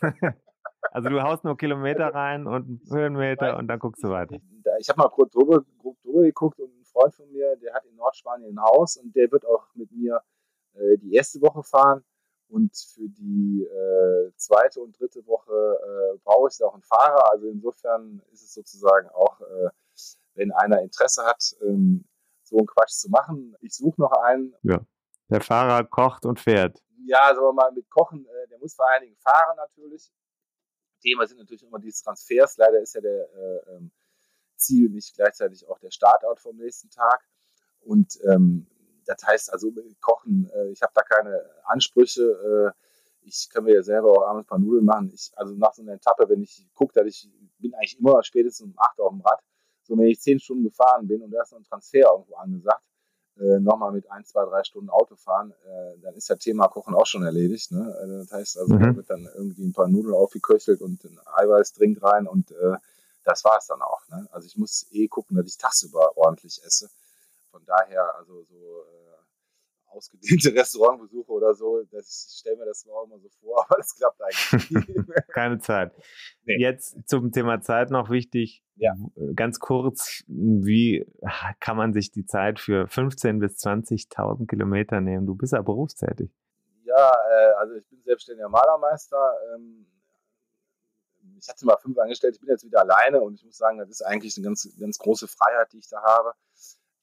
Also 0.92 1.08
du 1.08 1.20
haust 1.20 1.42
nur 1.42 1.56
Kilometer 1.56 2.14
rein 2.14 2.46
und 2.46 2.80
Höhenmeter 2.88 3.56
und 3.56 3.66
dann 3.66 3.78
guckst 3.78 4.02
du 4.04 4.08
weiter. 4.08 4.36
Ich 4.78 4.88
habe 4.88 4.98
mal 4.98 5.08
kurz 5.08 5.32
drüber, 5.32 5.64
grob 5.78 6.00
drüber 6.02 6.22
geguckt 6.22 6.60
und 6.60 6.70
ein 6.70 6.84
Freund 6.84 7.14
von 7.14 7.30
mir, 7.32 7.56
der 7.56 7.74
hat 7.74 7.84
in 7.86 7.96
Nordspanien 7.96 8.56
ein 8.56 8.62
Haus 8.62 8.96
und 8.96 9.14
der 9.14 9.30
wird 9.30 9.44
auch 9.46 9.66
mit 9.74 9.90
mir 9.90 10.22
äh, 10.74 10.96
die 10.98 11.14
erste 11.14 11.40
Woche 11.40 11.62
fahren. 11.64 12.04
Und 12.48 12.76
für 12.76 13.08
die 13.08 13.64
äh, 13.64 14.32
zweite 14.36 14.80
und 14.80 14.98
dritte 14.98 15.26
Woche 15.26 15.52
äh, 15.52 16.18
brauche 16.22 16.48
ich 16.48 16.62
auch 16.62 16.74
einen 16.74 16.82
Fahrer. 16.82 17.30
Also 17.32 17.48
insofern 17.48 18.22
ist 18.32 18.42
es 18.42 18.54
sozusagen 18.54 19.08
auch, 19.08 19.40
äh, 19.40 19.70
wenn 20.34 20.52
einer 20.52 20.80
Interesse 20.82 21.24
hat, 21.24 21.56
ähm, 21.62 22.04
so 22.42 22.58
einen 22.58 22.66
Quatsch 22.66 22.92
zu 22.92 23.10
machen. 23.10 23.56
Ich 23.60 23.74
suche 23.74 24.00
noch 24.00 24.12
einen. 24.12 24.54
Ja. 24.62 24.80
Der 25.28 25.40
Fahrer 25.40 25.82
kocht 25.84 26.24
und 26.24 26.38
fährt. 26.38 26.82
Ja, 27.04 27.34
sagen 27.34 27.46
wir 27.46 27.52
mal, 27.52 27.72
mit 27.72 27.90
Kochen, 27.90 28.26
äh, 28.26 28.48
der 28.48 28.58
muss 28.58 28.74
vor 28.74 28.88
allen 28.90 29.02
Dingen 29.02 29.16
fahren 29.16 29.56
natürlich. 29.56 30.12
Thema 31.00 31.26
sind 31.26 31.38
natürlich 31.38 31.64
immer 31.64 31.78
die 31.78 31.92
Transfers. 31.92 32.56
Leider 32.56 32.80
ist 32.80 32.94
ja 32.94 33.00
der 33.00 33.28
äh, 33.32 33.74
ähm, 33.74 33.90
Ziel 34.56 34.88
nicht 34.90 35.14
gleichzeitig 35.14 35.68
auch 35.68 35.78
der 35.78 35.90
Startort 35.90 36.40
vom 36.40 36.56
nächsten 36.56 36.90
Tag. 36.90 37.24
Und 37.80 38.18
ähm, 38.24 38.66
das 39.06 39.22
heißt 39.24 39.52
also 39.52 39.72
kochen, 40.00 40.50
äh, 40.54 40.70
ich 40.70 40.82
habe 40.82 40.92
da 40.94 41.02
keine 41.02 41.42
Ansprüche. 41.64 42.22
Äh, 42.22 42.80
ich 43.26 43.48
kann 43.50 43.64
mir 43.64 43.74
ja 43.74 43.82
selber 43.82 44.12
auch 44.12 44.26
abends 44.26 44.44
ein 44.44 44.48
paar 44.48 44.58
Nudeln 44.58 44.84
machen. 44.84 45.10
Ich, 45.12 45.32
also 45.34 45.54
nach 45.54 45.74
so 45.74 45.82
einer 45.82 45.94
Etappe, 45.94 46.28
wenn 46.28 46.42
ich 46.42 46.66
gucke, 46.74 46.94
dass 46.94 47.06
ich 47.06 47.28
bin 47.58 47.74
eigentlich 47.74 47.98
immer 47.98 48.22
spätestens 48.22 48.66
um 48.66 48.74
8 48.76 49.00
auf 49.00 49.10
dem 49.10 49.20
Rad. 49.20 49.40
So, 49.82 49.96
wenn 49.96 50.06
ich 50.06 50.20
10 50.20 50.40
Stunden 50.40 50.64
gefahren 50.64 51.06
bin 51.06 51.22
und 51.22 51.30
da 51.30 51.42
ist 51.42 51.52
noch 51.52 51.58
ein 51.58 51.64
Transfer 51.64 52.10
irgendwo 52.12 52.36
angesagt, 52.36 52.84
äh, 53.38 53.60
nochmal 53.60 53.92
mit 53.92 54.10
ein, 54.10 54.24
zwei, 54.24 54.44
drei 54.44 54.64
Stunden 54.64 54.90
Auto 54.90 55.16
fahren, 55.16 55.52
äh, 55.64 55.98
dann 56.00 56.14
ist 56.14 56.30
das 56.30 56.38
Thema 56.38 56.68
Kochen 56.68 56.94
auch 56.94 57.06
schon 57.06 57.24
erledigt. 57.24 57.70
Ne? 57.70 57.94
Also 58.00 58.18
das 58.18 58.32
heißt, 58.32 58.58
also 58.58 58.74
mhm. 58.74 58.80
da 58.80 58.96
wird 58.96 59.10
dann 59.10 59.28
irgendwie 59.34 59.66
ein 59.66 59.72
paar 59.72 59.88
Nudeln 59.88 60.14
aufgeköchelt 60.14 60.80
und 60.80 61.04
ein 61.04 61.18
Eiweißdrink 61.34 62.02
rein 62.02 62.26
und 62.26 62.50
äh, 62.52 62.76
das 63.24 63.44
war 63.44 63.58
es 63.58 63.66
dann 63.66 63.82
auch. 63.82 64.00
Ne? 64.08 64.26
Also 64.30 64.46
ich 64.46 64.56
muss 64.56 64.86
eh 64.90 65.08
gucken, 65.08 65.36
dass 65.36 65.46
ich 65.46 65.58
tagsüber 65.58 66.16
ordentlich 66.16 66.60
esse 66.64 66.88
von 67.56 67.64
daher, 67.64 68.14
also 68.16 68.42
so 68.42 68.84
äh, 68.84 69.86
ausgedehnte 69.86 70.54
Restaurantbesuche 70.54 71.32
oder 71.32 71.54
so, 71.54 71.82
das, 71.90 72.28
ich 72.30 72.40
stelle 72.40 72.56
mir 72.56 72.66
das 72.66 72.86
auch 72.86 73.04
immer 73.04 73.18
so 73.18 73.28
vor, 73.40 73.64
aber 73.68 73.76
das 73.78 73.94
klappt 73.94 74.20
eigentlich 74.20 74.70
nicht. 74.70 74.88
Keine 75.28 75.58
Zeit. 75.58 75.92
Nee. 76.44 76.58
Jetzt 76.58 77.08
zum 77.08 77.32
Thema 77.32 77.62
Zeit 77.62 77.90
noch 77.90 78.10
wichtig. 78.10 78.62
Ja. 78.74 78.94
Ganz 79.34 79.58
kurz, 79.58 80.22
wie 80.26 81.10
kann 81.60 81.78
man 81.78 81.94
sich 81.94 82.12
die 82.12 82.26
Zeit 82.26 82.60
für 82.60 82.84
15.000 82.88 83.40
bis 83.40 83.56
20.000 83.64 84.46
Kilometer 84.46 85.00
nehmen? 85.00 85.26
Du 85.26 85.34
bist 85.34 85.54
ja 85.54 85.62
berufstätig. 85.62 86.30
Ja, 86.84 87.10
äh, 87.30 87.52
also 87.54 87.74
ich 87.74 87.88
bin 87.88 88.02
selbstständiger 88.02 88.50
Malermeister. 88.50 89.34
Ähm, 89.54 89.86
ich 91.38 91.48
hatte 91.48 91.64
mal 91.64 91.76
fünf 91.78 91.96
Angestellte, 91.98 92.36
ich 92.36 92.40
bin 92.40 92.50
jetzt 92.50 92.64
wieder 92.64 92.80
alleine 92.80 93.20
und 93.20 93.34
ich 93.34 93.44
muss 93.44 93.56
sagen, 93.56 93.78
das 93.78 93.88
ist 93.88 94.02
eigentlich 94.02 94.36
eine 94.36 94.44
ganz, 94.44 94.68
ganz 94.78 94.98
große 94.98 95.26
Freiheit, 95.26 95.72
die 95.72 95.78
ich 95.78 95.88
da 95.88 96.02
habe 96.02 96.34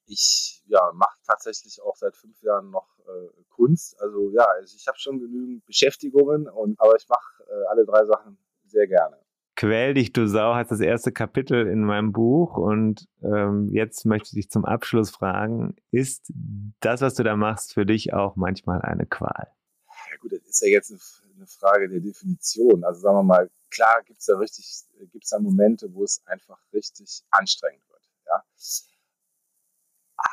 ich 0.06 0.62
ja, 0.66 0.92
mache 0.94 1.18
tatsächlich 1.26 1.80
auch 1.82 1.96
seit 1.96 2.16
fünf 2.16 2.40
Jahren 2.42 2.70
noch 2.70 2.98
äh, 3.06 3.42
Kunst. 3.50 4.00
Also 4.00 4.30
ja, 4.30 4.44
also 4.44 4.76
ich 4.76 4.86
habe 4.86 4.98
schon 4.98 5.20
genügend 5.20 5.64
Beschäftigungen, 5.66 6.48
und, 6.48 6.80
aber 6.80 6.96
ich 6.96 7.08
mache 7.08 7.44
äh, 7.48 7.66
alle 7.70 7.84
drei 7.84 8.04
Sachen 8.04 8.38
sehr 8.66 8.86
gerne. 8.86 9.18
Quäl 9.56 9.94
dich, 9.94 10.12
du 10.12 10.26
Sau, 10.26 10.54
heißt 10.54 10.72
das 10.72 10.80
erste 10.80 11.12
Kapitel 11.12 11.68
in 11.68 11.84
meinem 11.84 12.12
Buch. 12.12 12.56
Und 12.56 13.06
ähm, 13.22 13.68
jetzt 13.72 14.04
möchte 14.04 14.30
ich 14.30 14.34
dich 14.34 14.50
zum 14.50 14.64
Abschluss 14.64 15.10
fragen, 15.10 15.76
ist 15.92 16.32
das, 16.80 17.02
was 17.02 17.14
du 17.14 17.22
da 17.22 17.36
machst, 17.36 17.74
für 17.74 17.86
dich 17.86 18.12
auch 18.12 18.34
manchmal 18.34 18.82
eine 18.82 19.06
Qual? 19.06 19.52
Ja 20.10 20.16
gut, 20.20 20.32
das 20.32 20.40
ist 20.42 20.60
ja 20.60 20.68
jetzt 20.68 20.90
eine 20.90 21.46
Frage 21.46 21.88
der 21.88 22.00
Definition. 22.00 22.82
Also 22.82 23.00
sagen 23.02 23.16
wir 23.16 23.22
mal, 23.22 23.50
klar 23.70 24.02
gibt 24.04 24.18
es 24.18 24.26
da 24.26 24.36
richtig, 24.38 24.66
gibt 25.12 25.24
es 25.24 25.30
da 25.30 25.38
Momente, 25.38 25.88
wo 25.94 26.02
es 26.02 26.20
einfach 26.26 26.58
richtig 26.72 27.22
anstrengend 27.30 27.88
wird. 27.88 28.02
Ja 28.26 28.42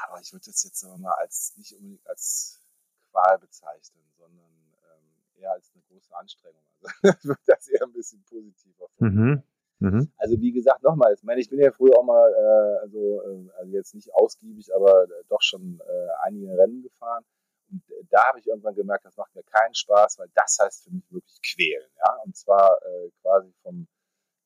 aber 0.07 0.19
ich 0.19 0.31
würde 0.31 0.45
das 0.45 0.63
jetzt 0.63 0.83
aber 0.83 0.97
mal 0.97 1.13
als 1.13 1.53
nicht 1.57 1.73
unbedingt 1.73 2.07
als 2.07 2.61
Qual 3.09 3.39
bezeichnen, 3.39 4.03
sondern 4.17 4.51
ähm, 4.89 5.41
eher 5.41 5.51
als 5.51 5.71
eine 5.73 5.83
große 5.83 6.15
Anstrengung. 6.15 6.63
Also 6.81 6.93
ich 7.19 7.25
würde 7.25 7.41
das 7.45 7.67
eher 7.67 7.83
ein 7.83 7.93
bisschen 7.93 8.23
positiver 8.23 8.87
mhm. 8.99 9.43
mhm. 9.79 10.11
Also 10.17 10.39
wie 10.39 10.51
gesagt, 10.51 10.83
nochmal, 10.83 11.13
ich 11.13 11.23
meine, 11.23 11.41
ich 11.41 11.49
bin 11.49 11.59
ja 11.59 11.71
früher 11.71 11.97
auch 11.97 12.03
mal, 12.03 12.31
äh, 12.31 12.79
also, 12.81 13.21
äh, 13.21 13.51
also 13.57 13.71
jetzt 13.71 13.93
nicht 13.93 14.13
ausgiebig, 14.13 14.73
aber 14.73 15.03
äh, 15.03 15.23
doch 15.29 15.41
schon 15.41 15.79
äh, 15.85 16.07
einige 16.23 16.57
Rennen 16.57 16.83
gefahren. 16.83 17.25
Und 17.69 17.83
äh, 17.91 18.03
da 18.09 18.27
habe 18.27 18.39
ich 18.39 18.47
irgendwann 18.47 18.75
gemerkt, 18.75 19.05
das 19.05 19.17
macht 19.17 19.35
mir 19.35 19.43
keinen 19.43 19.75
Spaß, 19.75 20.19
weil 20.19 20.29
das 20.35 20.57
heißt 20.59 20.83
für 20.83 20.91
mich 20.91 21.11
wirklich 21.11 21.41
quälen. 21.41 21.89
Ja? 21.97 22.17
Und 22.25 22.35
zwar 22.35 22.77
äh, 22.83 23.09
quasi 23.21 23.53
vom 23.63 23.87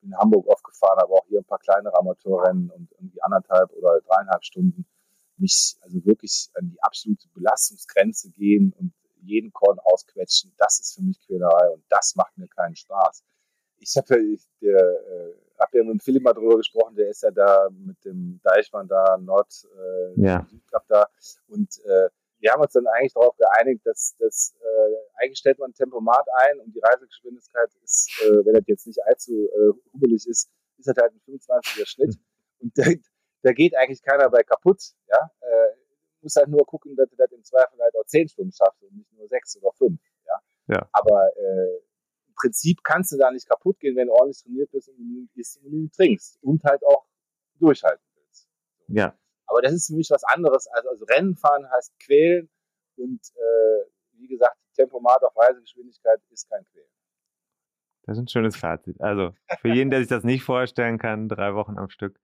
in 0.01 0.15
Hamburg 0.17 0.45
oft 0.47 0.63
gefahren, 0.63 0.99
aber 0.99 1.15
auch 1.15 1.25
hier 1.27 1.39
ein 1.39 1.45
paar 1.45 1.57
kleinere 1.57 1.97
Amateurrennen 1.97 2.69
und 2.69 2.91
irgendwie 2.91 3.21
anderthalb 3.23 3.71
oder 3.73 3.99
dreieinhalb 4.01 4.43
Stunden 4.43 4.85
mich 5.39 5.77
also 5.81 6.03
wirklich 6.05 6.49
an 6.55 6.69
die 6.69 6.81
absolute 6.81 7.27
Belastungsgrenze 7.33 8.31
gehen 8.31 8.73
und 8.77 8.93
jeden 9.21 9.51
Korn 9.51 9.79
ausquetschen, 9.79 10.53
das 10.57 10.79
ist 10.79 10.95
für 10.95 11.01
mich 11.01 11.19
Quälerei 11.25 11.69
und 11.69 11.83
das 11.89 12.15
macht 12.15 12.37
mir 12.37 12.47
keinen 12.47 12.75
Spaß. 12.75 13.23
Ich 13.77 13.95
habe 13.97 14.37
ja, 14.59 14.77
äh, 14.77 15.33
hab 15.59 15.73
ja 15.73 15.83
mit 15.83 16.03
Philipp 16.03 16.23
mal 16.23 16.33
drüber 16.33 16.57
gesprochen, 16.57 16.95
der 16.95 17.09
ist 17.09 17.23
ja 17.23 17.31
da 17.31 17.69
mit 17.71 18.03
dem 18.05 18.39
Deichmann 18.43 18.87
da, 18.87 19.17
Nord, 19.17 19.67
äh, 19.75 20.21
ja. 20.21 20.47
da 20.87 21.07
und 21.47 21.79
äh, 21.85 22.09
wir 22.39 22.51
haben 22.51 22.61
uns 22.61 22.73
dann 22.73 22.85
eigentlich 22.87 23.13
darauf 23.13 23.35
geeinigt, 23.37 23.81
dass, 23.85 24.15
dass 24.19 24.55
äh, 24.61 25.23
eigentlich 25.23 25.39
stellt 25.39 25.57
man 25.57 25.71
ein 25.71 25.73
Tempomat 25.73 26.25
ein 26.47 26.59
und 26.59 26.75
die 26.75 26.79
Reisegeschwindigkeit 26.79 27.69
ist, 27.83 28.11
äh, 28.23 28.45
wenn 28.45 28.53
das 28.53 28.63
jetzt 28.67 28.85
nicht 28.85 29.03
allzu 29.03 29.33
äh, 29.33 29.73
hubelig 29.93 30.27
ist, 30.27 30.49
ist 30.77 30.87
das 30.87 30.95
halt 30.97 31.13
ein 31.13 31.21
25er 31.25 31.87
Schnitt. 31.87 32.15
Und 32.59 32.77
der, 32.77 32.97
da 33.45 33.53
geht 33.53 33.77
eigentlich 33.77 34.01
keiner 34.01 34.29
bei 34.29 34.41
kaputt. 34.43 34.81
Ja? 35.07 35.31
Äh, 35.39 35.75
muss 36.21 36.35
halt 36.35 36.47
nur 36.47 36.65
gucken, 36.65 36.95
dass 36.95 37.07
du 37.09 37.15
das 37.15 37.31
im 37.31 37.43
Zweifel 37.43 37.79
halt 37.79 37.95
auch 37.95 38.05
zehn 38.05 38.27
Stunden 38.27 38.51
schaffst 38.51 38.81
und 38.81 38.95
nicht 38.95 39.13
nur 39.13 39.27
sechs 39.27 39.55
oder 39.61 39.71
fünf. 39.73 40.01
Ja? 40.25 40.75
ja. 40.75 40.89
Aber 40.91 41.29
äh, 41.37 41.75
im 42.27 42.33
Prinzip 42.35 42.79
kannst 42.83 43.11
du 43.11 43.17
da 43.17 43.29
nicht 43.29 43.47
kaputt 43.47 43.79
gehen, 43.79 43.95
wenn 43.95 44.07
du 44.07 44.13
ordentlich 44.13 44.41
trainiert 44.41 44.71
bist 44.71 44.89
und 44.89 44.97
genügend 44.97 45.29
isst 45.35 45.57
und 45.57 45.65
genügend 45.65 45.93
trinkst 45.93 46.41
und 46.41 46.63
halt 46.63 46.83
auch 46.85 47.05
durchhalten 47.59 48.03
willst. 48.15 48.49
Ja. 48.87 49.15
Aber 49.45 49.61
das 49.61 49.73
ist 49.73 49.87
für 49.87 49.95
mich 49.95 50.09
was 50.09 50.23
anderes. 50.23 50.65
Also, 50.67 50.89
also 50.89 51.05
Rennen 51.05 51.35
fahren 51.35 51.69
heißt 51.69 51.99
quälen 51.99 52.49
und 52.97 53.21
äh, 53.35 53.89
wie 54.13 54.27
gesagt, 54.27 54.57
Tempomat 54.73 55.23
auf 55.23 55.37
Reisegeschwindigkeit 55.37 56.19
ist 56.31 56.49
kein 56.49 56.65
Quälen. 56.71 56.89
Das 58.07 58.17
ist 58.17 58.23
ein 58.23 58.27
schönes 58.27 58.55
Fazit. 58.55 58.99
Also 59.01 59.35
für 59.61 59.69
jeden, 59.69 59.91
der 59.91 59.99
sich 59.99 60.09
das 60.09 60.23
nicht 60.23 60.43
vorstellen 60.43 60.97
kann, 60.97 61.29
drei 61.29 61.53
Wochen 61.53 61.77
am 61.77 61.89
Stück 61.89 62.19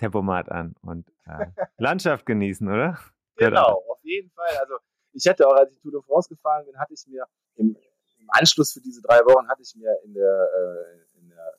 Tempomat 0.00 0.50
an 0.50 0.74
und 0.80 1.06
äh, 1.26 1.46
Landschaft 1.76 2.24
genießen, 2.24 2.66
oder? 2.66 2.98
Genau, 3.36 3.84
auf 3.86 4.02
jeden 4.02 4.30
Fall. 4.30 4.56
Also 4.60 4.78
ich 5.12 5.24
hätte 5.26 5.46
auch, 5.46 5.54
als 5.54 5.70
ich 5.72 5.80
Tour 5.80 5.92
de 5.92 6.00
France 6.02 6.28
gefahren 6.28 6.64
bin, 6.64 6.78
hatte 6.78 6.94
ich 6.94 7.06
mir 7.06 7.26
im, 7.56 7.76
im 8.18 8.28
Anschluss 8.30 8.72
für 8.72 8.80
diese 8.80 9.02
drei 9.02 9.18
Wochen 9.18 9.46
hatte 9.48 9.62
ich 9.62 9.74
mir 9.76 9.94
in 10.04 10.14
der, 10.14 10.48
äh, 10.56 11.18
in 11.18 11.28
der 11.28 11.54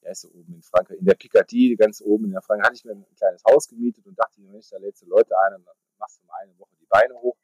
ja, 0.00 0.10
ist 0.10 0.22
so 0.22 0.28
oben 0.30 0.54
in 0.54 0.62
Frankreich, 0.62 0.98
in 0.98 1.04
der 1.04 1.16
Picardie, 1.16 1.76
ganz 1.76 2.00
oben 2.00 2.24
in 2.24 2.32
der 2.32 2.40
Frankreich, 2.40 2.66
hatte 2.66 2.76
ich 2.76 2.84
mir 2.84 2.92
ein 2.92 3.04
kleines 3.16 3.42
Haus 3.44 3.68
gemietet 3.68 4.06
und 4.06 4.18
dachte, 4.18 4.40
Mensch, 4.40 4.70
da 4.70 4.78
lädst 4.78 5.02
du 5.02 5.06
Leute 5.06 5.34
ein 5.46 5.56
und 5.56 5.66
dann 5.66 5.76
machst 5.98 6.22
du 6.22 6.26
mal 6.26 6.38
eine 6.42 6.58
Woche 6.58 6.76
die 6.80 6.86
Beine 6.86 7.14
hoch. 7.14 7.36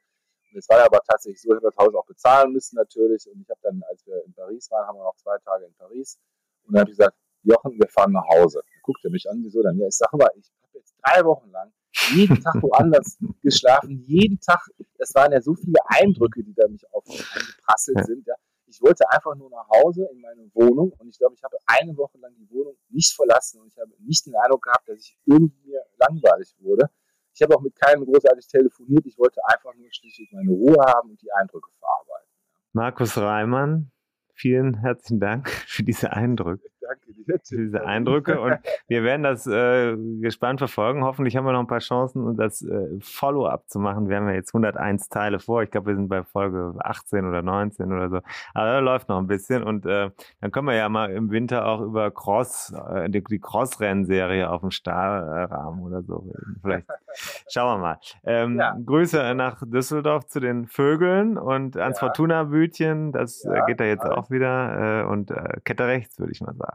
Und 0.50 0.58
es 0.58 0.68
war 0.70 0.82
aber 0.82 1.00
tatsächlich 1.00 1.42
so, 1.42 1.50
ich 1.50 1.56
habe 1.56 1.66
das 1.66 1.76
Haus 1.76 1.94
auch 1.94 2.06
bezahlen 2.06 2.52
müssen 2.52 2.76
natürlich. 2.76 3.28
Und 3.28 3.42
ich 3.42 3.50
habe 3.50 3.60
dann, 3.62 3.82
als 3.90 4.06
wir 4.06 4.24
in 4.24 4.32
Paris 4.32 4.70
waren, 4.70 4.86
haben 4.86 4.96
wir 4.96 5.04
noch 5.04 5.16
zwei 5.16 5.36
Tage 5.38 5.66
in 5.66 5.74
Paris. 5.74 6.18
Und 6.62 6.74
dann 6.74 6.82
habe 6.82 6.90
ich 6.90 6.96
gesagt, 6.96 7.16
Jochen, 7.44 7.78
wir 7.78 7.88
fahren 7.88 8.12
nach 8.12 8.26
Hause. 8.28 8.62
Dann 8.64 8.82
guckt 8.82 9.04
er 9.04 9.10
mich 9.10 9.28
an, 9.30 9.40
wieso 9.42 9.62
dann? 9.62 9.78
Ja, 9.78 9.86
ich 9.86 9.96
sage 9.96 10.16
mal, 10.16 10.30
ich 10.36 10.50
habe 10.62 10.78
jetzt 10.78 10.94
drei 11.02 11.24
Wochen 11.24 11.50
lang 11.50 11.72
jeden 12.12 12.42
Tag 12.42 12.62
woanders 12.62 13.18
geschlafen, 13.42 14.04
jeden 14.06 14.40
Tag. 14.40 14.66
Das 14.98 15.14
waren 15.14 15.32
ja 15.32 15.40
so 15.40 15.54
viele 15.54 15.78
Eindrücke, 15.86 16.42
die 16.42 16.54
da 16.54 16.66
mich 16.68 16.84
auf 16.92 17.04
mich 17.06 17.24
eingeprasselt 17.34 18.04
sind. 18.06 18.26
Ja. 18.26 18.34
Ich 18.66 18.80
wollte 18.82 19.08
einfach 19.10 19.34
nur 19.36 19.50
nach 19.50 19.68
Hause 19.68 20.08
in 20.12 20.20
meine 20.20 20.50
Wohnung 20.54 20.92
und 20.98 21.08
ich 21.08 21.18
glaube, 21.18 21.34
ich 21.36 21.42
habe 21.44 21.56
eine 21.66 21.96
Woche 21.96 22.18
lang 22.18 22.34
die 22.36 22.50
Wohnung 22.50 22.76
nicht 22.88 23.12
verlassen 23.14 23.60
und 23.60 23.68
ich 23.68 23.78
habe 23.78 23.92
nicht 24.00 24.26
den 24.26 24.34
Eindruck 24.34 24.62
gehabt, 24.62 24.88
dass 24.88 24.98
ich 24.98 25.16
irgendwie 25.26 25.76
langweilig 25.98 26.54
wurde. 26.58 26.90
Ich 27.32 27.42
habe 27.42 27.56
auch 27.56 27.60
mit 27.60 27.74
keinem 27.76 28.04
großartig 28.04 28.46
telefoniert. 28.46 29.06
Ich 29.06 29.18
wollte 29.18 29.40
einfach 29.46 29.74
nur 29.74 29.86
schließlich 29.90 30.30
meine 30.32 30.50
Ruhe 30.50 30.84
haben 30.86 31.10
und 31.10 31.22
die 31.22 31.32
Eindrücke 31.32 31.70
verarbeiten. 31.78 32.28
Markus 32.72 33.16
Reimann, 33.16 33.92
vielen 34.32 34.74
herzlichen 34.74 35.20
Dank 35.20 35.48
für 35.48 35.84
diese 35.84 36.12
Eindrücke. 36.12 36.68
Danke 36.86 37.12
dir. 37.12 37.24
Für 37.24 37.38
diese 37.56 37.84
Eindrücke 37.86 38.40
und 38.40 38.58
wir 38.88 39.02
werden 39.02 39.22
das 39.22 39.46
äh, 39.46 39.96
gespannt 40.20 40.60
verfolgen. 40.60 41.04
Hoffentlich 41.04 41.36
haben 41.36 41.44
wir 41.44 41.52
noch 41.52 41.60
ein 41.60 41.66
paar 41.66 41.78
Chancen, 41.80 42.24
um 42.24 42.36
das 42.36 42.62
äh, 42.62 42.98
Follow-up 43.00 43.68
zu 43.68 43.78
machen. 43.78 44.08
Wir 44.08 44.16
haben 44.16 44.28
ja 44.28 44.34
jetzt 44.34 44.54
101 44.54 45.08
Teile 45.08 45.38
vor. 45.38 45.62
Ich 45.62 45.70
glaube, 45.70 45.88
wir 45.88 45.96
sind 45.96 46.08
bei 46.08 46.22
Folge 46.22 46.74
18 46.80 47.24
oder 47.26 47.42
19 47.42 47.92
oder 47.92 48.08
so. 48.10 48.16
Aber 48.54 48.66
da 48.66 48.78
läuft 48.80 49.08
noch 49.08 49.18
ein 49.18 49.26
bisschen 49.26 49.62
und 49.62 49.86
äh, 49.86 50.10
dann 50.40 50.50
können 50.52 50.66
wir 50.66 50.74
ja 50.74 50.88
mal 50.88 51.10
im 51.10 51.30
Winter 51.30 51.66
auch 51.66 51.80
über 51.80 52.10
Cross, 52.10 52.74
äh, 52.92 53.08
die, 53.10 53.22
die 53.22 53.38
Cross-Rennserie 53.40 54.50
auf 54.50 54.60
dem 54.60 54.70
Stahlrahmen 54.70 55.82
oder 55.82 56.02
so 56.02 56.16
reden. 56.18 56.58
Vielleicht 56.62 56.86
schauen 57.48 57.78
wir 57.80 57.82
mal. 57.82 57.98
Ähm, 58.24 58.58
Ja. 58.58 58.76
Grüße 58.84 59.34
nach 59.34 59.62
Düsseldorf 59.64 60.26
zu 60.26 60.40
den 60.40 60.66
Vögeln 60.66 61.38
und 61.38 61.76
ans 61.76 62.00
Ja. 62.00 62.06
Fortuna-Bütchen. 62.06 63.12
Das 63.12 63.44
äh, 63.44 63.54
Ja, 63.54 63.64
geht 63.66 63.80
da 63.80 63.84
jetzt 63.84 64.02
alles. 64.04 64.16
auch 64.16 64.30
wieder. 64.30 65.02
Äh, 65.02 65.04
und 65.04 65.30
äh, 65.30 65.60
Kette 65.64 65.86
rechts, 65.86 66.18
würde 66.18 66.32
ich 66.32 66.40
mal 66.40 66.54
sagen. 66.54 66.73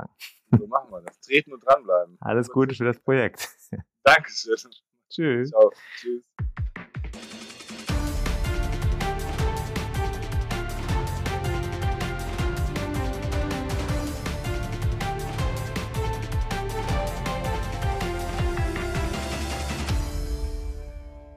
So 0.58 0.68
machen 0.68 0.91
wir 0.91 1.02
das. 1.02 1.20
Treten 1.22 1.54
und 1.54 1.66
dranbleiben. 1.66 2.18
Alles 2.22 2.50
Gute 2.50 2.76
für 2.76 2.86
das 2.86 3.00
Projekt. 3.00 3.50
Dankeschön. 4.04 4.56
Tschüss. 5.10 5.50
Ciao. 5.50 5.72
Tschüss. 5.97 6.24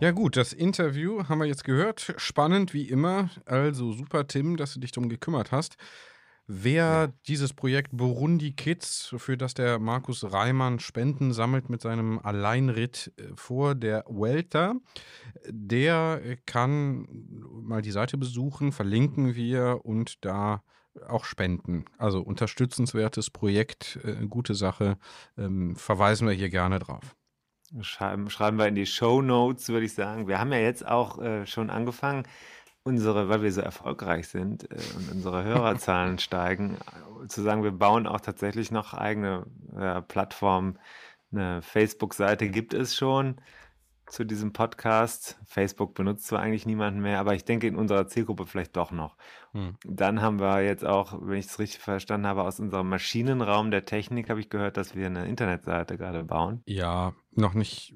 Ja 0.02 0.10
gut, 0.10 0.36
das 0.36 0.52
Interview 0.52 1.28
haben 1.28 1.38
wir 1.38 1.44
jetzt 1.44 1.62
gehört. 1.62 2.14
Spannend 2.16 2.74
wie 2.74 2.88
immer. 2.88 3.30
Also 3.44 3.92
super, 3.92 4.26
Tim, 4.26 4.56
dass 4.56 4.74
du 4.74 4.80
dich 4.80 4.90
darum 4.90 5.08
gekümmert 5.08 5.52
hast. 5.52 5.76
Wer 6.46 7.12
dieses 7.28 7.52
Projekt 7.52 7.96
Burundi 7.96 8.52
Kids, 8.52 9.14
für 9.16 9.36
das 9.36 9.54
der 9.54 9.78
Markus 9.78 10.32
Reimann 10.32 10.80
Spenden 10.80 11.32
sammelt 11.32 11.70
mit 11.70 11.80
seinem 11.80 12.18
Alleinritt 12.18 13.12
äh, 13.16 13.28
vor 13.34 13.74
der 13.74 14.04
Welter, 14.08 14.74
der 15.48 16.36
kann 16.44 17.06
mal 17.40 17.82
die 17.82 17.92
Seite 17.92 18.18
besuchen, 18.18 18.72
verlinken 18.72 19.34
wir 19.34 19.80
und 19.84 20.24
da 20.24 20.62
auch 21.08 21.24
spenden. 21.24 21.84
Also 21.96 22.20
unterstützenswertes 22.20 23.30
Projekt, 23.30 23.98
äh, 24.04 24.26
gute 24.26 24.54
Sache, 24.54 24.98
ähm, 25.38 25.76
verweisen 25.76 26.26
wir 26.26 26.34
hier 26.34 26.50
gerne 26.50 26.78
drauf. 26.78 27.16
Schreiben, 27.80 28.28
schreiben 28.28 28.58
wir 28.58 28.66
in 28.66 28.74
die 28.74 28.84
Show 28.84 29.22
Notes, 29.22 29.70
würde 29.70 29.86
ich 29.86 29.94
sagen. 29.94 30.28
Wir 30.28 30.38
haben 30.38 30.52
ja 30.52 30.58
jetzt 30.58 30.86
auch 30.86 31.18
äh, 31.18 31.46
schon 31.46 31.70
angefangen, 31.70 32.24
unsere, 32.84 33.28
weil 33.28 33.42
wir 33.42 33.52
so 33.52 33.60
erfolgreich 33.60 34.28
sind 34.28 34.70
äh, 34.70 34.76
und 34.96 35.12
unsere 35.12 35.44
Hörerzahlen 35.44 36.18
steigen, 36.18 36.78
zu 37.28 37.42
sagen, 37.42 37.62
wir 37.62 37.72
bauen 37.72 38.06
auch 38.06 38.20
tatsächlich 38.20 38.70
noch 38.70 38.94
eigene 38.94 39.46
äh, 39.76 40.02
Plattformen. 40.02 40.78
Eine 41.30 41.62
Facebook-Seite 41.62 42.48
gibt 42.48 42.74
es 42.74 42.96
schon 42.96 43.36
zu 44.12 44.24
diesem 44.24 44.52
Podcast. 44.52 45.38
Facebook 45.46 45.94
benutzt 45.94 46.26
zwar 46.26 46.40
eigentlich 46.40 46.66
niemand 46.66 46.98
mehr, 46.98 47.18
aber 47.18 47.34
ich 47.34 47.46
denke 47.46 47.66
in 47.66 47.76
unserer 47.76 48.08
Zielgruppe 48.08 48.46
vielleicht 48.46 48.76
doch 48.76 48.90
noch. 48.90 49.16
Hm. 49.52 49.76
Dann 49.84 50.20
haben 50.20 50.38
wir 50.38 50.62
jetzt 50.62 50.84
auch, 50.84 51.14
wenn 51.22 51.38
ich 51.38 51.46
es 51.46 51.58
richtig 51.58 51.80
verstanden 51.80 52.26
habe, 52.26 52.42
aus 52.42 52.60
unserem 52.60 52.90
Maschinenraum 52.90 53.70
der 53.70 53.86
Technik 53.86 54.28
habe 54.28 54.40
ich 54.40 54.50
gehört, 54.50 54.76
dass 54.76 54.94
wir 54.94 55.06
eine 55.06 55.26
Internetseite 55.26 55.96
gerade 55.96 56.24
bauen. 56.24 56.62
Ja, 56.66 57.14
noch 57.34 57.54
nicht 57.54 57.94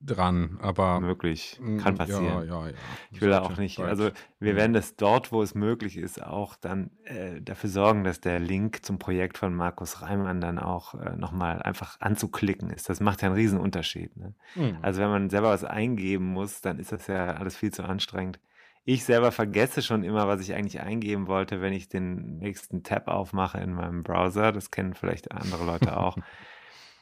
dran, 0.00 0.58
aber 0.62 1.00
Möglich, 1.00 1.58
Mm, 1.60 1.78
kann 1.78 1.96
passieren. 1.96 2.24
Ja, 2.24 2.42
ja, 2.42 2.66
ja. 2.68 2.74
Ich 3.10 3.20
will 3.20 3.30
da 3.30 3.42
auch 3.42 3.56
nicht, 3.58 3.76
bald. 3.76 3.88
also 3.90 4.10
wir 4.40 4.56
werden 4.56 4.72
das 4.72 4.96
dort, 4.96 5.30
wo 5.30 5.42
es 5.42 5.54
möglich 5.54 5.96
ist, 5.96 6.22
auch 6.22 6.56
dann 6.56 6.90
äh, 7.04 7.40
dafür 7.42 7.68
sorgen, 7.70 8.04
dass 8.04 8.20
der 8.20 8.40
Link 8.40 8.84
zum 8.84 8.98
Projekt 8.98 9.36
von 9.38 9.54
Markus 9.54 10.00
Reimann 10.02 10.40
dann 10.40 10.58
auch 10.58 10.94
äh, 10.94 11.16
nochmal 11.16 11.62
einfach 11.62 12.00
anzuklicken 12.00 12.70
ist. 12.70 12.88
Das 12.88 13.00
macht 13.00 13.22
ja 13.22 13.28
einen 13.28 13.36
riesen 13.36 13.60
Unterschied. 13.60 14.16
Ne? 14.16 14.34
Mhm. 14.54 14.78
Also 14.80 15.00
wenn 15.00 15.10
man 15.10 15.30
selber 15.30 15.50
was 15.50 15.64
eingeben 15.64 16.26
muss, 16.26 16.60
dann 16.60 16.78
ist 16.78 16.92
das 16.92 17.06
ja 17.08 17.32
alles 17.34 17.56
viel 17.56 17.72
zu 17.72 17.84
anstrengend. 17.84 18.40
Ich 18.84 19.04
selber 19.04 19.32
vergesse 19.32 19.82
schon 19.82 20.02
immer, 20.02 20.28
was 20.28 20.40
ich 20.40 20.54
eigentlich 20.54 20.80
eingeben 20.80 21.26
wollte, 21.26 21.60
wenn 21.60 21.74
ich 21.74 21.90
den 21.90 22.38
nächsten 22.38 22.82
Tab 22.84 23.08
aufmache 23.08 23.58
in 23.58 23.74
meinem 23.74 24.02
Browser. 24.02 24.50
Das 24.50 24.70
kennen 24.70 24.94
vielleicht 24.94 25.30
andere 25.30 25.66
Leute 25.66 25.96
auch. 25.98 26.16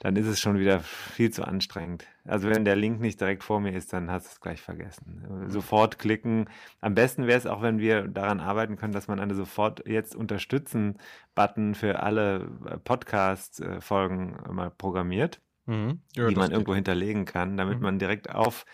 Dann 0.00 0.14
ist 0.16 0.26
es 0.26 0.38
schon 0.40 0.58
wieder 0.58 0.80
viel 0.80 1.30
zu 1.30 1.42
anstrengend. 1.44 2.04
Also 2.24 2.50
wenn 2.50 2.64
der 2.66 2.76
Link 2.76 3.00
nicht 3.00 3.20
direkt 3.20 3.42
vor 3.42 3.60
mir 3.60 3.72
ist, 3.72 3.92
dann 3.92 4.10
hast 4.10 4.26
du 4.26 4.30
es 4.32 4.40
gleich 4.40 4.60
vergessen. 4.60 5.46
Sofort 5.48 5.98
klicken. 5.98 6.50
Am 6.82 6.94
besten 6.94 7.26
wäre 7.26 7.38
es 7.38 7.46
auch, 7.46 7.62
wenn 7.62 7.78
wir 7.78 8.06
daran 8.06 8.40
arbeiten 8.40 8.76
können, 8.76 8.92
dass 8.92 9.08
man 9.08 9.20
eine 9.20 9.34
sofort 9.34 9.86
jetzt 9.88 10.14
unterstützen 10.14 10.98
Button 11.34 11.74
für 11.74 12.02
alle 12.02 12.48
äh, 12.68 12.76
Podcast-Folgen 12.78 14.36
mal 14.50 14.70
programmiert 14.70 15.40
Mhm. 15.68 16.00
Ja, 16.14 16.28
die 16.28 16.36
man 16.36 16.44
geht. 16.46 16.52
irgendwo 16.52 16.74
hinterlegen 16.76 17.24
kann, 17.24 17.56
damit 17.56 17.78
Mhm. 17.78 17.82
man 17.82 17.98
direkt 17.98 18.30
auf 18.32 18.66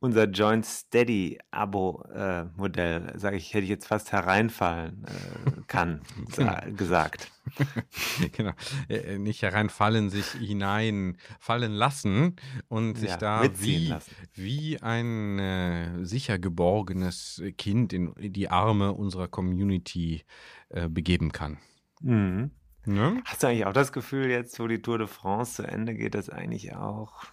unser 0.00 0.24
Joint 0.28 0.64
Steady 0.64 1.38
Abo-Modell, 1.50 3.12
sage 3.18 3.36
ich, 3.36 3.52
hätte 3.52 3.64
ich 3.64 3.70
jetzt 3.70 3.86
fast 3.86 4.12
hereinfallen 4.12 5.04
äh, 5.04 5.60
kann, 5.66 6.02
sa 6.30 6.60
gesagt. 6.76 7.30
genau. 8.32 8.52
Äh, 8.88 8.96
äh, 9.14 9.18
Nicht 9.18 9.42
hereinfallen, 9.42 10.10
sich 10.10 10.26
hineinfallen 10.32 11.72
lassen 11.72 12.36
und 12.68 12.96
sich 12.96 13.10
Ja, 13.10 13.16
da 13.16 13.42
wie, 13.60 13.88
lassen. 13.88 14.14
wie 14.34 14.80
ein 14.80 15.38
äh, 15.38 16.04
sicher 16.04 16.38
geborgenes 16.38 17.42
Kind 17.56 17.92
in, 17.92 18.12
in 18.14 18.32
die 18.32 18.50
Arme 18.50 18.92
unserer 18.92 19.28
Community 19.28 20.24
äh, 20.68 20.88
begeben 20.88 21.32
kann. 21.32 21.58
Mhm. 22.02 22.50
Ne? 22.84 23.20
Hast 23.24 23.42
du 23.42 23.48
eigentlich 23.48 23.66
auch 23.66 23.72
das 23.72 23.92
Gefühl, 23.92 24.30
jetzt, 24.30 24.58
wo 24.60 24.66
die 24.66 24.80
Tour 24.80 24.98
de 24.98 25.06
France 25.08 25.54
zu 25.56 25.62
Ende 25.68 25.94
geht, 25.94 26.14
dass 26.14 26.30
eigentlich 26.30 26.74
auch 26.74 27.24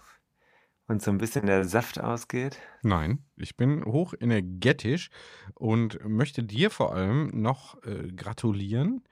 uns 0.88 1.04
so 1.04 1.10
ein 1.10 1.18
bisschen 1.18 1.46
der 1.46 1.64
Saft 1.64 2.00
ausgeht? 2.00 2.58
Nein, 2.82 3.24
ich 3.36 3.56
bin 3.56 3.84
hoch 3.84 4.14
energetisch 4.18 5.10
und 5.54 5.98
möchte 6.06 6.42
dir 6.42 6.70
vor 6.70 6.94
allem 6.94 7.30
noch 7.32 7.82
äh, 7.84 8.12
gratulieren 8.12 9.02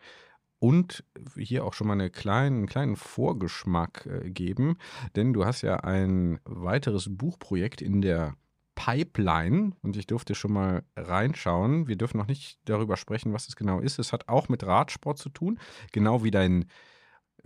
und 0.59 1.05
hier 1.37 1.65
auch 1.65 1.75
schon 1.75 1.89
mal 1.89 1.95
eine 1.95 2.11
kleinen, 2.11 2.57
einen 2.57 2.67
kleinen 2.67 2.97
Vorgeschmack 2.97 4.07
äh, 4.07 4.31
geben, 4.31 4.79
denn 5.17 5.33
du 5.33 5.45
hast 5.45 5.63
ja 5.63 5.77
ein 5.77 6.41
weiteres 6.45 7.09
Buchprojekt 7.11 7.83
in 7.83 8.01
der 8.01 8.37
Pipeline 8.75 9.73
und 9.83 9.97
ich 9.97 10.07
durfte 10.07 10.35
schon 10.35 10.53
mal 10.53 10.83
reinschauen. 10.97 11.87
Wir 11.87 11.97
dürfen 11.97 12.19
noch 12.19 12.27
nicht 12.27 12.59
darüber 12.65 12.97
sprechen, 12.97 13.33
was 13.33 13.49
es 13.49 13.57
genau 13.57 13.81
ist. 13.81 13.99
Es 13.99 14.13
hat 14.13 14.29
auch 14.29 14.49
mit 14.49 14.65
Radsport 14.65 15.19
zu 15.19 15.29
tun, 15.29 15.59
genau 15.93 16.25
wie 16.25 16.31
dein 16.31 16.67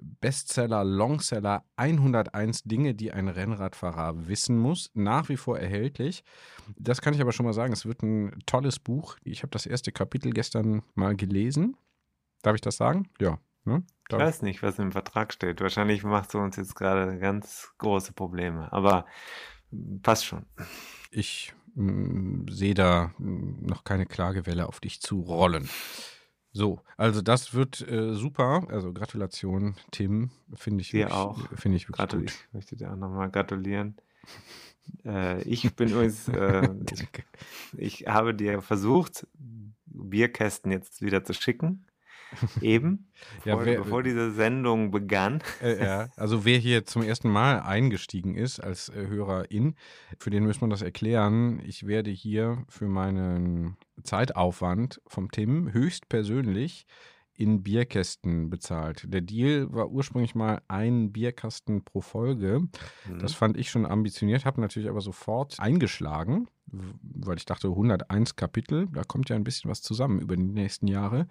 Bestseller, 0.01 0.85
Longseller 0.85 1.65
101 1.77 2.65
Dinge, 2.65 2.95
die 2.95 3.13
ein 3.13 3.29
Rennradfahrer 3.29 4.29
wissen 4.29 4.59
muss, 4.59 4.91
nach 4.95 5.29
wie 5.29 5.37
vor 5.37 5.59
erhältlich. 5.59 6.25
Das 6.77 7.01
kann 7.01 7.15
ich 7.15 7.21
aber 7.21 7.33
schon 7.33 7.47
mal 7.47 7.53
sagen, 7.53 7.73
es 7.73 7.87
wird 7.87 8.03
ein 8.03 8.39
tolles 8.47 8.79
Buch. 8.79 9.17
Ich 9.25 9.43
habe 9.43 9.51
das 9.51 9.67
erste 9.67 9.93
Kapitel 9.93 10.33
gestern 10.33 10.83
mal 10.95 11.17
gelesen. 11.17 11.77
Darf 12.43 12.55
ich 12.55 12.61
das 12.61 12.77
sagen? 12.77 13.09
Ja. 13.21 13.39
Ne? 13.65 13.83
Ich 14.09 14.17
weiß 14.17 14.43
nicht, 14.43 14.63
was 14.63 14.79
im 14.79 14.93
Vertrag 14.93 15.33
steht. 15.33 15.61
Wahrscheinlich 15.61 16.03
machst 16.03 16.33
du 16.33 16.39
uns 16.39 16.57
jetzt 16.57 16.75
gerade 16.75 17.19
ganz 17.19 17.71
große 17.79 18.13
Probleme, 18.13 18.73
aber 18.73 19.05
passt 20.03 20.25
schon. 20.25 20.47
Ich 21.11 21.53
mm, 21.75 22.49
sehe 22.49 22.75
da 22.75 23.13
mm, 23.19 23.67
noch 23.67 23.85
keine 23.85 24.07
Klagewelle 24.07 24.67
auf 24.67 24.81
dich 24.81 25.01
zu 25.03 25.21
rollen. 25.21 25.69
So, 26.59 26.81
also 26.97 27.23
das 27.23 27.55
wird 27.55 27.89
äh, 27.89 28.15
super. 28.15 28.67
Also 28.69 28.93
Gratulation, 28.93 29.77
Tim. 29.93 30.31
Finde 30.55 30.81
ich, 30.83 30.91
Dir 30.91 31.03
wirklich- 31.05 31.15
auch. 31.17 31.39
Finde 31.55 31.77
ich 31.77 31.85
wirklich 31.85 31.97
Gratul 31.99 32.21
gut. 32.23 32.31
ich 32.31 32.53
möchte 32.53 32.75
dir 32.77 32.91
auch 32.93 32.97
nochmal 32.97 33.31
gratulieren. 33.31 33.95
Äh, 35.05 35.41
ich 35.43 35.73
bin 35.77 35.91
übrigens, 35.91 36.27
äh, 36.29 36.69
ich, 36.93 38.03
ich 38.03 38.07
habe 38.09 38.35
dir 38.35 38.61
versucht, 38.61 39.25
Bierkästen 39.87 40.73
jetzt 40.73 41.01
wieder 41.01 41.23
zu 41.23 41.33
schicken. 41.33 41.85
Eben, 42.61 43.11
Ja, 43.45 43.55
bevor, 43.57 43.65
wer- 43.67 43.79
bevor 43.83 44.03
diese 44.03 44.33
Sendung 44.33 44.91
begann. 44.91 45.43
Äh, 45.63 45.83
ja, 45.85 46.09
also 46.17 46.45
wer 46.45 46.59
hier 46.59 46.85
zum 46.85 47.03
ersten 47.03 47.31
Mal 47.31 47.61
eingestiegen 47.61 48.35
ist 48.35 48.61
als 48.61 48.89
äh, 48.91 49.07
Hörerin, 49.07 49.75
für 50.19 50.31
den 50.31 50.45
muss 50.47 50.61
man 50.61 50.71
das 50.71 50.83
erklären. 50.83 51.61
Ich 51.65 51.87
werde 51.87 52.11
hier 52.11 52.65
für 52.69 52.87
meinen 52.89 53.77
Zeitaufwand 54.03 55.01
vom 55.07 55.31
Tim 55.31 55.73
höchstpersönlich 55.73 56.87
in 57.35 57.63
Bierkästen 57.63 58.51
bezahlt. 58.51 59.05
Der 59.07 59.21
Deal 59.21 59.73
war 59.73 59.91
ursprünglich 59.91 60.35
mal 60.35 60.61
ein 60.67 61.13
Bierkasten 61.13 61.85
pro 61.85 62.01
Folge. 62.01 62.61
Mhm. 63.07 63.19
Das 63.21 63.33
fand 63.35 63.57
ich 63.57 63.71
schon 63.71 63.87
ambitioniert, 63.87 64.45
habe 64.45 64.61
natürlich 64.61 64.89
aber 64.89 65.01
sofort 65.01 65.55
eingeschlagen, 65.61 66.49
weil 66.67 67.37
ich 67.37 67.45
dachte, 67.47 67.69
101 67.69 68.35
Kapitel, 68.35 68.87
da 68.93 69.05
kommt 69.05 69.29
ja 69.29 69.37
ein 69.37 69.45
bisschen 69.45 69.71
was 69.71 69.83
zusammen 69.83 70.21
über 70.21 70.37
die 70.37 70.43
nächsten 70.43 70.89
Jahre. 70.89 71.29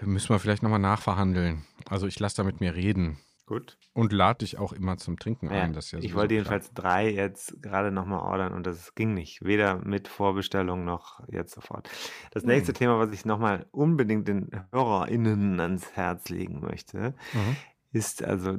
Müssen 0.00 0.30
wir 0.30 0.38
vielleicht 0.38 0.62
nochmal 0.62 0.78
nachverhandeln. 0.80 1.64
Also 1.88 2.06
ich 2.06 2.18
lasse 2.18 2.36
da 2.36 2.44
mit 2.44 2.60
mir 2.60 2.74
reden. 2.74 3.18
Gut. 3.46 3.76
Und 3.92 4.12
lade 4.12 4.38
dich 4.38 4.56
auch 4.56 4.72
immer 4.72 4.96
zum 4.96 5.18
Trinken 5.18 5.46
Ja, 5.52 5.62
ein. 5.62 5.72
Das 5.74 5.90
ja 5.90 5.98
ich 5.98 6.14
wollte 6.14 6.28
klar. 6.28 6.38
jedenfalls 6.38 6.72
drei 6.72 7.10
jetzt 7.10 7.60
gerade 7.62 7.90
nochmal 7.92 8.20
ordern 8.20 8.52
und 8.54 8.66
das 8.66 8.94
ging 8.94 9.14
nicht. 9.14 9.44
Weder 9.44 9.76
mit 9.84 10.08
Vorbestellung 10.08 10.84
noch 10.84 11.20
jetzt 11.28 11.52
sofort. 11.54 11.90
Das 12.30 12.44
nächste 12.44 12.68
Hm. 12.72 12.74
Thema, 12.78 12.98
was 12.98 13.10
ich 13.12 13.24
nochmal 13.24 13.66
unbedingt 13.72 14.28
den 14.28 14.48
HörerInnen 14.72 15.60
ans 15.60 15.90
Herz 15.92 16.28
legen 16.30 16.60
möchte, 16.60 17.14
Mhm. 17.34 17.56
Ist 17.92 18.24
also 18.24 18.56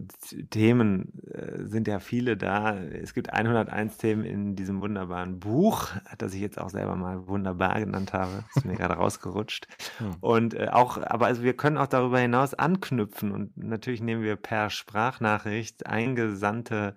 Themen 0.52 1.20
äh, 1.32 1.66
sind 1.66 1.88
ja 1.88 2.00
viele 2.00 2.38
da. 2.38 2.78
Es 2.78 3.16
gibt 3.16 3.34
101 3.34 3.98
Themen 3.98 4.24
in 4.24 4.56
diesem 4.56 4.80
wunderbaren 4.82 5.40
Buch, 5.40 5.90
das 6.20 6.36
ich 6.36 6.42
jetzt 6.42 6.60
auch 6.60 6.70
selber 6.70 6.96
mal 6.96 7.28
wunderbar 7.28 7.80
genannt 7.80 8.14
habe. 8.14 8.46
Ist 8.56 8.66
mir 8.66 8.76
gerade 8.76 8.94
rausgerutscht. 8.94 9.68
Hm. 9.98 10.16
Und 10.22 10.54
äh, 10.54 10.68
auch, 10.72 10.98
aber 11.02 11.26
also 11.26 11.42
wir 11.42 11.56
können 11.58 11.78
auch 11.78 11.88
darüber 11.88 12.20
hinaus 12.20 12.54
anknüpfen 12.54 13.32
und 13.32 13.58
natürlich 13.58 14.02
nehmen 14.02 14.22
wir 14.22 14.36
per 14.36 14.70
Sprachnachricht 14.70 15.88
eingesandte 15.88 16.96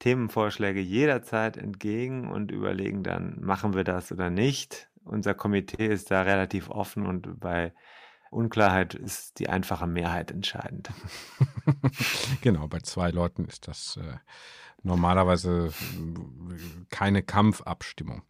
Themenvorschläge 0.00 0.80
jederzeit 0.80 1.56
entgegen 1.56 2.30
und 2.30 2.50
überlegen 2.50 3.04
dann, 3.04 3.36
machen 3.40 3.74
wir 3.74 3.84
das 3.84 4.10
oder 4.10 4.30
nicht. 4.30 4.88
Unser 5.04 5.34
Komitee 5.34 5.86
ist 5.86 6.10
da 6.10 6.22
relativ 6.22 6.68
offen 6.68 7.06
und 7.06 7.38
bei 7.38 7.72
Unklarheit 8.30 8.94
ist 8.94 9.38
die 9.38 9.48
einfache 9.48 9.86
Mehrheit 9.86 10.30
entscheidend. 10.30 10.90
genau, 12.40 12.68
bei 12.68 12.78
zwei 12.80 13.10
Leuten 13.10 13.44
ist 13.44 13.68
das 13.68 13.96
äh, 13.96 14.16
normalerweise 14.82 15.66
äh, 15.68 16.84
keine 16.90 17.22
Kampfabstimmung. 17.22 18.22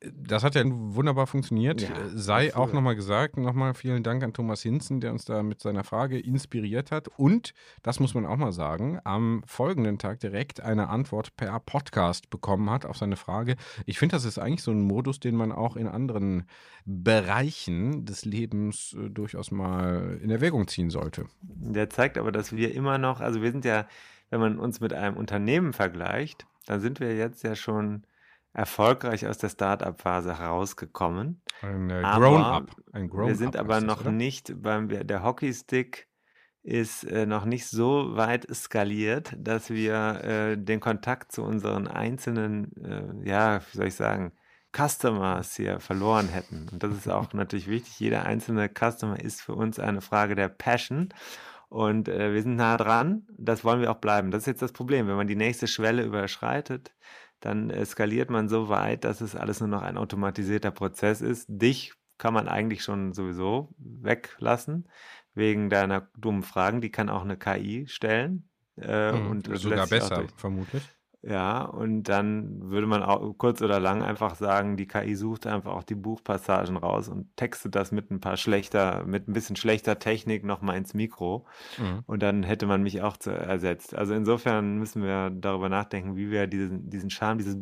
Das 0.00 0.44
hat 0.44 0.54
ja 0.54 0.62
wunderbar 0.66 1.26
funktioniert. 1.26 1.80
Ja, 1.82 1.88
Äh, 1.90 2.08
Sei 2.14 2.54
auch 2.54 2.72
nochmal 2.72 2.94
gesagt, 2.94 3.36
nochmal 3.36 3.74
vielen 3.74 4.02
Dank 4.02 4.22
an 4.22 4.32
Thomas 4.32 4.62
Hinzen, 4.62 5.00
der 5.00 5.12
uns 5.12 5.24
da 5.24 5.42
mit 5.42 5.60
seiner 5.60 5.82
Frage 5.84 6.18
inspiriert 6.18 6.90
hat. 6.92 7.08
Und, 7.16 7.52
das 7.82 7.98
muss 7.98 8.14
man 8.14 8.26
auch 8.26 8.36
mal 8.36 8.52
sagen, 8.52 9.00
am 9.04 9.42
folgenden 9.46 9.98
Tag 9.98 10.20
direkt 10.20 10.60
eine 10.60 10.88
Antwort 10.88 11.36
per 11.36 11.58
Podcast 11.60 12.30
bekommen 12.30 12.70
hat 12.70 12.84
auf 12.86 12.96
seine 12.96 13.16
Frage. 13.16 13.56
Ich 13.86 13.98
finde, 13.98 14.16
das 14.16 14.24
ist 14.24 14.38
eigentlich 14.38 14.62
so 14.62 14.70
ein 14.70 14.82
Modus, 14.82 15.20
den 15.20 15.34
man 15.34 15.52
auch 15.52 15.76
in 15.76 15.88
anderen 15.88 16.44
Bereichen 16.84 18.04
des 18.04 18.24
Lebens 18.24 18.94
äh, 18.98 19.08
durchaus 19.10 19.50
mal 19.50 20.18
in 20.22 20.30
Erwägung 20.30 20.68
ziehen 20.68 20.90
sollte. 20.90 21.26
Der 21.42 21.90
zeigt 21.90 22.18
aber, 22.18 22.32
dass 22.32 22.52
wir 22.54 22.74
immer 22.74 22.98
noch, 22.98 23.20
also 23.20 23.42
wir 23.42 23.50
sind 23.52 23.64
ja, 23.64 23.86
wenn 24.30 24.40
man 24.40 24.58
uns 24.58 24.80
mit 24.80 24.92
einem 24.92 25.16
Unternehmen 25.16 25.72
vergleicht, 25.72 26.46
dann 26.66 26.80
sind 26.80 27.00
wir 27.00 27.16
jetzt 27.16 27.42
ja 27.44 27.54
schon 27.54 28.02
erfolgreich 28.52 29.26
aus 29.26 29.38
der 29.38 29.48
Start-up-Phase 29.48 30.38
herausgekommen. 30.38 31.42
Ein 31.62 31.90
äh, 31.90 32.02
Grown-up. 32.02 32.74
Grown 32.92 33.28
Wir 33.28 33.36
sind 33.36 33.56
aber 33.56 33.74
das, 33.74 33.84
noch 33.84 34.00
oder? 34.00 34.12
nicht 34.12 34.62
beim, 34.62 34.88
der 34.88 35.22
Hockeystick 35.22 36.08
ist 36.62 37.04
äh, 37.04 37.24
noch 37.24 37.44
nicht 37.44 37.66
so 37.66 38.16
weit 38.16 38.46
skaliert, 38.54 39.34
dass 39.38 39.70
wir 39.70 40.24
äh, 40.24 40.56
den 40.56 40.80
Kontakt 40.80 41.32
zu 41.32 41.42
unseren 41.42 41.88
einzelnen, 41.88 42.72
äh, 42.76 43.28
ja, 43.28 43.60
wie 43.72 43.76
soll 43.76 43.86
ich 43.86 43.94
sagen, 43.94 44.32
Customers 44.76 45.56
hier 45.56 45.80
verloren 45.80 46.28
hätten. 46.28 46.68
Und 46.70 46.82
das 46.82 46.92
ist 46.92 47.08
auch 47.08 47.32
natürlich 47.32 47.68
wichtig. 47.68 47.98
Jeder 48.00 48.26
einzelne 48.26 48.68
Customer 48.68 49.18
ist 49.18 49.40
für 49.40 49.54
uns 49.54 49.78
eine 49.78 50.00
Frage 50.00 50.34
der 50.34 50.48
Passion. 50.48 51.08
Und 51.68 52.08
äh, 52.08 52.32
wir 52.32 52.42
sind 52.42 52.56
nah 52.56 52.76
dran. 52.76 53.26
Das 53.36 53.64
wollen 53.64 53.80
wir 53.80 53.90
auch 53.90 54.00
bleiben. 54.00 54.30
Das 54.30 54.42
ist 54.42 54.46
jetzt 54.46 54.62
das 54.62 54.72
Problem. 54.72 55.06
Wenn 55.06 55.16
man 55.16 55.26
die 55.26 55.36
nächste 55.36 55.66
Schwelle 55.66 56.02
überschreitet, 56.02 56.94
dann 57.40 57.72
skaliert 57.84 58.30
man 58.30 58.48
so 58.48 58.68
weit, 58.68 59.04
dass 59.04 59.20
es 59.20 59.36
alles 59.36 59.60
nur 59.60 59.68
noch 59.68 59.82
ein 59.82 59.96
automatisierter 59.96 60.70
Prozess 60.70 61.20
ist. 61.20 61.46
Dich 61.48 61.94
kann 62.18 62.34
man 62.34 62.48
eigentlich 62.48 62.82
schon 62.82 63.12
sowieso 63.12 63.74
weglassen, 63.78 64.88
wegen 65.34 65.70
deiner 65.70 66.10
dummen 66.16 66.42
Fragen. 66.42 66.80
Die 66.80 66.90
kann 66.90 67.08
auch 67.08 67.22
eine 67.22 67.36
KI 67.38 67.86
stellen. 67.86 68.48
Äh, 68.76 69.12
Mhm, 69.12 69.30
und 69.30 69.58
sogar 69.58 69.86
besser, 69.86 70.26
vermutlich. 70.36 70.97
Ja, 71.22 71.62
und 71.62 72.04
dann 72.04 72.70
würde 72.70 72.86
man 72.86 73.02
auch 73.02 73.36
kurz 73.38 73.60
oder 73.60 73.80
lang 73.80 74.02
einfach 74.02 74.36
sagen, 74.36 74.76
die 74.76 74.86
KI 74.86 75.16
sucht 75.16 75.48
einfach 75.48 75.72
auch 75.72 75.82
die 75.82 75.96
Buchpassagen 75.96 76.76
raus 76.76 77.08
und 77.08 77.36
textet 77.36 77.74
das 77.74 77.90
mit 77.90 78.10
ein 78.12 78.20
paar 78.20 78.36
schlechter, 78.36 79.04
mit 79.04 79.26
ein 79.26 79.32
bisschen 79.32 79.56
schlechter 79.56 79.98
Technik 79.98 80.44
nochmal 80.44 80.76
ins 80.76 80.94
Mikro. 80.94 81.44
Mhm. 81.76 82.04
Und 82.06 82.22
dann 82.22 82.44
hätte 82.44 82.66
man 82.66 82.84
mich 82.84 83.02
auch 83.02 83.16
zu, 83.16 83.30
ersetzt. 83.30 83.96
Also 83.96 84.14
insofern 84.14 84.78
müssen 84.78 85.02
wir 85.02 85.30
darüber 85.30 85.68
nachdenken, 85.68 86.14
wie 86.16 86.30
wir 86.30 86.46
diesen, 86.46 86.88
diesen 86.88 87.10
Charme, 87.10 87.38
dieses 87.38 87.56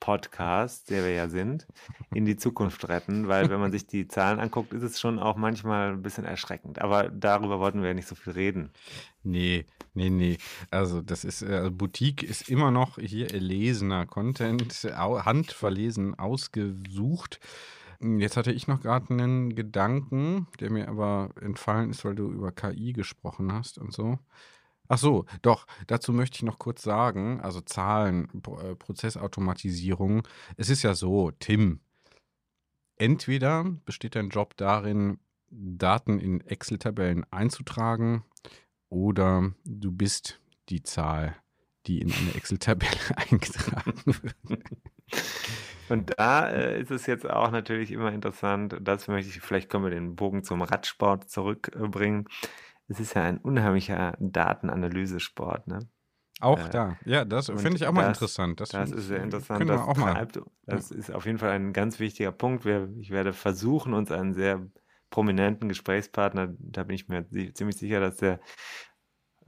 Boutique-Podcast, 0.00 0.90
der 0.90 1.04
wir 1.04 1.12
ja 1.12 1.28
sind, 1.28 1.66
in 2.12 2.24
die 2.24 2.36
Zukunft 2.36 2.88
retten. 2.88 3.28
Weil 3.28 3.50
wenn 3.50 3.60
man 3.60 3.72
sich 3.72 3.86
die 3.86 4.08
Zahlen 4.08 4.40
anguckt, 4.40 4.72
ist 4.72 4.82
es 4.82 5.00
schon 5.00 5.18
auch 5.18 5.36
manchmal 5.36 5.92
ein 5.92 6.02
bisschen 6.02 6.24
erschreckend. 6.24 6.80
Aber 6.80 7.08
darüber 7.08 7.60
wollten 7.60 7.80
wir 7.80 7.88
ja 7.88 7.94
nicht 7.94 8.08
so 8.08 8.14
viel 8.14 8.32
reden. 8.32 8.70
Nee, 9.22 9.66
nee, 9.94 10.10
nee. 10.10 10.38
Also 10.70 11.02
das 11.02 11.24
ist, 11.24 11.42
äh, 11.42 11.70
Boutique 11.70 12.22
ist 12.22 12.48
immer 12.48 12.70
noch 12.70 12.98
hier 12.98 13.32
erlesener 13.32 14.06
Content, 14.06 14.62
handverlesen, 14.84 16.18
ausgesucht. 16.18 17.40
Jetzt 18.00 18.36
hatte 18.36 18.52
ich 18.52 18.68
noch 18.68 18.82
gerade 18.82 19.10
einen 19.10 19.54
Gedanken, 19.54 20.46
der 20.60 20.70
mir 20.70 20.88
aber 20.88 21.30
entfallen 21.40 21.90
ist, 21.90 22.04
weil 22.04 22.14
du 22.14 22.30
über 22.30 22.52
KI 22.52 22.92
gesprochen 22.92 23.52
hast 23.52 23.78
und 23.78 23.92
so. 23.92 24.18
Ach 24.88 24.98
so, 24.98 25.26
doch, 25.42 25.66
dazu 25.86 26.12
möchte 26.12 26.36
ich 26.36 26.42
noch 26.42 26.58
kurz 26.58 26.82
sagen, 26.82 27.40
also 27.40 27.60
Zahlen, 27.60 28.28
äh, 28.34 28.74
Prozessautomatisierung. 28.74 30.26
Es 30.56 30.68
ist 30.70 30.82
ja 30.82 30.94
so, 30.94 31.30
Tim, 31.32 31.80
entweder 32.96 33.64
besteht 33.84 34.14
dein 34.14 34.28
Job 34.28 34.56
darin, 34.56 35.18
Daten 35.50 36.18
in 36.18 36.40
Excel-Tabellen 36.40 37.24
einzutragen, 37.30 38.24
oder 38.88 39.52
du 39.64 39.90
bist 39.92 40.40
die 40.68 40.82
Zahl, 40.82 41.36
die 41.86 42.00
in 42.00 42.12
eine 42.12 42.34
Excel-Tabelle 42.34 42.96
eingetragen 43.16 44.02
wird. 44.06 44.64
Und 45.88 46.18
da 46.18 46.48
äh, 46.48 46.80
ist 46.80 46.90
es 46.90 47.06
jetzt 47.06 47.28
auch 47.28 47.50
natürlich 47.50 47.92
immer 47.92 48.12
interessant, 48.12 48.76
das 48.80 49.06
möchte 49.06 49.30
ich, 49.30 49.40
vielleicht 49.40 49.70
können 49.70 49.84
wir 49.84 49.90
den 49.90 50.16
Bogen 50.16 50.42
zum 50.42 50.62
Radsport 50.62 51.30
zurückbringen. 51.30 52.26
Es 52.88 53.00
ist 53.00 53.14
ja 53.14 53.22
ein 53.24 53.38
unheimlicher 53.38 54.16
Datenanalysesport, 54.20 55.66
ne? 55.66 55.80
Auch 56.40 56.66
Äh, 56.66 56.70
da. 56.70 56.96
Ja, 57.06 57.24
das 57.24 57.46
finde 57.46 57.76
ich 57.76 57.86
auch 57.86 57.92
mal 57.92 58.02
das- 58.02 58.18
interessant. 58.18 58.60
Das, 58.60 58.68
Das 58.70 58.90
ist 58.90 59.06
sehr 59.06 59.22
interessant. 59.22 59.68
Das 59.68 59.80
auch 59.80 59.96
mal. 59.96 60.12
treibt, 60.12 60.40
das 60.66 60.90
ist 60.90 61.10
auf 61.10 61.24
jeden 61.24 61.38
Fall 61.38 61.50
ein 61.50 61.72
ganz 61.72 61.98
wichtiger 61.98 62.30
Punkt. 62.32 62.64
Wir, 62.64 62.90
ich 62.98 63.10
werde 63.10 63.32
versuchen, 63.32 63.94
uns 63.94 64.12
einen 64.12 64.34
sehr 64.34 64.66
prominenten 65.10 65.68
Gesprächspartner, 65.68 66.54
da 66.58 66.84
bin 66.84 66.94
ich 66.94 67.08
mir 67.08 67.26
ziemlich 67.54 67.76
sicher, 67.78 68.00
dass 68.00 68.16
der 68.18 68.40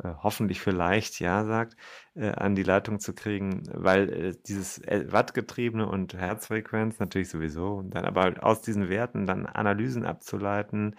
äh, 0.02 0.14
hoffentlich 0.22 0.60
vielleicht 0.60 1.18
ja 1.18 1.44
sagt, 1.44 1.76
äh, 2.14 2.30
an 2.30 2.54
die 2.54 2.62
Leitung 2.62 3.00
zu 3.00 3.12
kriegen, 3.14 3.64
weil 3.72 4.08
äh, 4.12 4.34
dieses 4.46 4.80
Wattgetriebene 4.80 5.88
und 5.88 6.14
Herzfrequenz 6.14 7.00
natürlich 7.00 7.28
sowieso, 7.30 7.74
und 7.74 7.90
dann 7.90 8.04
aber 8.04 8.22
halt 8.22 8.42
aus 8.42 8.62
diesen 8.62 8.88
Werten 8.88 9.26
dann 9.26 9.46
Analysen 9.46 10.06
abzuleiten, 10.06 10.94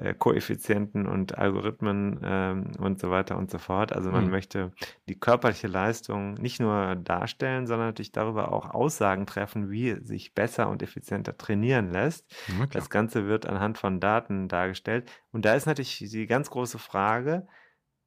äh, 0.00 0.14
Koeffizienten 0.14 1.06
und 1.06 1.38
Algorithmen 1.38 2.20
ähm, 2.24 2.72
und 2.78 3.00
so 3.00 3.10
weiter 3.10 3.36
und 3.36 3.50
so 3.50 3.58
fort. 3.58 3.92
Also 3.92 4.10
man 4.10 4.28
Mhm. 4.28 4.30
möchte 4.30 4.72
die 5.08 5.18
körperliche 5.18 5.68
Leistung 5.68 6.34
nicht 6.34 6.60
nur 6.60 6.96
darstellen, 6.96 7.66
sondern 7.66 7.88
natürlich 7.88 8.12
darüber 8.12 8.52
auch 8.52 8.70
Aussagen 8.70 9.26
treffen, 9.26 9.70
wie 9.70 9.96
sich 10.04 10.34
besser 10.34 10.68
und 10.70 10.82
effizienter 10.82 11.36
trainieren 11.36 11.90
lässt. 11.92 12.26
Klar. 12.68 12.68
Das 12.70 12.90
Ganze 12.90 13.26
wird 13.26 13.46
anhand 13.46 13.78
von 13.78 14.00
Daten 14.00 14.48
dargestellt. 14.48 15.10
Und 15.32 15.44
da 15.44 15.54
ist 15.54 15.66
natürlich 15.66 15.98
die 15.98 16.26
ganz 16.26 16.50
große 16.50 16.78
Frage, 16.78 17.46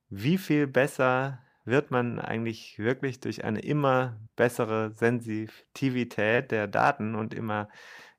wie 0.09 0.37
viel 0.37 0.67
besser 0.67 1.39
wird 1.65 1.91
man 1.91 2.19
eigentlich 2.19 2.77
wirklich 2.79 3.19
durch 3.19 3.43
eine 3.45 3.59
immer 3.61 4.19
bessere 4.35 4.93
Sensitivität 4.93 6.51
der 6.51 6.67
Daten 6.67 7.15
und 7.15 7.33
immer, 7.33 7.69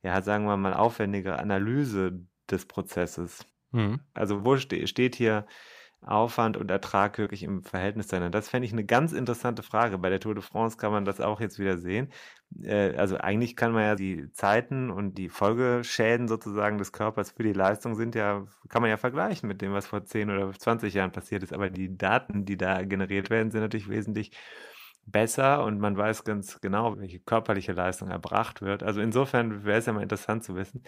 ja, 0.03 0.23
sagen 0.23 0.47
wir 0.47 0.57
mal, 0.57 0.75
aufwendige 0.75 1.39
Analyse 1.39 2.27
des 2.51 2.67
Prozesses? 2.67 3.47
Mhm. 3.75 4.01
Also 4.15 4.45
wo 4.45 4.57
ste 4.57 4.87
steht 4.87 5.17
hier 5.17 5.47
Aufwand 6.01 6.57
und 6.57 6.71
Ertrag 6.71 7.19
wirklich 7.19 7.43
im 7.43 7.63
Verhältnis 7.65 8.09
zueinander? 8.09 8.39
Das 8.39 8.49
fände 8.51 8.67
ich 8.67 8.73
eine 8.73 8.85
ganz 8.85 9.13
interessante 9.13 9.63
Frage. 9.63 9.99
Bei 9.99 10.11
der 10.11 10.21
Tour 10.21 10.35
de 10.35 10.45
France 10.45 10.77
kann 10.77 10.93
man 10.93 11.05
das 11.05 11.21
auch 11.21 11.41
jetzt 11.41 11.59
wieder 11.59 11.79
sehen. 11.79 12.13
Äh, 12.63 12.95
also 12.97 13.17
eigentlich 13.19 13.57
kann 13.57 13.73
man 13.73 13.83
ja 13.83 13.95
die 13.97 14.31
Zeiten 14.33 14.91
und 14.91 15.19
die 15.19 15.29
Folgeschäden 15.29 16.29
sozusagen 16.29 16.79
des 16.79 16.93
Körpers 16.93 17.33
für 17.33 17.43
die 17.43 17.53
Leistung 17.53 17.97
sind 17.97 18.15
ja, 18.15 18.47
kann 18.69 18.83
man 18.83 18.91
ja 18.91 18.97
vergleichen 18.99 19.49
mit 19.49 19.61
dem, 19.61 19.73
was 19.73 19.87
vor 19.87 20.05
10 20.05 20.31
oder 20.31 20.53
20 20.53 20.95
Jahren 20.95 21.13
passiert 21.13 21.43
ist. 21.43 21.53
Aber 21.53 21.71
die 21.71 21.97
Daten, 21.97 22.45
die 22.45 22.57
da 22.57 22.83
generiert 22.85 23.31
werden, 23.31 23.51
sind 23.51 23.63
natürlich 23.63 23.89
wesentlich 23.89 24.31
besser 25.07 25.65
und 25.65 25.79
man 25.81 25.97
weiß 25.97 26.25
ganz 26.25 26.61
genau, 26.61 26.97
welche 26.99 27.21
körperliche 27.21 27.73
Leistung 27.73 28.09
erbracht 28.11 28.63
wird. 28.63 28.83
Also 28.83 29.01
insofern 29.01 29.65
wäre 29.65 29.79
es 29.79 29.87
ja 29.87 29.93
mal 29.93 30.03
interessant 30.03 30.45
zu 30.45 30.55
wissen, 30.57 30.83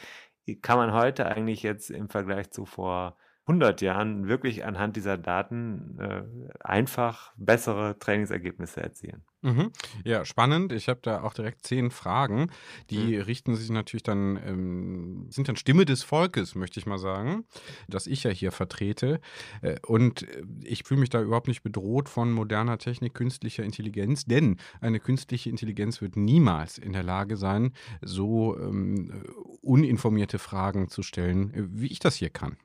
kann 0.63 0.79
man 0.79 0.93
heute 0.93 1.27
eigentlich 1.27 1.63
jetzt 1.63 1.91
im 1.91 2.09
Vergleich 2.09 2.51
zu 2.51 2.67
vor 2.67 3.17
100 3.47 3.81
Jahren 3.83 4.29
wirklich 4.29 4.65
anhand 4.65 4.97
dieser 4.97 5.19
Daten 5.19 5.99
äh, 6.01 6.25
einfach 6.61 7.33
bessere 7.37 7.99
Trainingsergebnisse 7.99 8.83
erzielen. 8.83 9.25
Mhm. 9.43 9.71
Ja, 10.05 10.25
spannend. 10.25 10.73
Ich 10.73 10.89
habe 10.89 11.01
da 11.03 11.23
auch 11.23 11.33
direkt 11.35 11.65
zehn 11.67 11.91
Fragen. 11.91 12.51
Die 12.91 13.15
Mhm. 13.15 13.17
richten 13.17 13.55
sich 13.55 13.71
natürlich 13.71 14.03
dann, 14.03 14.37
ähm, 14.45 15.27
sind 15.31 15.47
dann 15.49 15.57
Stimme 15.57 15.85
des 15.85 16.03
Volkes, 16.03 16.55
möchte 16.55 16.81
ich 16.81 16.87
mal 16.87 16.99
sagen, 16.99 17.45
das 17.87 18.07
ich 18.09 18.25
ja 18.25 18.31
hier 18.31 18.51
vertrete. 18.51 19.21
Äh, 19.63 19.77
und 19.87 20.23
äh, 20.23 20.43
ich 20.65 20.83
fühle 20.85 21.01
mich 21.01 21.11
da 21.11 21.21
überhaupt 21.23 21.49
nicht 21.49 21.63
bedroht 21.63 22.09
von 22.09 22.33
moderner 22.33 22.79
Technik, 22.79 23.15
künstlicher 23.15 23.63
Intelligenz, 23.63 24.25
denn 24.25 24.57
eine 24.81 24.99
künstliche 25.01 25.51
Intelligenz 25.51 26.01
wird 26.01 26.17
niemals 26.17 26.79
in 26.79 26.93
der 26.93 27.03
Lage 27.05 27.37
sein, 27.37 27.73
so 28.01 28.59
ähm, 28.59 29.23
uninformierte 29.61 30.39
Fragen 30.39 30.89
zu 30.89 31.03
stellen, 31.03 31.53
äh, 31.55 31.63
wie 31.71 31.87
ich 31.89 31.99
das 32.01 32.17
hier 32.17 32.31
kann. 32.31 32.57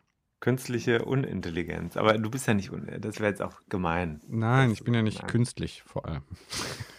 Künstliche 0.41 1.05
Unintelligenz. 1.05 1.95
Aber 1.97 2.17
du 2.17 2.29
bist 2.29 2.47
ja 2.47 2.53
nicht, 2.53 2.71
un 2.71 2.85
das 2.99 3.19
wäre 3.19 3.29
jetzt 3.29 3.41
auch 3.41 3.61
gemein. 3.69 4.19
Nein, 4.27 4.69
Das- 4.69 4.79
ich 4.79 4.83
bin 4.83 4.93
ja 4.93 5.01
nicht 5.03 5.19
nein. 5.21 5.27
künstlich 5.31 5.83
vor 5.85 6.05
allem. 6.05 6.23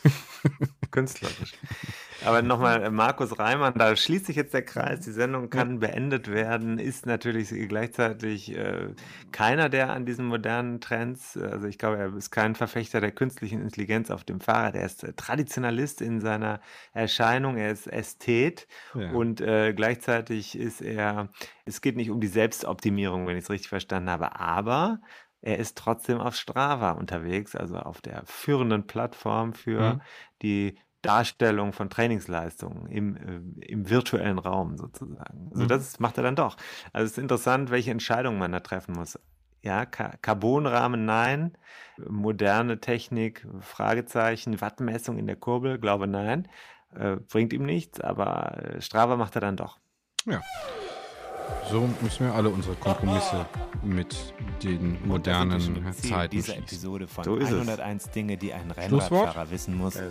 Künstlerisch. 0.92 1.54
Aber 2.24 2.40
nochmal, 2.42 2.84
äh, 2.84 2.90
Markus 2.90 3.38
Reimann, 3.38 3.74
da 3.74 3.96
schließt 3.96 4.26
sich 4.26 4.36
jetzt 4.36 4.54
der 4.54 4.64
Kreis. 4.64 5.00
Die 5.00 5.10
Sendung 5.10 5.50
kann 5.50 5.80
beendet 5.80 6.30
werden, 6.30 6.78
ist 6.78 7.04
natürlich 7.06 7.48
gleichzeitig 7.68 8.54
äh, 8.56 8.94
keiner 9.32 9.68
der 9.68 9.90
an 9.90 10.06
diesen 10.06 10.26
modernen 10.26 10.80
Trends. 10.80 11.36
Also 11.36 11.66
ich 11.66 11.78
glaube, 11.78 11.98
er 11.98 12.16
ist 12.16 12.30
kein 12.30 12.54
Verfechter 12.54 13.00
der 13.00 13.10
künstlichen 13.10 13.60
Intelligenz 13.60 14.10
auf 14.10 14.22
dem 14.22 14.40
Fahrrad. 14.40 14.76
Er 14.76 14.86
ist 14.86 15.02
äh, 15.02 15.12
Traditionalist 15.14 16.00
in 16.00 16.20
seiner 16.20 16.60
Erscheinung. 16.92 17.56
Er 17.56 17.72
ist 17.72 17.88
Ästhet 17.88 18.68
Ja. 18.94 19.10
und 19.10 19.40
äh, 19.40 19.72
gleichzeitig 19.74 20.56
ist 20.56 20.80
er, 20.80 21.28
es 21.64 21.80
geht 21.80 21.96
nicht 21.96 22.10
um 22.10 22.20
die 22.20 22.28
Selbstoptimierung, 22.28 23.26
wenn 23.26 23.36
ich 23.36 23.44
es 23.44 23.50
richtig 23.50 23.68
verstanden 23.68 24.10
habe, 24.10 24.38
aber 24.38 25.00
er 25.42 25.58
ist 25.58 25.76
trotzdem 25.76 26.20
auf 26.20 26.34
Strava 26.36 26.92
unterwegs, 26.92 27.54
also 27.54 27.76
auf 27.76 28.00
der 28.00 28.22
führenden 28.24 28.86
Plattform 28.86 29.52
für 29.52 29.94
Mhm. 29.94 30.00
die 30.42 30.78
Darstellung 31.02 31.72
von 31.72 31.90
Trainingsleistungen 31.90 32.86
im, 32.86 33.16
äh, 33.16 33.64
im 33.66 33.90
virtuellen 33.90 34.38
Raum 34.38 34.76
sozusagen. 34.78 35.48
Also 35.50 35.64
Mhm. 35.64 35.68
das 35.68 35.98
macht 36.00 36.16
er 36.16 36.22
dann 36.22 36.36
doch. 36.36 36.56
Also 36.92 37.06
es 37.06 37.12
ist 37.12 37.18
interessant, 37.18 37.70
welche 37.70 37.90
Entscheidungen 37.90 38.38
man 38.38 38.52
da 38.52 38.60
treffen 38.60 38.94
muss. 38.94 39.18
Ja, 39.62 39.84
Ca- 39.84 40.16
Carbonrahmen 40.22 41.04
nein, 41.04 41.58
moderne 42.08 42.80
Technik, 42.80 43.46
Fragezeichen, 43.60 44.60
Wattmessung 44.60 45.18
in 45.18 45.26
der 45.26 45.36
Kurbel, 45.36 45.78
glaube 45.78 46.06
nein, 46.06 46.48
äh, 46.94 47.16
bringt 47.16 47.52
ihm 47.52 47.64
nichts, 47.64 48.00
aber 48.00 48.58
äh, 48.76 48.80
Strava 48.80 49.16
macht 49.16 49.34
er 49.36 49.40
dann 49.40 49.56
doch. 49.56 49.78
So 51.70 51.88
müssen 52.00 52.26
wir 52.26 52.34
alle 52.34 52.48
unsere 52.50 52.74
Kompromisse 52.76 53.46
mit 53.82 54.34
den 54.62 54.98
modernen 55.06 55.60
Ziel 55.92 56.10
Zeiten 56.12 56.30
dieser. 56.30 56.56
Episode 56.58 57.06
von 57.06 57.24
So 57.24 57.36
ist 57.36 57.48
es. 57.50 57.54
101 57.54 58.10
Dinge, 58.10 58.36
die 58.36 58.52
ein 58.52 58.72
Schlusswort? 58.86 59.12
Rennradfahrer 59.22 59.50
wissen 59.50 59.76
muss. 59.76 59.96
Ähm, 59.96 60.10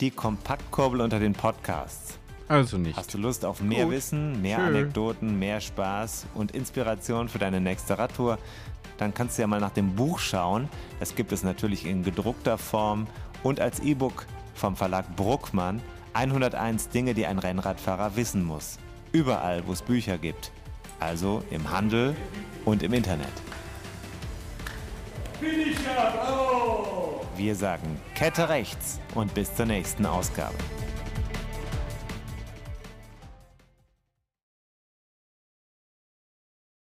Die 0.00 0.10
Kompaktkurbel 0.10 1.00
unter 1.00 1.18
den 1.20 1.32
Podcasts. 1.34 2.18
Also 2.48 2.78
nicht. 2.78 2.96
Hast 2.96 3.14
du 3.14 3.18
Lust 3.18 3.44
auf 3.44 3.60
mehr 3.62 3.84
Gut. 3.84 3.92
Wissen, 3.94 4.42
mehr 4.42 4.58
Tschö. 4.58 4.64
Anekdoten, 4.66 5.38
mehr 5.38 5.60
Spaß 5.60 6.26
und 6.34 6.50
Inspiration 6.52 7.28
für 7.28 7.38
deine 7.38 7.60
nächste 7.60 7.96
Radtour? 7.98 8.38
Dann 8.98 9.14
kannst 9.14 9.38
du 9.38 9.42
ja 9.42 9.46
mal 9.46 9.60
nach 9.60 9.70
dem 9.70 9.94
Buch 9.94 10.18
schauen. 10.18 10.68
Das 10.98 11.14
gibt 11.14 11.30
es 11.32 11.42
natürlich 11.44 11.86
in 11.86 12.02
gedruckter 12.02 12.58
Form 12.58 13.06
und 13.44 13.60
als 13.60 13.78
E-Book 13.80 14.26
vom 14.54 14.74
Verlag 14.76 15.14
Bruckmann. 15.16 15.80
101 16.12 16.88
Dinge, 16.88 17.14
die 17.14 17.24
ein 17.24 17.38
Rennradfahrer 17.38 18.16
wissen 18.16 18.44
muss. 18.44 18.78
Überall, 19.12 19.66
wo 19.66 19.72
es 19.72 19.82
Bücher 19.82 20.18
gibt. 20.18 20.52
Also 21.00 21.42
im 21.50 21.70
Handel 21.70 22.14
und 22.64 22.82
im 22.82 22.92
Internet. 22.92 23.32
Wir 27.36 27.54
sagen 27.54 28.00
Kette 28.14 28.48
rechts 28.48 29.00
und 29.14 29.32
bis 29.34 29.54
zur 29.54 29.66
nächsten 29.66 30.04
Ausgabe. 30.06 30.54